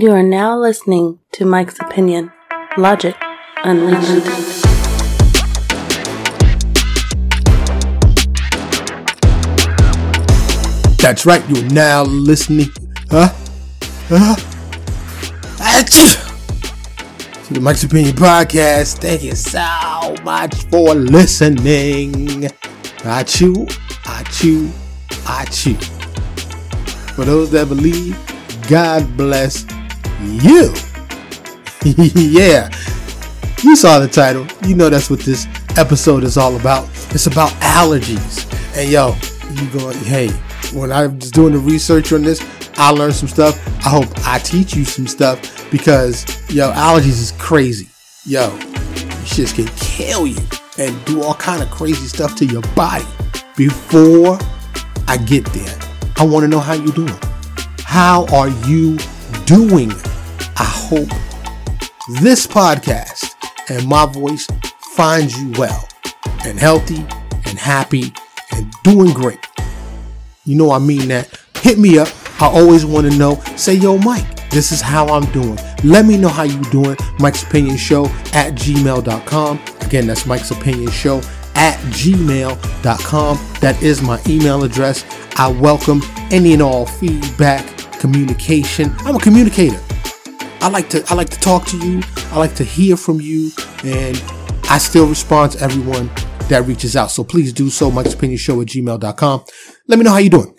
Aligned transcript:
You 0.00 0.12
are 0.12 0.22
now 0.22 0.56
listening 0.56 1.18
to 1.32 1.44
Mike's 1.44 1.80
Opinion 1.80 2.30
Logic 2.76 3.16
Unleashed. 3.64 4.62
That's 11.02 11.26
right, 11.26 11.42
you're 11.50 11.64
now 11.70 12.04
listening. 12.04 12.68
Huh? 13.10 13.30
Huh? 14.08 14.36
Achoo! 15.58 17.48
To 17.48 17.54
the 17.54 17.60
Mike's 17.60 17.82
Opinion 17.82 18.14
Podcast. 18.14 18.98
Thank 18.98 19.24
you 19.24 19.34
so 19.34 20.14
much 20.22 20.54
for 20.70 20.94
listening. 20.94 22.42
Achoo, 23.02 23.66
achoo, 24.04 24.68
achoo. 25.24 25.84
For 27.16 27.24
those 27.24 27.50
that 27.50 27.66
believe, 27.66 28.16
God 28.68 29.16
bless 29.16 29.64
you. 30.20 30.72
yeah. 32.14 32.70
You 33.62 33.76
saw 33.76 33.98
the 33.98 34.08
title. 34.08 34.46
You 34.68 34.74
know 34.74 34.88
that's 34.88 35.10
what 35.10 35.20
this 35.20 35.46
episode 35.76 36.24
is 36.24 36.36
all 36.36 36.56
about. 36.56 36.88
It's 37.10 37.26
about 37.26 37.50
allergies. 37.60 38.46
And 38.76 38.90
yo, 38.90 39.14
you 39.54 39.68
going, 39.78 39.96
hey, 39.98 40.28
when 40.72 40.92
I 40.92 41.06
was 41.06 41.30
doing 41.30 41.52
the 41.52 41.58
research 41.58 42.12
on 42.12 42.22
this, 42.22 42.44
I 42.76 42.90
learned 42.90 43.14
some 43.14 43.28
stuff. 43.28 43.66
I 43.84 43.90
hope 43.90 44.06
I 44.26 44.38
teach 44.38 44.74
you 44.76 44.84
some 44.84 45.06
stuff 45.06 45.70
because 45.70 46.24
yo, 46.50 46.70
allergies 46.72 47.20
is 47.20 47.32
crazy. 47.38 47.88
Yo, 48.24 48.56
shit 49.24 49.54
can 49.54 49.66
kill 49.76 50.26
you 50.26 50.38
and 50.78 51.04
do 51.04 51.22
all 51.22 51.34
kind 51.34 51.62
of 51.62 51.70
crazy 51.70 52.06
stuff 52.06 52.36
to 52.36 52.46
your 52.46 52.62
body. 52.76 53.06
Before 53.56 54.38
I 55.08 55.16
get 55.16 55.44
there, 55.46 55.78
I 56.16 56.24
want 56.24 56.44
to 56.44 56.48
know 56.48 56.60
how 56.60 56.74
you 56.74 56.92
doing. 56.92 57.18
How 57.80 58.26
are 58.26 58.50
you 58.68 58.98
doing? 59.46 59.90
I 60.60 60.64
hope 60.64 61.08
this 62.20 62.44
podcast 62.44 63.36
and 63.70 63.86
my 63.86 64.06
voice 64.06 64.48
finds 64.96 65.40
you 65.40 65.52
well 65.52 65.88
and 66.44 66.58
healthy 66.58 67.06
and 67.46 67.56
happy 67.56 68.12
and 68.52 68.72
doing 68.82 69.12
great. 69.12 69.38
You 70.44 70.56
know 70.56 70.72
I 70.72 70.80
mean 70.80 71.08
that. 71.08 71.30
Hit 71.58 71.78
me 71.78 71.98
up. 71.98 72.08
I 72.42 72.46
always 72.46 72.84
want 72.84 73.08
to 73.08 73.16
know. 73.16 73.36
Say, 73.54 73.74
yo, 73.74 73.98
Mike, 73.98 74.50
this 74.50 74.72
is 74.72 74.80
how 74.80 75.06
I'm 75.06 75.30
doing. 75.30 75.58
Let 75.84 76.06
me 76.06 76.16
know 76.16 76.28
how 76.28 76.42
you 76.42 76.60
doing. 76.72 76.96
Mike's 77.20 77.44
Opinion 77.44 77.76
Show 77.76 78.06
at 78.32 78.54
gmail.com. 78.54 79.60
Again, 79.82 80.08
that's 80.08 80.26
Mike's 80.26 80.50
Opinion 80.50 80.90
Show 80.90 81.18
at 81.54 81.76
gmail.com. 81.92 83.38
That 83.60 83.80
is 83.80 84.02
my 84.02 84.20
email 84.26 84.64
address. 84.64 85.04
I 85.36 85.52
welcome 85.52 86.00
any 86.32 86.52
and 86.52 86.62
all 86.62 86.84
feedback, 86.84 87.64
communication. 88.00 88.92
I'm 89.00 89.14
a 89.14 89.20
communicator. 89.20 89.80
I 90.60 90.68
like 90.68 90.90
to 90.90 91.04
I 91.08 91.14
like 91.14 91.30
to 91.30 91.38
talk 91.40 91.66
to 91.66 91.78
you. 91.78 92.02
I 92.30 92.38
like 92.38 92.54
to 92.56 92.64
hear 92.64 92.96
from 92.96 93.20
you, 93.20 93.50
and 93.84 94.22
I 94.68 94.78
still 94.78 95.06
respond 95.06 95.52
to 95.52 95.60
everyone 95.60 96.10
that 96.48 96.64
reaches 96.66 96.96
out. 96.96 97.10
So 97.10 97.22
please 97.22 97.52
do 97.52 97.70
so. 97.70 97.90
Mike's 97.90 98.14
Opinion 98.14 98.38
Show 98.38 98.60
at 98.60 98.68
gmail.com. 98.68 99.44
Let 99.86 99.98
me 99.98 100.04
know 100.04 100.10
how 100.10 100.18
you 100.18 100.30
doing. 100.30 100.56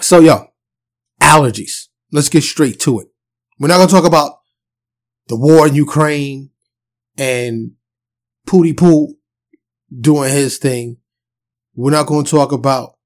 So 0.00 0.18
yo, 0.20 0.46
allergies. 1.22 1.86
Let's 2.12 2.28
get 2.28 2.42
straight 2.42 2.80
to 2.80 3.00
it. 3.00 3.08
We're 3.58 3.68
not 3.68 3.76
gonna 3.76 3.90
talk 3.90 4.04
about 4.04 4.40
the 5.28 5.36
war 5.36 5.68
in 5.68 5.74
Ukraine 5.74 6.50
and 7.16 7.72
Pootie 8.48 8.76
Poo 8.76 9.14
doing 9.96 10.32
his 10.32 10.58
thing. 10.58 10.96
We're 11.74 11.92
not 11.92 12.06
gonna 12.06 12.24
talk 12.24 12.50
about 12.50 12.96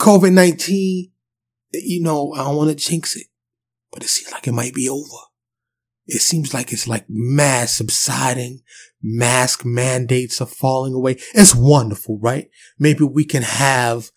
COVID 0.00 0.32
nineteen. 0.32 1.12
You 1.72 2.02
know, 2.02 2.32
I 2.34 2.44
don't 2.44 2.56
want 2.56 2.70
to 2.70 2.76
jinx 2.76 3.16
it, 3.16 3.26
but 3.90 4.02
it 4.02 4.08
seems 4.08 4.32
like 4.32 4.46
it 4.46 4.52
might 4.52 4.74
be 4.74 4.88
over. 4.88 5.25
It 6.06 6.20
seems 6.20 6.54
like 6.54 6.72
it's 6.72 6.86
like 6.86 7.04
mass 7.08 7.76
subsiding. 7.76 8.60
Mask 9.02 9.64
mandates 9.64 10.40
are 10.40 10.46
falling 10.46 10.94
away. 10.94 11.16
It's 11.34 11.54
wonderful, 11.54 12.18
right? 12.20 12.48
Maybe 12.78 13.04
we 13.04 13.24
can 13.24 13.42
have, 13.42 14.10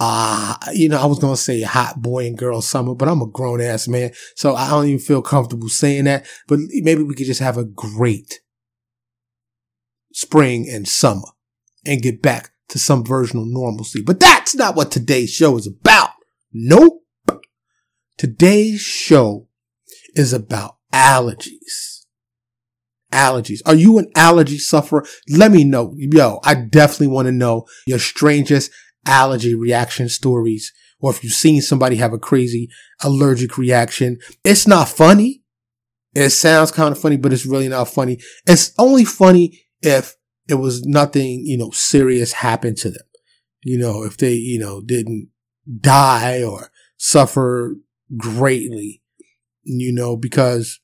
uh, 0.00 0.56
you 0.72 0.88
know, 0.88 1.00
I 1.00 1.06
was 1.06 1.18
going 1.18 1.34
to 1.34 1.40
say 1.40 1.62
hot 1.62 2.02
boy 2.02 2.26
and 2.26 2.36
girl 2.36 2.60
summer, 2.60 2.94
but 2.94 3.08
I'm 3.08 3.22
a 3.22 3.26
grown 3.26 3.60
ass 3.60 3.86
man. 3.88 4.12
So 4.34 4.54
I 4.54 4.70
don't 4.70 4.86
even 4.86 4.98
feel 4.98 5.22
comfortable 5.22 5.68
saying 5.68 6.04
that, 6.04 6.26
but 6.48 6.58
maybe 6.70 7.02
we 7.02 7.14
could 7.14 7.26
just 7.26 7.40
have 7.40 7.56
a 7.56 7.64
great 7.64 8.40
spring 10.12 10.68
and 10.68 10.88
summer 10.88 11.28
and 11.84 12.02
get 12.02 12.22
back 12.22 12.50
to 12.68 12.78
some 12.78 13.04
version 13.04 13.38
of 13.38 13.46
normalcy. 13.46 14.02
But 14.02 14.18
that's 14.18 14.54
not 14.54 14.74
what 14.74 14.90
today's 14.90 15.30
show 15.30 15.56
is 15.56 15.66
about. 15.66 16.10
Nope. 16.52 17.04
Today's 18.16 18.80
show 18.80 19.48
is 20.14 20.32
about 20.32 20.75
allergies. 20.96 22.04
Allergies. 23.12 23.60
Are 23.66 23.74
you 23.74 23.98
an 23.98 24.10
allergy 24.16 24.58
sufferer? 24.58 25.06
Let 25.28 25.52
me 25.52 25.62
know. 25.64 25.94
Yo, 25.96 26.40
I 26.42 26.54
definitely 26.54 27.08
want 27.08 27.26
to 27.26 27.32
know 27.32 27.66
your 27.86 27.98
strangest 27.98 28.70
allergy 29.06 29.54
reaction 29.54 30.08
stories. 30.08 30.72
Or 30.98 31.10
if 31.10 31.22
you've 31.22 31.34
seen 31.34 31.60
somebody 31.60 31.96
have 31.96 32.14
a 32.14 32.18
crazy 32.18 32.68
allergic 33.02 33.58
reaction. 33.58 34.18
It's 34.42 34.66
not 34.66 34.88
funny. 34.88 35.42
It 36.14 36.30
sounds 36.30 36.72
kind 36.72 36.92
of 36.92 36.98
funny, 36.98 37.18
but 37.18 37.32
it's 37.32 37.44
really 37.44 37.68
not 37.68 37.88
funny. 37.88 38.18
It's 38.46 38.72
only 38.78 39.04
funny 39.04 39.66
if 39.82 40.16
it 40.48 40.54
was 40.54 40.84
nothing, 40.84 41.42
you 41.44 41.58
know, 41.58 41.70
serious 41.70 42.32
happened 42.32 42.78
to 42.78 42.90
them. 42.90 43.04
You 43.62 43.78
know, 43.78 44.04
if 44.04 44.16
they, 44.16 44.32
you 44.32 44.58
know, 44.58 44.80
didn't 44.80 45.28
die 45.80 46.42
or 46.42 46.70
suffer 46.96 47.76
greatly, 48.16 49.02
you 49.62 49.92
know, 49.92 50.16
because, 50.16 50.80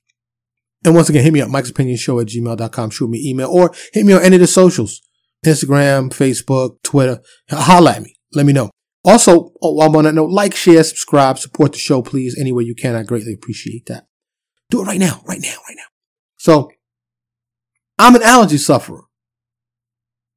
and 0.85 0.95
once 0.95 1.09
again, 1.09 1.23
hit 1.23 1.33
me 1.33 1.41
up, 1.41 1.49
Mike's 1.49 1.71
Opinion 1.71 1.97
Show 1.97 2.21
at 2.21 2.27
gmail.com, 2.29 2.91
shoot 2.91 3.11
me 3.11 3.29
email 3.29 3.49
or 3.49 3.73
hit 3.93 4.05
me 4.05 4.13
on 4.13 4.23
any 4.23 4.37
of 4.37 4.41
the 4.41 4.47
socials, 4.47 5.01
Instagram, 5.45 6.11
Facebook, 6.11 6.83
Twitter, 6.83 7.21
holla 7.51 7.93
at 7.93 8.03
me. 8.03 8.17
Let 8.35 8.47
me 8.47 8.53
know. 8.53 8.71
Also, 9.05 9.53
oh, 9.61 9.81
I 9.81 9.89
want 9.89 10.07
to 10.07 10.13
know, 10.13 10.25
like, 10.25 10.55
share, 10.55 10.83
subscribe, 10.85 11.39
support 11.39 11.73
the 11.73 11.79
show, 11.79 12.03
please. 12.03 12.37
Any 12.39 12.53
way 12.53 12.63
you 12.63 12.75
can. 12.75 12.95
I 12.95 13.03
greatly 13.03 13.35
appreciate 13.35 13.87
that. 13.87 14.07
Do 14.71 14.81
it 14.81 14.87
right 14.87 15.01
now, 15.01 15.23
right 15.27 15.41
now, 15.41 15.57
right 15.69 15.77
now. 15.77 15.83
So, 16.37 16.71
I'm 17.99 18.15
an 18.15 18.23
allergy 18.23 18.59
sufferer. 18.59 19.03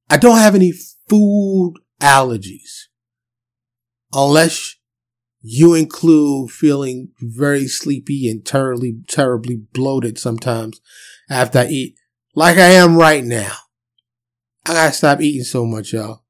I 0.09 0.17
don't 0.17 0.37
have 0.37 0.55
any 0.55 0.73
food 1.09 1.75
allergies. 2.01 2.87
Unless 4.13 4.74
you 5.47 5.75
include 5.75 6.49
feeling 6.49 7.09
very 7.19 7.67
sleepy 7.67 8.27
and 8.27 8.43
terribly, 8.43 8.97
terribly 9.07 9.57
bloated 9.73 10.17
sometimes 10.17 10.81
after 11.29 11.59
I 11.59 11.67
eat, 11.67 11.95
like 12.33 12.57
I 12.57 12.71
am 12.71 12.97
right 12.97 13.23
now. 13.23 13.53
I 14.65 14.73
gotta 14.73 14.93
stop 14.93 15.21
eating 15.21 15.43
so 15.43 15.63
much, 15.63 15.93
y'all. 15.93 16.23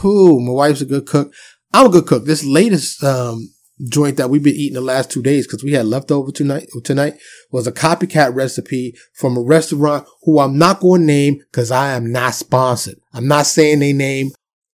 Who? 0.00 0.40
My 0.40 0.52
wife's 0.52 0.80
a 0.80 0.86
good 0.86 1.04
cook. 1.04 1.30
I'm 1.74 1.86
a 1.86 1.90
good 1.90 2.06
cook. 2.06 2.24
This 2.24 2.42
latest 2.42 3.04
um, 3.04 3.52
joint 3.86 4.16
that 4.16 4.30
we've 4.30 4.42
been 4.42 4.54
eating 4.54 4.76
the 4.76 4.80
last 4.80 5.10
two 5.10 5.22
days 5.22 5.46
because 5.46 5.62
we 5.62 5.72
had 5.72 5.84
leftover 5.84 6.32
tonight 6.32 6.70
tonight 6.84 7.18
was 7.50 7.66
a 7.66 7.72
copycat 7.72 8.34
recipe 8.34 8.96
from 9.12 9.36
a 9.36 9.42
restaurant 9.42 10.06
who 10.22 10.38
I'm 10.38 10.56
not 10.56 10.80
going 10.80 11.02
to 11.02 11.06
name 11.06 11.40
because 11.52 11.70
I 11.70 11.92
am 11.92 12.10
not 12.10 12.32
sponsored. 12.32 12.96
I'm 13.12 13.28
not 13.28 13.46
saying 13.46 13.80
they 13.80 13.92
name 13.92 14.30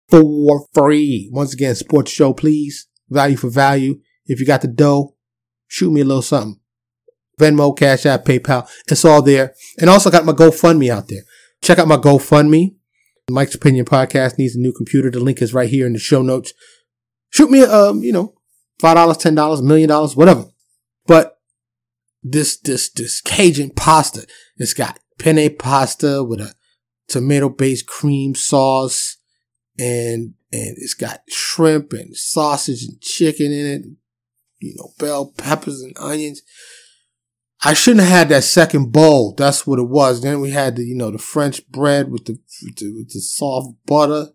for 0.09 0.65
free. 0.73 1.29
Once 1.33 1.53
again, 1.53 1.75
sports 1.75 2.13
show, 2.13 2.33
please. 2.33 2.87
Value 3.15 3.37
for 3.37 3.49
value. 3.49 4.01
If 4.27 4.41
you 4.41 4.47
got 4.47 4.63
the 4.63 4.69
dough, 4.69 5.17
shoot 5.67 5.93
me 5.93 6.03
a 6.03 6.05
little 6.05 6.23
something. 6.23 6.61
Venmo, 7.41 7.77
Cash 7.77 8.07
App, 8.07 8.25
PayPal. 8.25 8.69
It's 8.89 9.05
all 9.05 9.23
there. 9.23 9.55
And 9.79 9.91
also 9.91 10.11
got 10.11 10.25
my 10.25 10.33
GoFundMe 10.33 10.91
out 10.91 11.09
there. 11.09 11.23
Check 11.63 11.79
out 11.79 11.89
my 11.89 11.97
GoFundMe. 11.97 12.77
Mike's 13.31 13.55
Opinion 13.55 13.87
Podcast 13.87 14.39
needs 14.39 14.55
a 14.55 14.61
new 14.61 14.73
computer. 14.73 15.11
The 15.11 15.21
link 15.21 15.41
is 15.41 15.55
right 15.55 15.69
here 15.69 15.87
in 15.87 15.95
the 15.95 15.99
show 15.99 16.23
notes. 16.23 16.53
Shoot 17.31 17.51
me, 17.51 17.63
um, 17.63 18.03
you 18.03 18.13
know, 18.13 18.35
five 18.81 18.97
dollars, 18.97 19.17
ten 19.17 19.35
dollars, 19.35 19.63
million 19.63 19.89
dollars, 19.89 20.15
whatever. 20.15 20.45
But 21.07 21.39
this 22.23 22.57
this 22.59 22.91
this 22.91 23.21
Cajun 23.21 23.71
pasta, 23.71 24.27
it's 24.59 24.75
got 24.75 24.99
penne 25.19 25.57
pasta 25.59 26.23
with 26.23 26.41
a 26.41 26.55
tomato 27.09 27.49
based 27.49 27.87
cream 27.87 28.35
sauce, 28.35 29.17
and 29.79 30.35
and 30.53 30.77
it's 30.79 30.95
got 30.95 31.23
shrimp 31.29 31.93
and 31.93 32.17
sausage 32.17 32.85
and 32.85 33.01
chicken 33.01 33.53
in 33.53 33.67
it. 33.67 33.85
You 34.61 34.75
know, 34.79 34.93
bell 34.99 35.33
peppers 35.37 35.83
and 35.83 35.97
onions. 35.99 36.43
I 37.67 37.73
shouldn't 37.73 38.05
have 38.05 38.19
had 38.19 38.29
that 38.29 38.45
second 38.45 38.93
bowl. 38.93 39.35
That's 39.35 39.67
what 39.67 39.79
it 39.79 39.89
was. 39.89 40.21
Then 40.21 40.41
we 40.41 40.51
had 40.51 40.77
the, 40.77 40.85
you 40.85 40.95
know, 40.95 41.11
the 41.11 41.19
French 41.19 41.67
bread 41.69 42.11
with 42.11 42.27
the, 42.27 42.39
with 42.63 42.77
the, 42.77 42.95
with 42.95 43.11
the 43.11 43.21
soft 43.21 43.75
butter. 43.87 44.29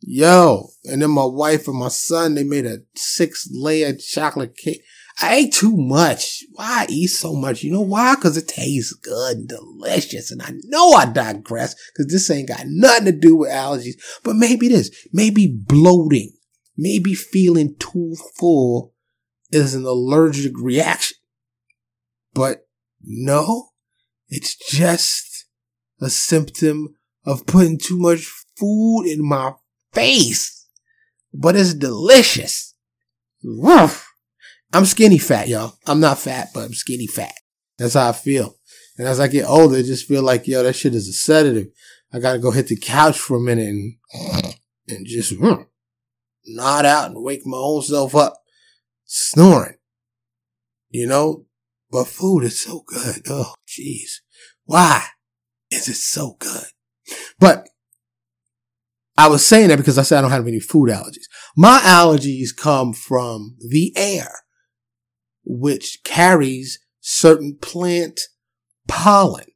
Yo. 0.00 0.68
And 0.84 1.00
then 1.00 1.10
my 1.10 1.24
wife 1.24 1.68
and 1.68 1.78
my 1.78 1.88
son, 1.88 2.34
they 2.34 2.42
made 2.42 2.66
a 2.66 2.78
six 2.96 3.48
layer 3.52 3.94
chocolate 3.94 4.56
cake. 4.56 4.82
I 5.20 5.36
ate 5.36 5.52
too 5.52 5.76
much. 5.76 6.42
Why 6.52 6.82
I 6.82 6.86
eat 6.88 7.08
so 7.08 7.34
much? 7.34 7.62
You 7.62 7.72
know 7.72 7.80
why? 7.80 8.14
Cause 8.16 8.36
it 8.36 8.48
tastes 8.48 8.92
good 8.94 9.36
and 9.36 9.48
delicious. 9.48 10.30
And 10.30 10.42
I 10.42 10.50
know 10.64 10.92
I 10.92 11.06
digress 11.06 11.74
cause 11.96 12.06
this 12.08 12.30
ain't 12.30 12.48
got 12.48 12.64
nothing 12.66 13.06
to 13.06 13.12
do 13.12 13.36
with 13.36 13.50
allergies, 13.50 13.94
but 14.24 14.34
maybe 14.36 14.68
this, 14.68 14.90
maybe 15.12 15.46
bloating, 15.46 16.32
maybe 16.76 17.14
feeling 17.14 17.76
too 17.78 18.16
full 18.38 18.92
is 19.52 19.74
an 19.74 19.84
allergic 19.84 20.52
reaction. 20.58 21.16
But 22.32 22.66
no, 23.02 23.68
it's 24.28 24.56
just 24.56 25.46
a 26.00 26.10
symptom 26.10 26.96
of 27.24 27.46
putting 27.46 27.78
too 27.78 27.98
much 27.98 28.28
food 28.56 29.04
in 29.04 29.26
my 29.26 29.52
face. 29.92 30.66
But 31.32 31.54
it's 31.54 31.74
delicious. 31.74 32.74
Woof. 33.42 34.13
I'm 34.74 34.84
skinny 34.84 35.18
fat, 35.18 35.46
y'all. 35.46 35.78
I'm 35.86 36.00
not 36.00 36.18
fat, 36.18 36.48
but 36.52 36.64
I'm 36.64 36.74
skinny 36.74 37.06
fat. 37.06 37.34
That's 37.78 37.94
how 37.94 38.08
I 38.08 38.12
feel. 38.12 38.56
And 38.98 39.06
as 39.06 39.20
I 39.20 39.28
get 39.28 39.46
older, 39.48 39.76
I 39.76 39.82
just 39.82 40.06
feel 40.06 40.22
like, 40.22 40.48
yo, 40.48 40.64
that 40.64 40.74
shit 40.74 40.94
is 40.94 41.08
a 41.08 41.12
sedative. 41.12 41.68
I 42.12 42.18
gotta 42.18 42.40
go 42.40 42.50
hit 42.50 42.66
the 42.66 42.76
couch 42.76 43.18
for 43.18 43.36
a 43.36 43.40
minute 43.40 43.68
and, 43.68 43.94
and 44.88 45.06
just 45.06 45.32
mm, 45.32 45.66
nod 46.46 46.84
out 46.84 47.10
and 47.10 47.22
wake 47.22 47.46
my 47.46 47.56
own 47.56 47.82
self 47.82 48.16
up, 48.16 48.34
snoring. 49.04 49.76
You 50.90 51.06
know? 51.06 51.46
But 51.90 52.08
food 52.08 52.42
is 52.42 52.60
so 52.60 52.82
good. 52.86 53.22
Oh, 53.28 53.54
jeez. 53.68 54.20
Why 54.64 55.04
is 55.70 55.88
it 55.88 55.94
so 55.94 56.36
good? 56.40 56.64
But 57.38 57.68
I 59.16 59.28
was 59.28 59.46
saying 59.46 59.68
that 59.68 59.78
because 59.78 59.98
I 59.98 60.02
said 60.02 60.18
I 60.18 60.22
don't 60.22 60.32
have 60.32 60.48
any 60.48 60.58
food 60.58 60.88
allergies. 60.88 61.28
My 61.56 61.78
allergies 61.84 62.48
come 62.56 62.92
from 62.92 63.56
the 63.60 63.92
air, 63.96 64.30
which 65.44 66.00
carries 66.04 66.78
certain 67.00 67.56
plant 67.60 68.20
pollen. 68.88 69.46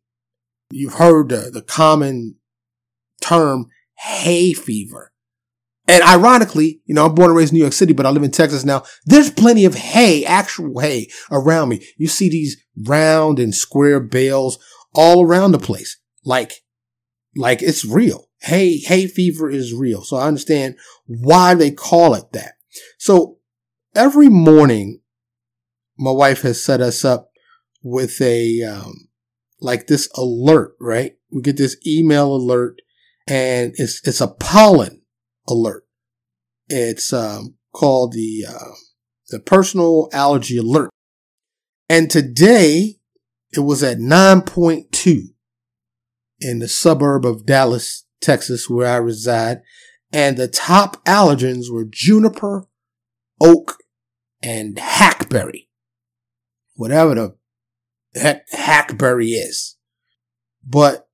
You've 0.71 0.95
heard 0.95 1.31
the, 1.31 1.51
the 1.53 1.63
common 1.63 2.37
term 3.21 3.67
hay 3.97 4.53
fever. 4.53 5.13
And 5.87 6.03
ironically, 6.03 6.83
you 6.85 6.95
know, 6.95 7.07
I'm 7.07 7.15
born 7.15 7.31
and 7.31 7.37
raised 7.37 7.53
in 7.53 7.57
New 7.57 7.63
York 7.63 7.73
City, 7.73 7.95
but 7.95 8.05
I 8.05 8.11
live 8.11 8.23
in 8.23 8.31
Texas 8.31 8.63
now. 8.63 8.83
There's 9.07 9.31
plenty 9.31 9.65
of 9.65 9.75
hay, 9.75 10.25
actual 10.25 10.81
hay 10.81 11.09
around 11.31 11.71
me. 11.71 11.83
You 11.97 12.09
see 12.09 12.29
these 12.29 12.63
round 12.87 13.39
and 13.39 13.55
square 13.55 13.99
bales 13.99 14.59
all 14.95 15.25
around 15.25 15.53
the 15.53 15.59
place. 15.59 15.99
Like, 16.25 16.53
like 17.35 17.63
it's 17.63 17.87
real. 17.87 18.29
Hay, 18.43 18.79
hay 18.79 19.07
fever 19.07 19.49
is 19.49 19.73
real. 19.73 20.03
So 20.03 20.19
I 20.19 20.27
understand 20.27 20.77
why 21.07 21.55
they 21.55 21.71
call 21.71 22.15
it 22.15 22.33
that. 22.33 22.53
So 22.99 23.39
every 23.95 24.29
morning, 24.29 25.01
my 25.99 26.11
wife 26.11 26.43
has 26.43 26.63
set 26.63 26.81
us 26.81 27.05
up 27.05 27.31
with 27.83 28.21
a, 28.21 28.63
um, 28.63 29.09
like 29.61 29.87
this 29.87 30.09
alert, 30.17 30.75
right? 30.81 31.17
We 31.31 31.43
get 31.43 31.57
this 31.57 31.77
email 31.87 32.35
alert 32.35 32.81
and 33.27 33.73
it's, 33.77 34.01
it's 34.07 34.21
a 34.21 34.29
pollen 34.29 35.03
alert. 35.49 35.85
It's, 36.69 37.13
um, 37.13 37.57
called 37.75 38.13
the, 38.13 38.47
uh, 38.49 38.75
the 39.29 39.41
personal 39.41 40.09
allergy 40.13 40.59
alert. 40.59 40.91
And 41.89 42.11
today 42.11 42.97
it 43.53 43.61
was 43.61 43.83
at 43.83 43.99
9.2 43.99 45.23
in 46.41 46.59
the 46.59 46.69
suburb 46.69 47.25
of 47.25 47.47
Dallas, 47.47 48.05
Texas, 48.21 48.69
where 48.69 48.87
I 48.89 48.97
reside. 48.97 49.63
And 50.13 50.37
the 50.37 50.49
top 50.49 51.05
allergens 51.05 51.71
were 51.71 51.85
juniper, 51.85 52.67
oak, 53.41 53.77
and 54.43 54.79
hackberry. 54.79 55.68
Whatever 56.79 57.15
the 57.17 57.37
heck 58.15 58.49
hackberry 58.53 59.31
is. 59.31 59.77
But 60.65 61.09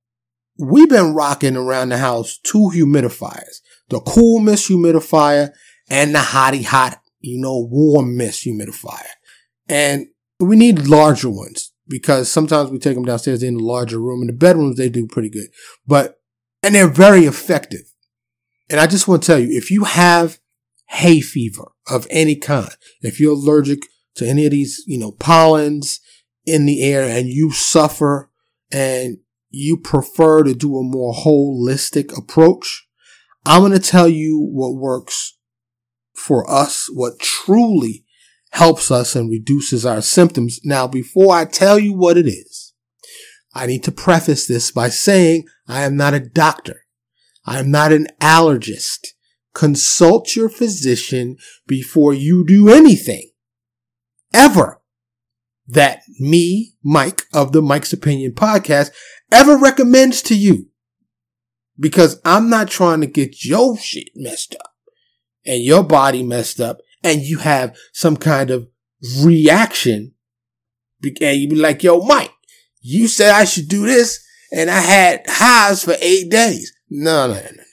we've 0.59 0.87
been 0.87 1.15
rocking 1.15 1.57
around 1.57 1.89
the 1.89 1.97
house 1.97 2.37
two 2.37 2.69
humidifiers. 2.71 3.61
The 3.89 3.99
cool 4.01 4.41
mist 4.41 4.69
humidifier 4.69 5.49
and 5.89 6.13
the 6.13 6.19
hottie 6.19 6.65
hot, 6.65 7.01
you 7.19 7.41
know, 7.41 7.67
warm 7.67 8.15
mist 8.15 8.45
humidifier. 8.45 9.09
And 9.67 10.05
we 10.39 10.55
need 10.55 10.87
larger 10.87 11.31
ones 11.31 11.73
because 11.87 12.31
sometimes 12.31 12.69
we 12.69 12.77
take 12.77 12.93
them 12.93 13.05
downstairs 13.05 13.41
in 13.41 13.57
the 13.57 13.63
larger 13.63 13.99
room. 13.99 14.21
In 14.21 14.27
the 14.27 14.33
bedrooms, 14.33 14.77
they 14.77 14.89
do 14.89 15.07
pretty 15.07 15.29
good, 15.29 15.47
but, 15.87 16.19
and 16.61 16.75
they're 16.75 16.87
very 16.87 17.25
effective. 17.25 17.91
And 18.69 18.79
I 18.79 18.85
just 18.85 19.07
want 19.07 19.23
to 19.23 19.27
tell 19.27 19.39
you, 19.39 19.47
if 19.49 19.71
you 19.71 19.85
have 19.85 20.37
hay 20.89 21.21
fever 21.21 21.71
of 21.89 22.05
any 22.11 22.35
kind, 22.35 22.69
if 23.01 23.19
you're 23.19 23.33
allergic 23.33 23.79
to 24.15 24.27
any 24.27 24.45
of 24.45 24.51
these, 24.51 24.83
you 24.87 24.97
know, 24.97 25.11
pollens 25.11 25.99
in 26.45 26.65
the 26.65 26.83
air 26.83 27.03
and 27.03 27.27
you 27.27 27.51
suffer 27.51 28.29
and 28.71 29.17
you 29.49 29.77
prefer 29.77 30.43
to 30.43 30.53
do 30.53 30.77
a 30.77 30.83
more 30.83 31.13
holistic 31.13 32.17
approach, 32.17 32.87
I'm 33.45 33.61
going 33.61 33.71
to 33.73 33.79
tell 33.79 34.07
you 34.07 34.39
what 34.39 34.75
works 34.75 35.37
for 36.15 36.49
us, 36.49 36.89
what 36.91 37.19
truly 37.19 38.05
helps 38.51 38.89
us 38.89 39.15
and 39.15 39.29
reduces 39.29 39.85
our 39.85 40.01
symptoms. 40.01 40.59
Now, 40.63 40.87
before 40.87 41.35
I 41.35 41.45
tell 41.45 41.77
you 41.77 41.93
what 41.93 42.17
it 42.17 42.27
is, 42.27 42.73
I 43.53 43.65
need 43.67 43.83
to 43.83 43.91
preface 43.91 44.47
this 44.47 44.71
by 44.71 44.89
saying 44.89 45.45
I 45.67 45.83
am 45.83 45.95
not 45.95 46.13
a 46.13 46.19
doctor. 46.19 46.81
I 47.45 47.59
am 47.59 47.69
not 47.69 47.93
an 47.93 48.07
allergist. 48.19 49.07
Consult 49.53 50.35
your 50.35 50.49
physician 50.49 51.37
before 51.67 52.13
you 52.13 52.45
do 52.45 52.69
anything. 52.69 53.29
Ever. 54.35 54.81
That 55.67 56.01
me, 56.19 56.75
Mike 56.83 57.23
of 57.33 57.53
the 57.53 57.61
Mike's 57.61 57.93
Opinion 57.93 58.33
podcast 58.33 58.91
ever 59.31 59.57
recommends 59.57 60.21
to 60.23 60.35
you. 60.35 60.67
Because 61.79 62.19
I'm 62.23 62.49
not 62.49 62.67
trying 62.67 63.01
to 63.01 63.07
get 63.07 63.43
your 63.45 63.77
shit 63.77 64.09
messed 64.13 64.55
up 64.55 64.73
and 65.45 65.63
your 65.63 65.83
body 65.83 66.21
messed 66.21 66.59
up 66.59 66.79
and 67.03 67.21
you 67.21 67.39
have 67.39 67.75
some 67.93 68.17
kind 68.17 68.51
of 68.51 68.67
reaction 69.23 70.13
and 71.01 71.39
you 71.39 71.49
be 71.49 71.55
like, 71.55 71.83
yo, 71.83 71.99
Mike, 72.01 72.31
you 72.81 73.07
said 73.07 73.31
I 73.31 73.45
should 73.45 73.67
do 73.67 73.85
this 73.85 74.23
and 74.51 74.69
I 74.69 74.81
had 74.81 75.23
highs 75.27 75.83
for 75.83 75.95
eight 76.01 76.29
days. 76.29 76.73
No, 76.89 77.27
no, 77.27 77.35
no, 77.35 77.41
no. 77.41 77.63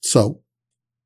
So 0.00 0.42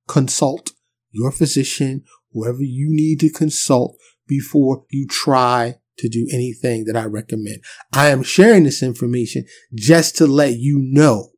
consult 0.06 0.73
your 1.11 1.31
physician, 1.31 2.05
whoever 2.32 2.62
you 2.62 2.88
need 2.90 3.20
to 3.20 3.31
consult 3.31 3.96
before 4.29 4.85
you 4.91 5.07
try 5.09 5.77
to 5.99 6.09
do 6.09 6.29
anything 6.33 6.85
that 6.85 6.97
I 6.97 7.05
recommend. 7.05 7.59
I 7.93 8.11
am 8.11 8.23
sharing 8.23 8.65
this 8.65 8.83
information 8.83 9.45
just 9.75 10.17
to 10.19 10.27
let 10.27 10.53
you 10.53 10.79
know 10.81 11.31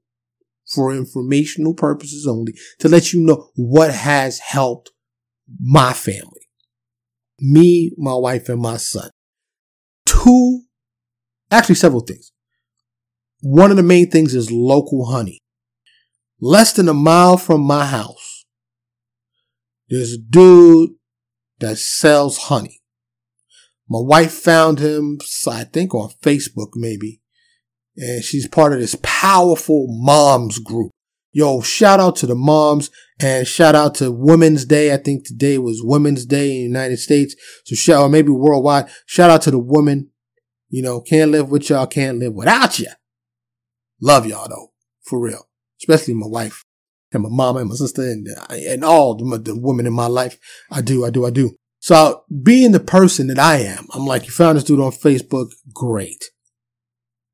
for 0.67 0.95
informational 0.95 1.75
purposes 1.75 2.27
only, 2.29 2.55
to 2.79 2.89
let 2.89 3.13
you 3.13 3.21
know 3.21 3.49
what 3.57 3.93
has 3.93 4.39
helped 4.39 4.91
my 5.59 5.93
family. 5.93 6.49
Me, 7.41 7.93
my 7.97 8.15
wife, 8.15 8.49
and 8.49 8.61
my 8.61 8.77
son. 8.77 9.11
Two, 10.07 10.63
actually 11.51 11.75
several 11.75 12.03
things. 12.03 12.33
One 13.41 13.71
of 13.71 13.79
the 13.79 13.83
main 13.83 14.11
things 14.11 14.35
is 14.35 14.53
local 14.53 15.07
honey. 15.07 15.41
Less 16.41 16.73
than 16.73 16.88
a 16.88 16.95
mile 16.95 17.37
from 17.37 17.62
my 17.62 17.87
house, 17.87 18.45
there's 19.88 20.12
a 20.12 20.19
dude 20.19 20.91
that 21.59 21.79
sells 21.79 22.38
honey. 22.38 22.80
My 23.90 23.99
wife 23.99 24.32
found 24.32 24.78
him, 24.78 25.18
I 25.49 25.64
think 25.64 25.97
on 25.97 26.11
Facebook 26.23 26.70
maybe, 26.76 27.20
and 27.97 28.23
she's 28.23 28.47
part 28.47 28.73
of 28.73 28.78
this 28.78 28.97
powerful 29.02 29.88
moms 29.90 30.61
group. 30.61 30.92
Yo, 31.32 31.61
shout 31.61 31.99
out 31.99 32.14
to 32.16 32.26
the 32.26 32.37
moms 32.37 32.90
and 33.20 33.47
shout 33.47 33.75
out 33.75 33.97
to 33.97 34.12
Women's 34.12 34.64
Day. 34.64 34.94
I 34.94 34.97
think 34.97 35.26
today 35.26 35.59
was 35.59 35.82
Women's 35.82 36.25
Day 36.25 36.50
in 36.50 36.56
the 36.56 36.78
United 36.78 36.99
States. 36.99 37.35
So 37.64 37.75
shout, 37.75 38.02
or 38.02 38.09
maybe 38.09 38.30
worldwide. 38.30 38.88
Shout 39.06 39.30
out 39.30 39.42
to 39.42 39.50
the 39.50 39.59
women. 39.59 40.11
You 40.68 40.82
know, 40.82 41.00
can't 41.00 41.32
live 41.32 41.50
with 41.50 41.68
y'all, 41.68 41.88
can't 41.88 42.18
live 42.18 42.32
without 42.32 42.78
you. 42.78 42.90
Love 44.00 44.25
y'all 44.25 44.49
though, 44.49 44.68
for 45.02 45.20
real. 45.20 45.49
Especially 45.80 46.14
my 46.14 46.28
wife 46.28 46.64
and 47.11 47.25
my 47.25 47.28
mama 47.28 47.61
and 47.61 47.68
my 47.68 47.75
sister 47.75 48.02
and, 48.02 48.28
and 48.50 48.85
all 48.85 49.16
the, 49.16 49.38
the 49.38 49.59
women 49.59 49.87
in 49.87 49.92
my 49.92 50.06
life. 50.06 50.38
I 50.70 50.80
do, 50.80 51.04
I 51.04 51.11
do, 51.11 51.26
I 51.26 51.30
do. 51.30 51.56
So 51.81 52.25
being 52.43 52.73
the 52.73 52.81
person 52.81 53.27
that 53.27 53.39
I 53.39 53.57
am, 53.59 53.89
I'm 53.93 54.07
like, 54.07 54.27
you 54.27 54.31
found 54.31 54.57
this 54.57 54.65
dude 54.65 54.81
on 54.81 54.93
Facebook. 54.93 55.51
Great 55.75 56.31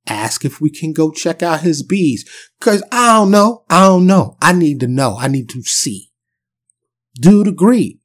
ask 0.07 0.45
if 0.45 0.61
we 0.61 0.71
can 0.71 0.93
go 0.93 1.11
check 1.11 1.43
out 1.43 1.61
his 1.61 1.83
bees. 1.83 2.29
Cause 2.61 2.83
I 2.93 3.15
don't 3.15 3.31
know. 3.31 3.65
I 3.69 3.87
don't 3.87 4.07
know. 4.07 4.37
I 4.41 4.53
need 4.53 4.81
to 4.81 4.87
know. 4.87 5.17
I 5.19 5.29
need 5.29 5.49
to 5.51 5.63
see. 5.63 6.11
Dude 7.21 7.49
agreed. 7.49 8.01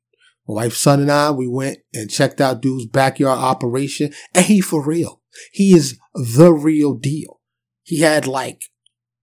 My 0.47 0.55
wife, 0.55 0.75
son, 0.75 0.99
and 0.99 1.11
I, 1.11 1.31
we 1.31 1.47
went 1.47 1.79
and 1.93 2.09
checked 2.09 2.41
out 2.41 2.61
dude's 2.61 2.85
backyard 2.85 3.39
operation 3.39 4.13
and 4.33 4.45
he 4.45 4.61
for 4.61 4.85
real. 4.85 5.21
He 5.51 5.73
is 5.73 5.97
the 6.13 6.51
real 6.51 6.93
deal. 6.93 7.39
He 7.83 8.01
had 8.01 8.27
like 8.27 8.63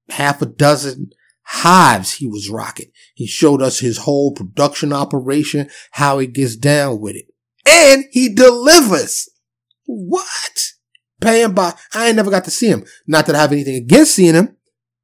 half 0.09 0.41
a 0.41 0.47
dozen 0.47 1.11
hives 1.49 2.14
he 2.14 2.26
was 2.26 2.50
rocking. 2.50 2.90
He 3.14 3.26
showed 3.26 3.62
us 3.62 3.81
his 3.81 3.99
whole 3.99 4.33
production 4.33 4.93
operation, 4.93 5.69
how 5.93 6.19
he 6.19 6.26
gets 6.26 6.57
down 6.57 7.00
with 7.00 7.17
it. 7.17 7.26
And 7.67 8.05
he 8.11 8.33
delivers. 8.35 9.28
What? 9.87 10.73
paying 11.21 11.52
by, 11.52 11.75
I 11.95 12.09
ain't 12.09 12.17
never 12.17 12.31
got 12.31 12.45
to 12.45 12.50
see 12.50 12.69
him. 12.69 12.85
Not 13.07 13.26
that 13.26 13.37
I 13.37 13.40
have 13.40 13.52
anything 13.52 13.76
against 13.76 14.14
seeing 14.14 14.35
him. 14.35 14.57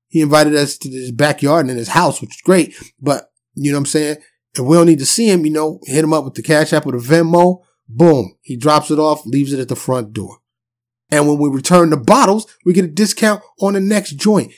He 0.09 0.21
invited 0.21 0.55
us 0.55 0.79
to 0.79 0.89
his 0.89 1.13
backyard 1.13 1.63
and 1.63 1.73
in 1.73 1.77
his 1.77 1.89
house, 1.89 2.21
which 2.21 2.31
is 2.31 2.43
great. 2.43 2.75
But 3.01 3.33
you 3.55 3.73
know 3.73 3.79
what 3.79 3.83
I'm 3.83 3.87
saying? 3.87 4.17
If 4.55 4.61
we 4.61 4.77
don't 4.77 4.87
need 4.87 5.01
to 5.01 5.07
see 5.07 5.29
him, 5.31 5.45
you 5.45 5.53
know, 5.53 5.81
hit 5.85 6.05
him 6.05 6.13
up 6.13 6.25
with 6.25 6.35
the 6.35 6.43
cash 6.43 6.73
app 6.73 6.87
or 6.87 6.93
the 6.93 6.99
Venmo. 6.99 7.63
Boom. 7.89 8.37
He 8.41 8.57
drops 8.57 8.91
it 8.91 8.99
off, 8.99 9.27
leaves 9.27 9.53
it 9.53 9.61
at 9.61 9.69
the 9.69 9.77
front 9.77 10.13
door. 10.13 10.39
And 11.11 11.27
when 11.27 11.39
we 11.39 11.49
return 11.49 11.91
the 11.91 11.97
bottles, 11.97 12.47
we 12.65 12.73
get 12.73 12.85
a 12.85 12.89
discount 12.89 13.43
on 13.61 13.75
the 13.75 13.81
next 13.81 14.13
joint. 14.13 14.53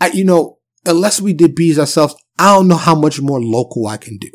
I, 0.00 0.08
you 0.08 0.24
know, 0.24 0.57
unless 0.88 1.20
we 1.20 1.32
did 1.32 1.54
bees 1.54 1.78
ourselves, 1.78 2.16
I 2.38 2.54
don't 2.54 2.68
know 2.68 2.76
how 2.76 2.94
much 2.94 3.20
more 3.20 3.40
local 3.40 3.86
I 3.86 3.96
can 3.96 4.18
do 4.18 4.30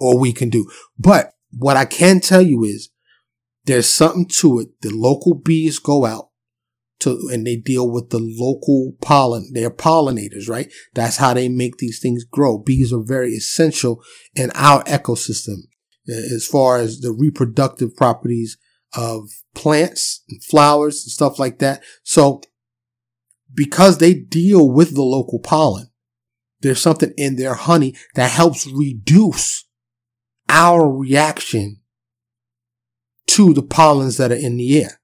or 0.00 0.18
we 0.18 0.32
can 0.32 0.50
do. 0.50 0.70
But 0.98 1.32
what 1.56 1.76
I 1.76 1.84
can 1.84 2.20
tell 2.20 2.42
you 2.42 2.64
is 2.64 2.90
there's 3.64 3.88
something 3.88 4.26
to 4.38 4.58
it. 4.60 4.68
The 4.82 4.90
local 4.90 5.34
bees 5.34 5.78
go 5.78 6.04
out 6.04 6.30
to, 7.00 7.28
and 7.32 7.46
they 7.46 7.56
deal 7.56 7.90
with 7.90 8.10
the 8.10 8.18
local 8.20 8.94
pollen. 9.00 9.50
They're 9.52 9.70
pollinators, 9.70 10.48
right? 10.48 10.72
That's 10.94 11.18
how 11.18 11.34
they 11.34 11.48
make 11.48 11.78
these 11.78 12.00
things 12.00 12.24
grow. 12.24 12.58
Bees 12.58 12.92
are 12.92 13.02
very 13.02 13.32
essential 13.32 14.02
in 14.34 14.50
our 14.54 14.82
ecosystem 14.84 15.58
uh, 16.08 16.34
as 16.34 16.46
far 16.46 16.78
as 16.78 17.00
the 17.00 17.12
reproductive 17.12 17.94
properties 17.94 18.56
of 18.94 19.28
plants 19.54 20.22
and 20.28 20.42
flowers 20.42 21.04
and 21.04 21.12
stuff 21.12 21.38
like 21.38 21.58
that. 21.60 21.82
So 22.02 22.42
because 23.54 23.98
they 23.98 24.14
deal 24.14 24.70
with 24.70 24.94
the 24.94 25.02
local 25.02 25.38
pollen, 25.38 25.88
there's 26.60 26.80
something 26.80 27.12
in 27.16 27.36
their 27.36 27.54
honey 27.54 27.94
that 28.14 28.30
helps 28.30 28.66
reduce 28.66 29.64
our 30.48 30.90
reaction 30.90 31.80
to 33.26 33.52
the 33.54 33.62
pollens 33.62 34.16
that 34.16 34.30
are 34.30 34.36
in 34.36 34.56
the 34.56 34.82
air. 34.82 35.00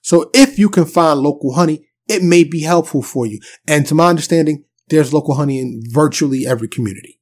So 0.00 0.30
if 0.34 0.58
you 0.58 0.68
can 0.68 0.84
find 0.84 1.20
local 1.20 1.54
honey, 1.54 1.86
it 2.08 2.22
may 2.22 2.44
be 2.44 2.62
helpful 2.62 3.02
for 3.02 3.26
you. 3.26 3.40
And 3.66 3.86
to 3.86 3.94
my 3.94 4.08
understanding, 4.08 4.64
there's 4.88 5.12
local 5.12 5.34
honey 5.34 5.60
in 5.60 5.82
virtually 5.88 6.46
every 6.46 6.68
community. 6.68 7.20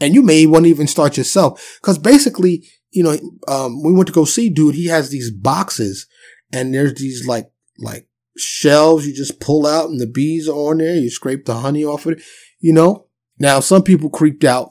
And 0.00 0.14
you 0.14 0.22
may 0.22 0.44
want 0.44 0.64
to 0.66 0.70
even 0.70 0.86
start 0.86 1.16
yourself. 1.16 1.78
Cause 1.82 1.98
basically, 1.98 2.68
you 2.90 3.02
know, 3.02 3.18
um, 3.48 3.82
we 3.82 3.92
went 3.92 4.06
to 4.08 4.12
go 4.12 4.24
see 4.24 4.50
dude, 4.50 4.74
he 4.74 4.86
has 4.86 5.10
these 5.10 5.30
boxes 5.30 6.06
and 6.52 6.74
there's 6.74 6.94
these 6.94 7.26
like, 7.26 7.50
like 7.78 8.06
shelves 8.36 9.06
you 9.06 9.14
just 9.14 9.40
pull 9.40 9.66
out 9.66 9.88
and 9.88 10.00
the 10.00 10.06
bees 10.06 10.48
are 10.48 10.52
on 10.52 10.78
there. 10.78 10.96
You 10.96 11.10
scrape 11.10 11.44
the 11.44 11.54
honey 11.54 11.84
off 11.84 12.06
of 12.06 12.12
it, 12.12 12.22
you 12.60 12.72
know? 12.72 13.06
Now, 13.38 13.60
some 13.60 13.82
people 13.82 14.08
creeped 14.08 14.44
out, 14.44 14.70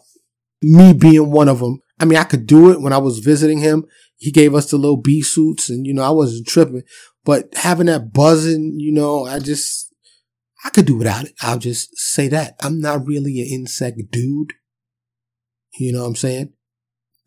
me 0.61 0.93
being 0.93 1.31
one 1.31 1.49
of 1.49 1.59
them. 1.59 1.81
I 1.99 2.05
mean, 2.05 2.17
I 2.17 2.23
could 2.23 2.47
do 2.47 2.71
it 2.71 2.81
when 2.81 2.93
I 2.93 2.97
was 2.97 3.19
visiting 3.19 3.59
him. 3.59 3.85
He 4.17 4.31
gave 4.31 4.55
us 4.55 4.69
the 4.69 4.77
little 4.77 5.01
bee 5.01 5.21
suits 5.21 5.69
and, 5.69 5.85
you 5.85 5.93
know, 5.93 6.03
I 6.03 6.09
wasn't 6.09 6.47
tripping, 6.47 6.83
but 7.23 7.53
having 7.55 7.87
that 7.87 8.13
buzzing, 8.13 8.75
you 8.79 8.91
know, 8.91 9.25
I 9.25 9.39
just, 9.39 9.93
I 10.63 10.69
could 10.69 10.85
do 10.85 10.97
without 10.97 11.25
it. 11.25 11.33
I'll 11.41 11.59
just 11.59 11.95
say 11.97 12.27
that. 12.29 12.55
I'm 12.61 12.79
not 12.79 13.05
really 13.05 13.39
an 13.41 13.47
insect 13.47 14.01
dude. 14.11 14.53
You 15.77 15.91
know 15.91 16.01
what 16.01 16.07
I'm 16.07 16.15
saying? 16.15 16.53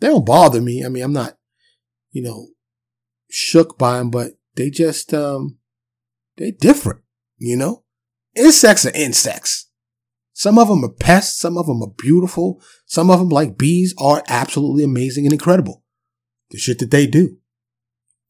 They 0.00 0.09
don't 0.09 0.26
bother 0.26 0.61
me. 0.61 0.85
I 0.85 0.88
mean, 0.88 1.04
I'm 1.04 1.12
not, 1.12 1.37
you 2.11 2.23
know, 2.23 2.49
shook 3.30 3.78
by 3.78 3.99
them, 3.99 4.11
but 4.11 4.33
they 4.57 4.71
just, 4.71 5.12
um, 5.12 5.59
they're 6.38 6.52
different, 6.52 7.00
you 7.37 7.57
know? 7.57 7.85
Insects 8.35 8.87
are 8.87 8.92
insects. 8.95 9.68
Some 10.33 10.59
of 10.59 10.68
them 10.68 10.85
are 10.85 10.92
pests. 10.92 11.40
Some 11.40 11.59
of 11.59 11.66
them 11.66 11.83
are 11.83 11.92
beautiful. 11.99 12.62
Some 12.87 13.11
of 13.11 13.18
them, 13.18 13.28
like 13.28 13.59
bees, 13.59 13.92
are 13.99 14.23
absolutely 14.28 14.85
amazing 14.85 15.26
and 15.26 15.33
incredible. 15.33 15.83
The 16.50 16.59
shit 16.59 16.78
that 16.78 16.92
they 16.92 17.09
do. 17.09 17.38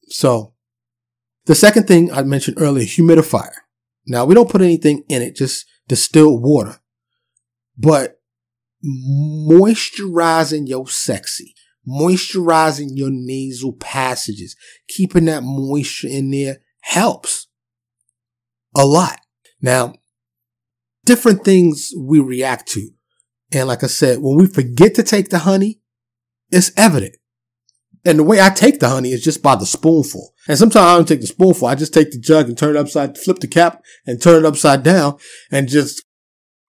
So, 0.08 0.54
the 1.44 1.54
second 1.54 1.86
thing 1.86 2.10
I 2.10 2.22
mentioned 2.22 2.56
earlier, 2.60 2.86
humidifier. 2.86 3.52
Now, 4.06 4.24
we 4.24 4.34
don't 4.34 4.48
put 4.48 4.62
anything 4.62 5.04
in 5.08 5.20
it, 5.20 5.36
just 5.36 5.66
distilled 5.86 6.42
water. 6.42 6.80
But 7.76 8.20
moisturizing 8.82 10.66
your 10.66 10.88
sexy, 10.88 11.54
moisturizing 11.86 12.90
your 12.94 13.10
nasal 13.10 13.74
passages, 13.74 14.56
keeping 14.88 15.26
that 15.26 15.42
moisture 15.42 16.08
in 16.08 16.30
there 16.30 16.60
helps 16.80 17.47
a 18.78 18.86
lot. 18.86 19.20
Now, 19.60 19.94
different 21.04 21.44
things 21.44 21.90
we 21.98 22.20
react 22.20 22.68
to. 22.68 22.90
And 23.52 23.68
like 23.68 23.82
I 23.82 23.88
said, 23.88 24.18
when 24.20 24.36
we 24.36 24.46
forget 24.46 24.94
to 24.94 25.02
take 25.02 25.30
the 25.30 25.40
honey, 25.40 25.80
it's 26.50 26.70
evident. 26.76 27.16
And 28.04 28.18
the 28.18 28.24
way 28.24 28.40
I 28.40 28.50
take 28.50 28.78
the 28.78 28.88
honey 28.88 29.12
is 29.12 29.24
just 29.24 29.42
by 29.42 29.56
the 29.56 29.66
spoonful. 29.66 30.32
And 30.46 30.56
sometimes 30.56 30.84
I 30.84 30.96
don't 30.96 31.08
take 31.08 31.20
the 31.20 31.26
spoonful. 31.26 31.66
I 31.66 31.74
just 31.74 31.92
take 31.92 32.12
the 32.12 32.18
jug 32.18 32.48
and 32.48 32.56
turn 32.56 32.76
it 32.76 32.78
upside, 32.78 33.18
flip 33.18 33.40
the 33.40 33.48
cap 33.48 33.82
and 34.06 34.22
turn 34.22 34.44
it 34.44 34.46
upside 34.46 34.82
down 34.82 35.18
and 35.50 35.68
just, 35.68 36.04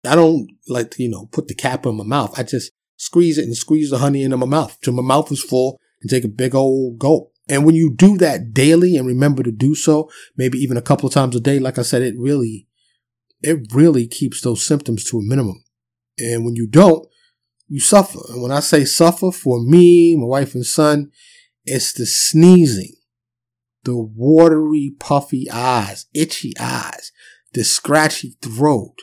I 0.07 0.15
don't 0.15 0.49
like 0.69 0.93
to, 0.93 1.03
you 1.03 1.11
know, 1.11 1.27
put 1.27 1.49
the 1.49 1.55
cap 1.55 1.85
in 1.85 1.97
my 1.97 2.05
mouth. 2.05 2.39
I 2.39 2.45
just 2.45 2.71
squeeze 2.97 3.39
it 3.39 3.45
and 3.45 3.57
squeeze 3.57 3.91
the 3.91 3.99
honey 3.99 4.23
into 4.23 4.37
my 4.37 4.47
mouth 4.47 4.79
till 4.83 4.95
my 4.95 5.03
mouth 5.03 5.33
is 5.33 5.43
full 5.43 5.79
and 6.01 6.09
take 6.09 6.25
a 6.25 6.29
big 6.29 6.55
old 6.55 6.99
gulp. 6.99 7.33
And 7.49 7.65
when 7.65 7.75
you 7.75 7.91
do 7.91 8.19
that 8.19 8.53
daily 8.53 8.97
and 8.97 9.07
remember 9.07 9.43
to 9.43 9.53
do 9.53 9.75
so, 9.75 10.11
maybe 10.37 10.59
even 10.59 10.77
a 10.77 10.83
couple 10.83 11.07
of 11.07 11.15
times 11.15 11.35
a 11.35 11.41
day, 11.41 11.59
like 11.59 11.79
I 11.79 11.83
said, 11.83 12.03
it 12.03 12.15
really 12.19 12.67
it 13.41 13.73
really 13.73 14.07
keeps 14.07 14.41
those 14.41 14.67
symptoms 14.67 15.05
to 15.05 15.19
a 15.19 15.23
minimum. 15.23 15.63
And 16.19 16.45
when 16.45 16.57
you 16.57 16.67
don't, 16.67 17.07
you 17.69 17.81
suffer. 17.81 18.19
And 18.31 18.43
when 18.43 18.51
I 18.51 18.61
say 18.61 18.85
suffer 18.85 19.31
for 19.31 19.63
me, 19.63 20.17
my 20.17 20.27
wife 20.27 20.55
and 20.55 20.67
son, 20.67 21.13
it's 21.65 21.93
the 21.93 22.07
sneezing, 22.07 22.95
the 23.85 23.97
watery, 23.97 24.95
puffy 24.99 25.49
eyes, 25.51 26.07
itchy 26.13 26.53
eyes, 26.59 27.13
the 27.53 27.63
scratchy 27.63 28.37
throat, 28.43 28.97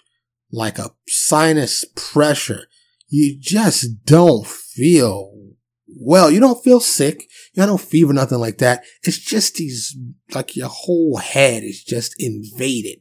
like 0.51 0.77
a 0.77 0.91
sinus 1.07 1.85
pressure. 1.95 2.67
You 3.07 3.37
just 3.39 4.03
don't 4.05 4.45
feel 4.45 5.54
well. 5.87 6.31
You 6.31 6.39
don't 6.39 6.63
feel 6.63 6.79
sick. 6.79 7.27
You 7.53 7.65
don't 7.65 7.81
fever, 7.81 8.13
nothing 8.13 8.39
like 8.39 8.57
that. 8.59 8.83
It's 9.03 9.19
just 9.19 9.55
these, 9.55 9.95
like 10.33 10.55
your 10.55 10.69
whole 10.69 11.17
head 11.17 11.63
is 11.63 11.83
just 11.83 12.15
invaded 12.19 12.99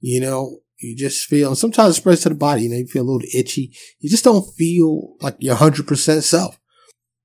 you 0.00 0.20
know, 0.20 0.58
you 0.78 0.96
just 0.96 1.26
feel, 1.26 1.48
and 1.48 1.58
sometimes 1.58 1.96
it 1.96 2.00
spreads 2.00 2.22
to 2.22 2.30
the 2.30 2.34
body, 2.34 2.62
you 2.62 2.70
know, 2.70 2.76
you 2.76 2.86
feel 2.86 3.02
a 3.02 3.10
little 3.10 3.28
itchy. 3.34 3.72
You 3.98 4.08
just 4.08 4.24
don't 4.24 4.46
feel 4.56 5.14
like 5.20 5.36
your 5.38 5.56
100% 5.56 6.22
self. 6.22 6.58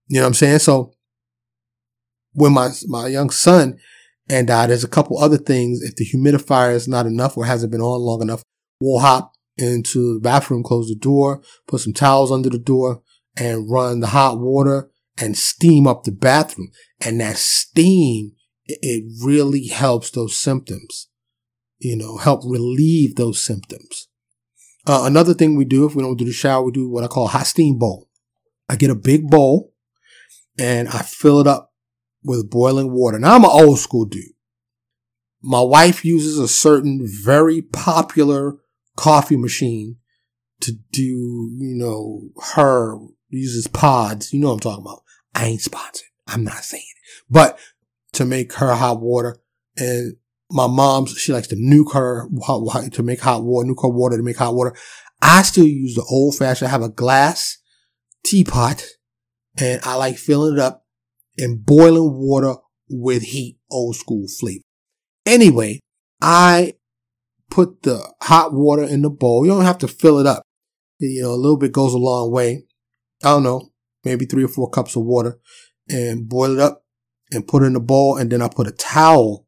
You 0.07 0.17
know 0.17 0.23
what 0.23 0.27
I'm 0.27 0.33
saying? 0.33 0.59
So 0.59 0.93
when 2.33 2.51
my, 2.51 2.69
my 2.87 3.07
young 3.07 3.29
son 3.29 3.79
and 4.29 4.51
I, 4.51 4.67
there's 4.67 4.83
a 4.83 4.89
couple 4.89 5.17
other 5.17 5.37
things. 5.37 5.81
If 5.81 5.95
the 5.95 6.05
humidifier 6.05 6.73
is 6.73 6.87
not 6.87 7.05
enough 7.05 7.37
or 7.37 7.45
hasn't 7.45 7.71
been 7.71 7.81
on 7.81 8.01
long 8.01 8.21
enough, 8.21 8.43
we'll 8.79 8.99
hop 8.99 9.31
into 9.57 10.15
the 10.15 10.19
bathroom, 10.19 10.63
close 10.63 10.89
the 10.89 10.95
door, 10.95 11.41
put 11.67 11.79
some 11.79 11.93
towels 11.93 12.31
under 12.31 12.49
the 12.49 12.59
door 12.59 13.01
and 13.37 13.69
run 13.69 13.99
the 13.99 14.07
hot 14.07 14.39
water 14.39 14.89
and 15.17 15.37
steam 15.37 15.87
up 15.87 16.03
the 16.03 16.11
bathroom. 16.11 16.71
And 17.01 17.19
that 17.21 17.37
steam, 17.37 18.33
it 18.65 19.03
really 19.23 19.67
helps 19.67 20.11
those 20.11 20.37
symptoms 20.37 21.09
you 21.79 21.95
know, 21.95 22.17
help 22.17 22.41
relieve 22.45 23.15
those 23.15 23.41
symptoms. 23.41 24.07
Uh, 24.87 25.03
another 25.05 25.33
thing 25.33 25.55
we 25.55 25.65
do 25.65 25.85
if 25.85 25.95
we 25.95 26.03
don't 26.03 26.17
do 26.17 26.25
the 26.25 26.31
shower, 26.31 26.63
we 26.63 26.71
do 26.71 26.89
what 26.89 27.03
I 27.03 27.07
call 27.07 27.25
a 27.25 27.29
hot 27.29 27.47
steam 27.47 27.77
bowl. 27.77 28.09
I 28.69 28.75
get 28.75 28.89
a 28.89 28.95
big 28.95 29.29
bowl 29.29 29.73
and 30.57 30.87
I 30.87 30.99
fill 30.99 31.39
it 31.39 31.47
up 31.47 31.73
with 32.23 32.49
boiling 32.49 32.91
water. 32.91 33.19
Now 33.19 33.35
I'm 33.35 33.43
an 33.43 33.51
old 33.51 33.79
school 33.79 34.05
dude. 34.05 34.23
My 35.41 35.61
wife 35.61 36.03
uses 36.03 36.39
a 36.39 36.47
certain 36.47 37.01
very 37.05 37.61
popular 37.61 38.55
coffee 38.95 39.37
machine 39.37 39.97
to 40.61 40.71
do, 40.91 41.03
you 41.03 41.75
know, 41.75 42.29
her 42.55 42.97
uses 43.29 43.67
pods. 43.67 44.33
You 44.33 44.39
know 44.39 44.47
what 44.47 44.53
I'm 44.53 44.59
talking 44.59 44.85
about. 44.85 45.03
I 45.33 45.45
ain't 45.45 45.61
sponsored. 45.61 46.07
I'm 46.27 46.43
not 46.43 46.63
saying 46.63 46.83
it, 46.83 47.23
but 47.29 47.59
to 48.13 48.25
make 48.25 48.53
her 48.53 48.73
hot 48.73 49.01
water 49.01 49.37
and 49.77 50.15
my 50.49 50.67
mom's, 50.67 51.17
she 51.17 51.33
likes 51.33 51.47
to 51.47 51.55
nuke 51.55 51.93
her 51.93 52.27
hot, 52.43 52.61
water 52.61 52.89
to 52.89 53.03
make 53.03 53.19
hot 53.19 53.43
water, 53.43 53.67
nuke 53.67 53.81
her 53.81 53.89
water 53.89 54.17
to 54.17 54.23
make 54.23 54.37
hot 54.37 54.55
water. 54.55 54.75
I 55.21 55.41
still 55.41 55.65
use 55.65 55.95
the 55.95 56.05
old 56.09 56.35
fashioned. 56.35 56.67
I 56.67 56.71
have 56.71 56.83
a 56.83 56.89
glass 56.89 57.57
teapot 58.23 58.85
and 59.57 59.81
I 59.83 59.95
like 59.95 60.17
filling 60.17 60.53
it 60.53 60.59
up 60.59 60.85
in 61.37 61.57
boiling 61.57 62.13
water 62.13 62.55
with 62.89 63.23
heat, 63.23 63.57
old 63.71 63.95
school 63.95 64.27
flavor. 64.27 64.63
Anyway, 65.25 65.79
I 66.21 66.73
put 67.49 67.83
the 67.83 68.13
hot 68.21 68.53
water 68.53 68.83
in 68.83 69.01
the 69.01 69.09
bowl. 69.09 69.45
You 69.45 69.51
don't 69.51 69.65
have 69.65 69.79
to 69.79 69.87
fill 69.87 70.19
it 70.19 70.27
up. 70.27 70.43
You 70.99 71.23
know, 71.23 71.31
a 71.31 71.35
little 71.35 71.57
bit 71.57 71.71
goes 71.71 71.93
a 71.93 71.97
long 71.97 72.31
way. 72.31 72.64
I 73.23 73.29
don't 73.29 73.43
know, 73.43 73.69
maybe 74.03 74.25
three 74.25 74.43
or 74.43 74.49
four 74.49 74.69
cups 74.69 74.95
of 74.95 75.03
water 75.03 75.39
and 75.89 76.27
boil 76.27 76.53
it 76.53 76.59
up 76.59 76.83
and 77.31 77.47
put 77.47 77.63
it 77.63 77.67
in 77.67 77.73
the 77.73 77.79
bowl. 77.79 78.17
And 78.17 78.31
then 78.31 78.41
I 78.41 78.47
put 78.47 78.67
a 78.67 78.71
towel 78.71 79.45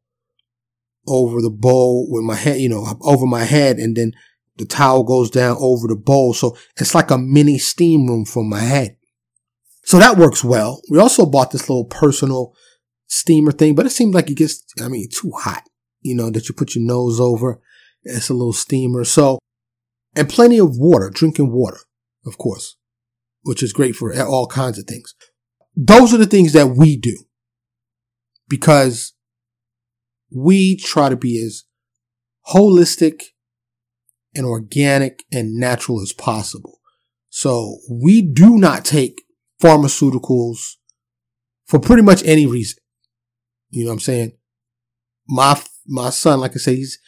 over 1.06 1.40
the 1.40 1.50
bowl 1.50 2.06
with 2.10 2.24
my 2.24 2.34
head, 2.34 2.60
you 2.60 2.68
know, 2.68 2.98
over 3.02 3.26
my 3.26 3.44
head 3.44 3.78
and 3.78 3.96
then 3.96 4.12
the 4.56 4.64
towel 4.64 5.04
goes 5.04 5.30
down 5.30 5.56
over 5.60 5.86
the 5.86 5.96
bowl. 5.96 6.34
So 6.34 6.56
it's 6.76 6.94
like 6.94 7.10
a 7.10 7.18
mini 7.18 7.58
steam 7.58 8.06
room 8.06 8.24
for 8.24 8.44
my 8.44 8.60
head. 8.60 8.96
So 9.84 9.98
that 9.98 10.18
works 10.18 10.44
well. 10.44 10.82
We 10.90 10.98
also 10.98 11.24
bought 11.24 11.50
this 11.50 11.68
little 11.68 11.84
personal 11.84 12.54
steamer 13.06 13.52
thing, 13.52 13.74
but 13.74 13.86
it 13.86 13.90
seems 13.90 14.14
like 14.14 14.30
it 14.30 14.36
gets, 14.36 14.64
I 14.82 14.88
mean, 14.88 15.08
too 15.10 15.32
hot, 15.34 15.62
you 16.02 16.14
know, 16.14 16.30
that 16.30 16.48
you 16.48 16.54
put 16.54 16.74
your 16.74 16.84
nose 16.84 17.18
over. 17.20 17.60
It's 18.02 18.28
a 18.28 18.34
little 18.34 18.52
steamer. 18.52 19.04
So, 19.04 19.38
and 20.14 20.28
plenty 20.28 20.58
of 20.58 20.76
water, 20.76 21.10
drinking 21.10 21.52
water, 21.52 21.78
of 22.26 22.36
course, 22.36 22.76
which 23.48 23.62
is 23.62 23.72
great 23.72 23.96
for 23.96 24.14
all 24.20 24.46
kinds 24.46 24.78
of 24.78 24.84
things. 24.84 25.14
Those 25.74 26.12
are 26.12 26.18
the 26.18 26.26
things 26.26 26.52
that 26.52 26.76
we 26.76 26.98
do 26.98 27.16
because 28.46 29.14
we 30.30 30.76
try 30.76 31.08
to 31.08 31.16
be 31.16 31.42
as 31.42 31.64
holistic 32.52 33.22
and 34.34 34.44
organic 34.44 35.24
and 35.32 35.54
natural 35.54 36.02
as 36.02 36.12
possible. 36.12 36.80
So 37.30 37.78
we 37.90 38.20
do 38.20 38.58
not 38.58 38.84
take 38.84 39.22
pharmaceuticals 39.62 40.74
for 41.64 41.78
pretty 41.78 42.02
much 42.02 42.22
any 42.26 42.44
reason. 42.44 42.82
You 43.70 43.84
know 43.84 43.92
what 43.92 43.94
I'm 43.94 44.00
saying? 44.00 44.32
My, 45.26 45.58
my 45.86 46.10
son, 46.10 46.40
like 46.40 46.52
I 46.52 46.58
say, 46.58 46.76
he's, 46.76 46.98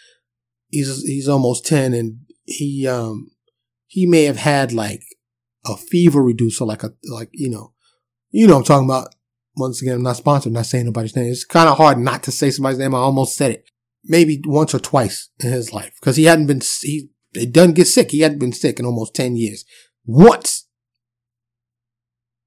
he's, 0.69 1.03
he's 1.03 1.29
almost 1.29 1.67
10 1.67 1.93
and 1.93 2.21
he, 2.47 2.89
um, 2.89 3.31
he 3.89 4.07
may 4.07 4.25
have 4.25 4.39
had 4.39 4.73
like 4.73 5.03
a 5.67 5.77
fever 5.77 6.23
reducer, 6.23 6.65
like 6.65 6.83
a, 6.83 6.93
like, 7.05 7.31
you 7.33 7.51
know, 7.51 7.73
you 8.31 8.47
know 8.47 8.57
I'm 8.57 8.65
talking 8.65 8.89
about. 8.89 9.15
Once 9.57 9.83
again, 9.83 9.97
I'm 9.97 10.03
not 10.03 10.17
sponsored, 10.17 10.53
not 10.53 10.65
saying 10.65 10.87
nobody's 10.87 11.17
name. 11.17 11.31
It's 11.31 11.45
kind 11.45 11.69
of 11.69 11.77
hard 11.77 11.99
not 11.99 12.23
to 12.23 12.31
say 12.31 12.51
somebody's 12.51 12.79
name. 12.79 12.95
I 12.95 12.99
almost 12.99 13.37
said 13.37 13.51
it. 13.51 13.65
Maybe 14.05 14.41
once 14.45 14.75
or 14.75 14.79
twice 14.79 15.29
in 15.41 15.51
his 15.51 15.73
life. 15.73 15.93
Cause 16.01 16.17
he 16.17 16.25
hadn't 16.25 16.47
been, 16.47 16.63
he, 16.81 17.11
he 17.33 17.47
doesn't 17.47 17.75
get 17.75 17.89
sick. 17.89 18.13
He 18.13 18.21
hadn't 18.21 18.39
been 18.39 18.53
sick 18.53 18.79
in 18.79 18.87
almost 18.87 19.15
10 19.15 19.37
years. 19.37 19.65
Once. 20.07 20.69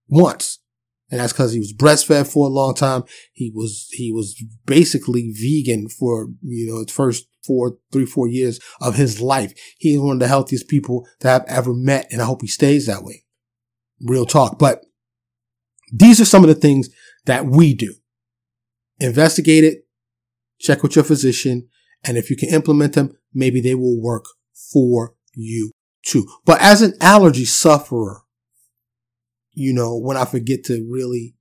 Once. 0.08 0.60
And 1.12 1.20
that's 1.20 1.34
because 1.34 1.52
he 1.52 1.60
was 1.60 1.74
breastfed 1.74 2.32
for 2.32 2.48
a 2.48 2.50
long 2.50 2.74
time. 2.74 3.04
He 3.34 3.52
was, 3.54 3.90
he 3.92 4.12
was 4.12 4.42
basically 4.66 5.32
vegan 5.32 5.90
for, 5.90 6.30
you 6.42 6.72
know, 6.72 6.80
his 6.80 6.92
first 6.92 7.28
four, 7.46 7.78
three, 7.92 8.06
four 8.06 8.28
years 8.28 8.60
of 8.82 8.96
his 8.96 9.22
life. 9.22 9.54
He 9.78 9.96
is 9.96 10.00
one 10.00 10.16
of 10.16 10.20
the 10.20 10.28
healthiest 10.28 10.68
people 10.68 11.08
that 11.20 11.42
I've 11.42 11.48
ever 11.48 11.74
met. 11.74 12.08
And 12.12 12.22
I 12.22 12.26
hope 12.26 12.42
he 12.42 12.48
stays 12.48 12.86
that 12.88 13.04
way. 13.04 13.24
Real 14.02 14.26
talk. 14.26 14.60
But 14.60 14.84
these 15.92 16.20
are 16.20 16.26
some 16.26 16.44
of 16.44 16.48
the 16.48 16.56
things 16.56 16.90
that 17.26 17.46
we 17.46 17.74
do. 17.74 17.96
Investigate 19.00 19.64
it, 19.64 19.86
check 20.60 20.82
with 20.82 20.96
your 20.96 21.06
physician, 21.06 21.68
and 22.04 22.18
if 22.18 22.30
you 22.30 22.36
can 22.36 22.50
implement 22.50 22.94
them, 22.94 23.16
maybe 23.34 23.62
they 23.62 23.76
will 23.76 24.02
work 24.02 24.26
for 24.72 25.16
you 25.34 25.72
too. 26.06 26.28
But 26.46 26.62
as 26.62 26.82
an 26.82 26.94
allergy 27.02 27.46
sufferer, 27.46 28.22
you 29.52 29.74
know, 29.74 29.98
when 29.98 30.18
I 30.18 30.26
forget 30.26 30.64
to 30.66 30.88
really 30.90 31.36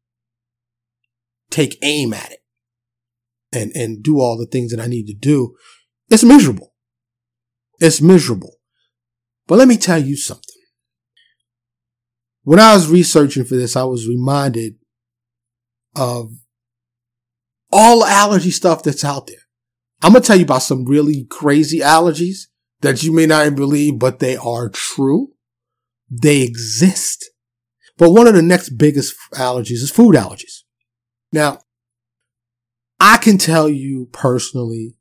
take 1.50 1.78
aim 1.82 2.12
at 2.14 2.32
it 2.32 2.40
and, 3.52 3.72
and 3.74 4.02
do 4.02 4.20
all 4.20 4.36
the 4.36 4.46
things 4.46 4.70
that 4.72 4.82
I 4.82 4.86
need 4.86 5.06
to 5.06 5.14
do, 5.14 5.54
it's 6.12 6.24
miserable. 6.24 6.74
It's 7.80 8.02
miserable. 8.02 8.56
But 9.46 9.58
let 9.58 9.66
me 9.66 9.78
tell 9.78 9.98
you 9.98 10.16
something. 10.16 10.44
When 12.44 12.60
I 12.60 12.74
was 12.74 12.88
researching 12.88 13.44
for 13.44 13.56
this, 13.56 13.76
I 13.76 13.84
was 13.84 14.06
reminded 14.06 14.74
of 15.96 16.32
all 17.72 18.00
the 18.00 18.10
allergy 18.10 18.50
stuff 18.50 18.82
that's 18.82 19.04
out 19.04 19.26
there. 19.26 19.36
I'm 20.02 20.12
going 20.12 20.22
to 20.22 20.26
tell 20.26 20.36
you 20.36 20.44
about 20.44 20.62
some 20.62 20.84
really 20.84 21.24
crazy 21.30 21.78
allergies 21.78 22.48
that 22.82 23.02
you 23.02 23.12
may 23.12 23.26
not 23.26 23.46
even 23.46 23.54
believe, 23.54 23.98
but 23.98 24.18
they 24.18 24.36
are 24.36 24.68
true. 24.68 25.28
They 26.10 26.42
exist. 26.42 27.30
But 27.96 28.10
one 28.10 28.26
of 28.26 28.34
the 28.34 28.42
next 28.42 28.70
biggest 28.70 29.14
allergies 29.34 29.80
is 29.80 29.90
food 29.90 30.14
allergies. 30.14 30.62
Now, 31.32 31.60
I 33.00 33.16
can 33.18 33.38
tell 33.38 33.68
you 33.68 34.08
personally 34.12 34.96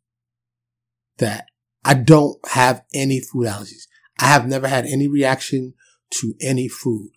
that 1.21 1.45
I 1.85 1.93
don't 1.95 2.37
have 2.49 2.83
any 2.93 3.21
food 3.21 3.47
allergies. 3.47 3.87
I 4.19 4.25
have 4.25 4.47
never 4.47 4.67
had 4.67 4.85
any 4.85 5.07
reaction 5.07 5.73
to 6.19 6.33
any 6.41 6.67
food. 6.67 7.11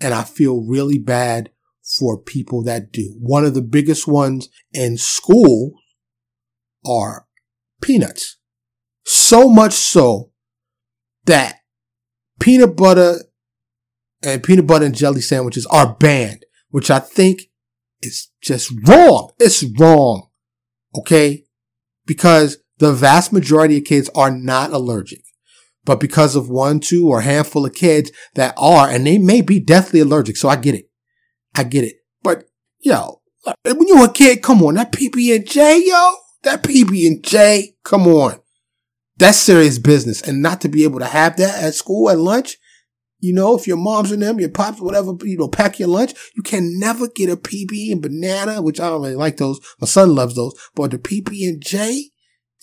And 0.00 0.12
I 0.12 0.22
feel 0.22 0.62
really 0.62 0.98
bad 0.98 1.50
for 1.98 2.20
people 2.20 2.62
that 2.64 2.92
do. 2.92 3.16
One 3.18 3.44
of 3.44 3.54
the 3.54 3.62
biggest 3.62 4.06
ones 4.06 4.48
in 4.72 4.98
school 4.98 5.72
are 6.84 7.26
peanuts. 7.80 8.36
So 9.04 9.48
much 9.48 9.72
so 9.72 10.32
that 11.24 11.60
peanut 12.40 12.76
butter 12.76 13.16
and 14.22 14.42
peanut 14.42 14.66
butter 14.66 14.84
and 14.84 14.94
jelly 14.94 15.20
sandwiches 15.20 15.66
are 15.66 15.94
banned, 15.94 16.44
which 16.70 16.90
I 16.90 16.98
think 16.98 17.42
is 18.02 18.30
just 18.42 18.72
wrong. 18.86 19.30
It's 19.38 19.64
wrong. 19.78 20.28
Okay. 20.96 21.44
Because 22.04 22.58
the 22.78 22.92
vast 22.92 23.32
majority 23.32 23.78
of 23.78 23.84
kids 23.84 24.10
are 24.14 24.30
not 24.30 24.72
allergic. 24.72 25.22
But 25.84 26.00
because 26.00 26.34
of 26.34 26.50
one, 26.50 26.80
two, 26.80 27.08
or 27.08 27.20
handful 27.20 27.64
of 27.64 27.74
kids 27.74 28.10
that 28.34 28.54
are, 28.58 28.88
and 28.88 29.06
they 29.06 29.18
may 29.18 29.40
be 29.40 29.60
deathly 29.60 30.00
allergic. 30.00 30.36
So 30.36 30.48
I 30.48 30.56
get 30.56 30.74
it. 30.74 30.90
I 31.54 31.62
get 31.62 31.84
it. 31.84 31.96
But 32.22 32.44
yo, 32.80 33.22
when 33.64 33.86
you 33.86 34.00
were 34.00 34.06
a 34.06 34.12
kid, 34.12 34.42
come 34.42 34.62
on, 34.62 34.74
that 34.74 34.92
PB 34.92 35.34
and 35.34 35.46
J, 35.48 35.82
yo, 35.86 36.14
that 36.42 36.62
PB 36.62 37.06
and 37.06 37.24
J, 37.24 37.76
come 37.84 38.06
on. 38.08 38.40
That's 39.16 39.38
serious 39.38 39.78
business. 39.78 40.20
And 40.20 40.42
not 40.42 40.60
to 40.62 40.68
be 40.68 40.84
able 40.84 40.98
to 40.98 41.06
have 41.06 41.36
that 41.36 41.62
at 41.62 41.74
school 41.74 42.10
at 42.10 42.18
lunch, 42.18 42.56
you 43.18 43.32
know, 43.32 43.56
if 43.56 43.66
your 43.66 43.78
mom's 43.78 44.12
and 44.12 44.22
them, 44.22 44.38
your 44.38 44.50
pops, 44.50 44.80
whatever, 44.80 45.12
you 45.22 45.38
know, 45.38 45.48
pack 45.48 45.78
your 45.78 45.88
lunch, 45.88 46.12
you 46.34 46.42
can 46.42 46.78
never 46.78 47.08
get 47.08 47.30
a 47.30 47.36
PB 47.36 47.92
and 47.92 48.02
banana, 48.02 48.60
which 48.60 48.78
I 48.78 48.90
don't 48.90 49.02
really 49.02 49.14
like 49.14 49.38
those. 49.38 49.58
My 49.80 49.86
son 49.86 50.14
loves 50.14 50.34
those, 50.34 50.52
but 50.74 50.90
the 50.90 50.98
PB 50.98 51.48
and 51.48 51.62
J, 51.64 52.10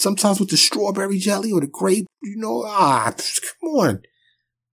sometimes 0.04 0.40
with 0.40 0.50
the 0.50 0.58
strawberry 0.58 1.18
jelly 1.18 1.52
or 1.52 1.62
the 1.62 1.68
grape, 1.68 2.06
you 2.22 2.36
know, 2.36 2.64
ah, 2.66 3.14
come 3.62 3.70
on. 3.72 4.02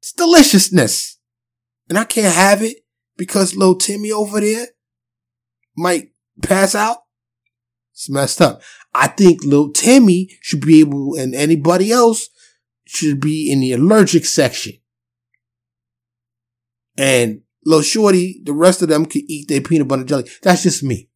It's 0.00 0.12
deliciousness. 0.12 1.18
And 1.88 1.96
I 1.96 2.04
can't 2.04 2.34
have 2.34 2.62
it 2.62 2.78
because 3.16 3.56
little 3.56 3.76
Timmy 3.76 4.12
over 4.12 4.40
there 4.40 4.66
might 5.76 6.10
pass 6.42 6.74
out. 6.74 6.98
It's 7.92 8.10
messed 8.10 8.40
up. 8.40 8.60
I 8.92 9.08
think 9.08 9.44
little 9.44 9.72
Timmy 9.72 10.30
should 10.40 10.60
be 10.60 10.80
able, 10.80 11.14
and 11.16 11.34
anybody 11.34 11.92
else 11.92 12.28
should 12.86 13.20
be 13.20 13.50
in 13.50 13.60
the 13.60 13.72
allergic 13.72 14.24
section. 14.24 14.74
And 16.96 17.42
little 17.64 17.82
Shorty, 17.82 18.40
the 18.44 18.52
rest 18.52 18.82
of 18.82 18.88
them 18.88 19.06
could 19.06 19.22
eat 19.28 19.48
their 19.48 19.60
peanut 19.60 19.88
butter 19.88 20.04
jelly. 20.04 20.28
That's 20.42 20.64
just 20.64 20.82
me. 20.82 21.08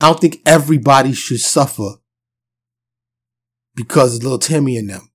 I 0.00 0.08
don't 0.08 0.20
think 0.20 0.40
everybody 0.46 1.12
should 1.12 1.40
suffer 1.40 1.96
because 3.78 4.16
of 4.16 4.24
little 4.24 4.40
Timmy 4.40 4.76
and 4.76 4.90
them. 4.90 5.08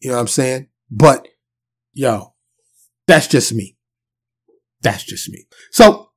You 0.00 0.08
know 0.08 0.16
what 0.16 0.22
I'm 0.22 0.28
saying? 0.28 0.68
But, 0.90 1.28
yo, 1.92 2.32
that's 3.06 3.26
just 3.26 3.52
me. 3.52 3.76
That's 4.80 5.04
just 5.04 5.28
me. 5.28 5.46
So, 5.70 6.08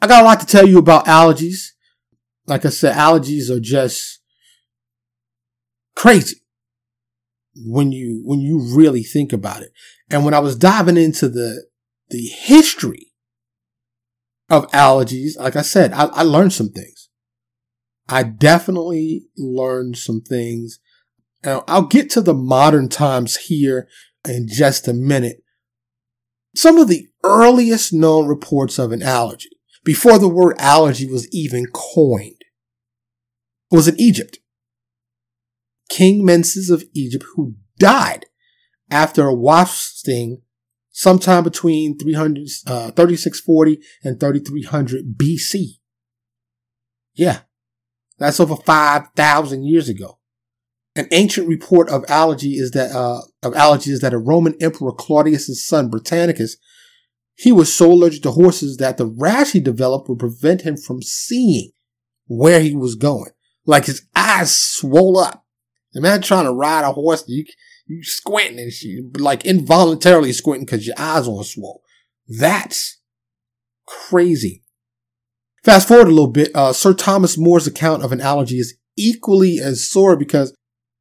I 0.00 0.06
got 0.06 0.22
a 0.22 0.24
lot 0.24 0.38
to 0.40 0.46
tell 0.46 0.66
you 0.66 0.78
about 0.78 1.06
allergies. 1.06 1.72
Like 2.46 2.64
I 2.64 2.68
said, 2.68 2.94
allergies 2.94 3.50
are 3.50 3.58
just 3.58 4.20
crazy 5.96 6.42
when 7.56 7.90
you, 7.90 8.22
when 8.24 8.38
you 8.38 8.60
really 8.60 9.02
think 9.02 9.32
about 9.32 9.62
it. 9.62 9.72
And 10.08 10.24
when 10.24 10.34
I 10.34 10.38
was 10.38 10.54
diving 10.54 10.96
into 10.96 11.28
the, 11.28 11.66
the 12.10 12.24
history 12.26 13.08
of 14.48 14.70
allergies, 14.70 15.36
like 15.36 15.56
I 15.56 15.62
said, 15.62 15.92
I, 15.92 16.04
I 16.04 16.22
learned 16.22 16.52
some 16.52 16.68
things. 16.68 17.08
I 18.08 18.22
definitely 18.22 19.24
learned 19.36 19.98
some 19.98 20.20
things 20.20 20.78
now, 21.46 21.62
I'll 21.68 21.86
get 21.86 22.10
to 22.10 22.20
the 22.20 22.34
modern 22.34 22.88
times 22.88 23.36
here 23.36 23.88
in 24.28 24.48
just 24.48 24.88
a 24.88 24.92
minute. 24.92 25.44
Some 26.56 26.76
of 26.76 26.88
the 26.88 27.06
earliest 27.22 27.92
known 27.92 28.26
reports 28.26 28.80
of 28.80 28.90
an 28.90 29.00
allergy, 29.00 29.50
before 29.84 30.18
the 30.18 30.28
word 30.28 30.56
allergy 30.58 31.06
was 31.08 31.28
even 31.32 31.66
coined, 31.72 32.42
was 33.70 33.86
in 33.86 33.94
Egypt. 34.00 34.40
King 35.88 36.24
Menes 36.24 36.68
of 36.68 36.82
Egypt, 36.94 37.24
who 37.36 37.54
died 37.78 38.26
after 38.90 39.26
a 39.26 39.34
wasp 39.34 39.98
sting 39.98 40.42
sometime 40.90 41.44
between 41.44 41.96
300, 41.96 42.48
uh, 42.66 42.90
3640 42.90 43.78
and 44.02 44.18
3300 44.18 45.16
BC. 45.16 45.78
Yeah, 47.14 47.40
that's 48.18 48.40
over 48.40 48.56
5,000 48.56 49.64
years 49.64 49.88
ago. 49.88 50.15
An 50.96 51.06
ancient 51.12 51.46
report 51.46 51.90
of 51.90 52.06
allergy 52.08 52.54
is 52.54 52.70
that 52.70 52.90
uh, 52.90 53.20
of 53.42 53.54
allergy 53.54 53.90
is 53.90 54.00
that 54.00 54.14
a 54.14 54.18
Roman 54.18 54.54
emperor 54.60 54.92
Claudius's 54.92 55.66
son 55.66 55.90
Britannicus, 55.90 56.56
he 57.34 57.52
was 57.52 57.72
so 57.72 57.92
allergic 57.92 58.22
to 58.22 58.30
horses 58.30 58.78
that 58.78 58.96
the 58.96 59.06
rash 59.06 59.52
he 59.52 59.60
developed 59.60 60.08
would 60.08 60.18
prevent 60.18 60.62
him 60.62 60.78
from 60.78 61.02
seeing 61.02 61.70
where 62.26 62.60
he 62.60 62.74
was 62.74 62.94
going. 62.94 63.30
Like 63.66 63.84
his 63.84 64.06
eyes 64.16 64.58
swole 64.58 65.18
up. 65.18 65.44
Imagine 65.94 66.22
trying 66.22 66.44
to 66.46 66.52
ride 66.52 66.84
a 66.84 66.92
horse, 66.92 67.24
you 67.28 67.44
you 67.86 68.02
squinting 68.02 68.58
and 68.58 68.72
she, 68.72 69.02
like 69.18 69.44
involuntarily 69.44 70.32
squinting 70.32 70.64
because 70.64 70.86
your 70.86 70.96
eyes 70.98 71.28
are 71.28 71.44
swole. 71.44 71.82
That's 72.26 73.00
crazy. 73.86 74.64
Fast 75.62 75.88
forward 75.88 76.08
a 76.08 76.10
little 76.10 76.30
bit, 76.30 76.50
uh, 76.54 76.72
Sir 76.72 76.94
Thomas 76.94 77.36
More's 77.36 77.66
account 77.66 78.02
of 78.02 78.12
an 78.12 78.20
allergy 78.20 78.58
is 78.58 78.76
equally 78.96 79.58
as 79.58 79.88
sore 79.88 80.16
because 80.16 80.56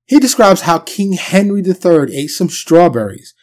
he 0.05 0.19
describes 0.19 0.61
how 0.61 0.79
King 0.79 1.13
Henry 1.13 1.61
III 1.61 2.15
ate 2.15 2.27
some 2.27 2.49
strawberries 2.49 3.33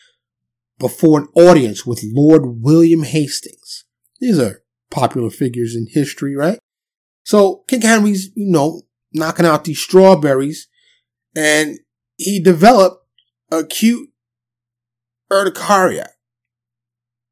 before 0.78 1.20
an 1.20 1.28
audience 1.34 1.84
with 1.84 2.04
Lord 2.04 2.62
William 2.62 3.02
Hastings. 3.02 3.84
These 4.20 4.38
are 4.38 4.62
popular 4.90 5.30
figures 5.30 5.74
in 5.74 5.88
history, 5.90 6.36
right? 6.36 6.58
So 7.24 7.64
King 7.68 7.82
Henry's, 7.82 8.30
you 8.34 8.50
know, 8.50 8.82
knocking 9.12 9.46
out 9.46 9.64
these 9.64 9.80
strawberries 9.80 10.68
and 11.34 11.78
he 12.16 12.40
developed 12.40 13.04
acute 13.50 14.10
urticaria 15.30 16.10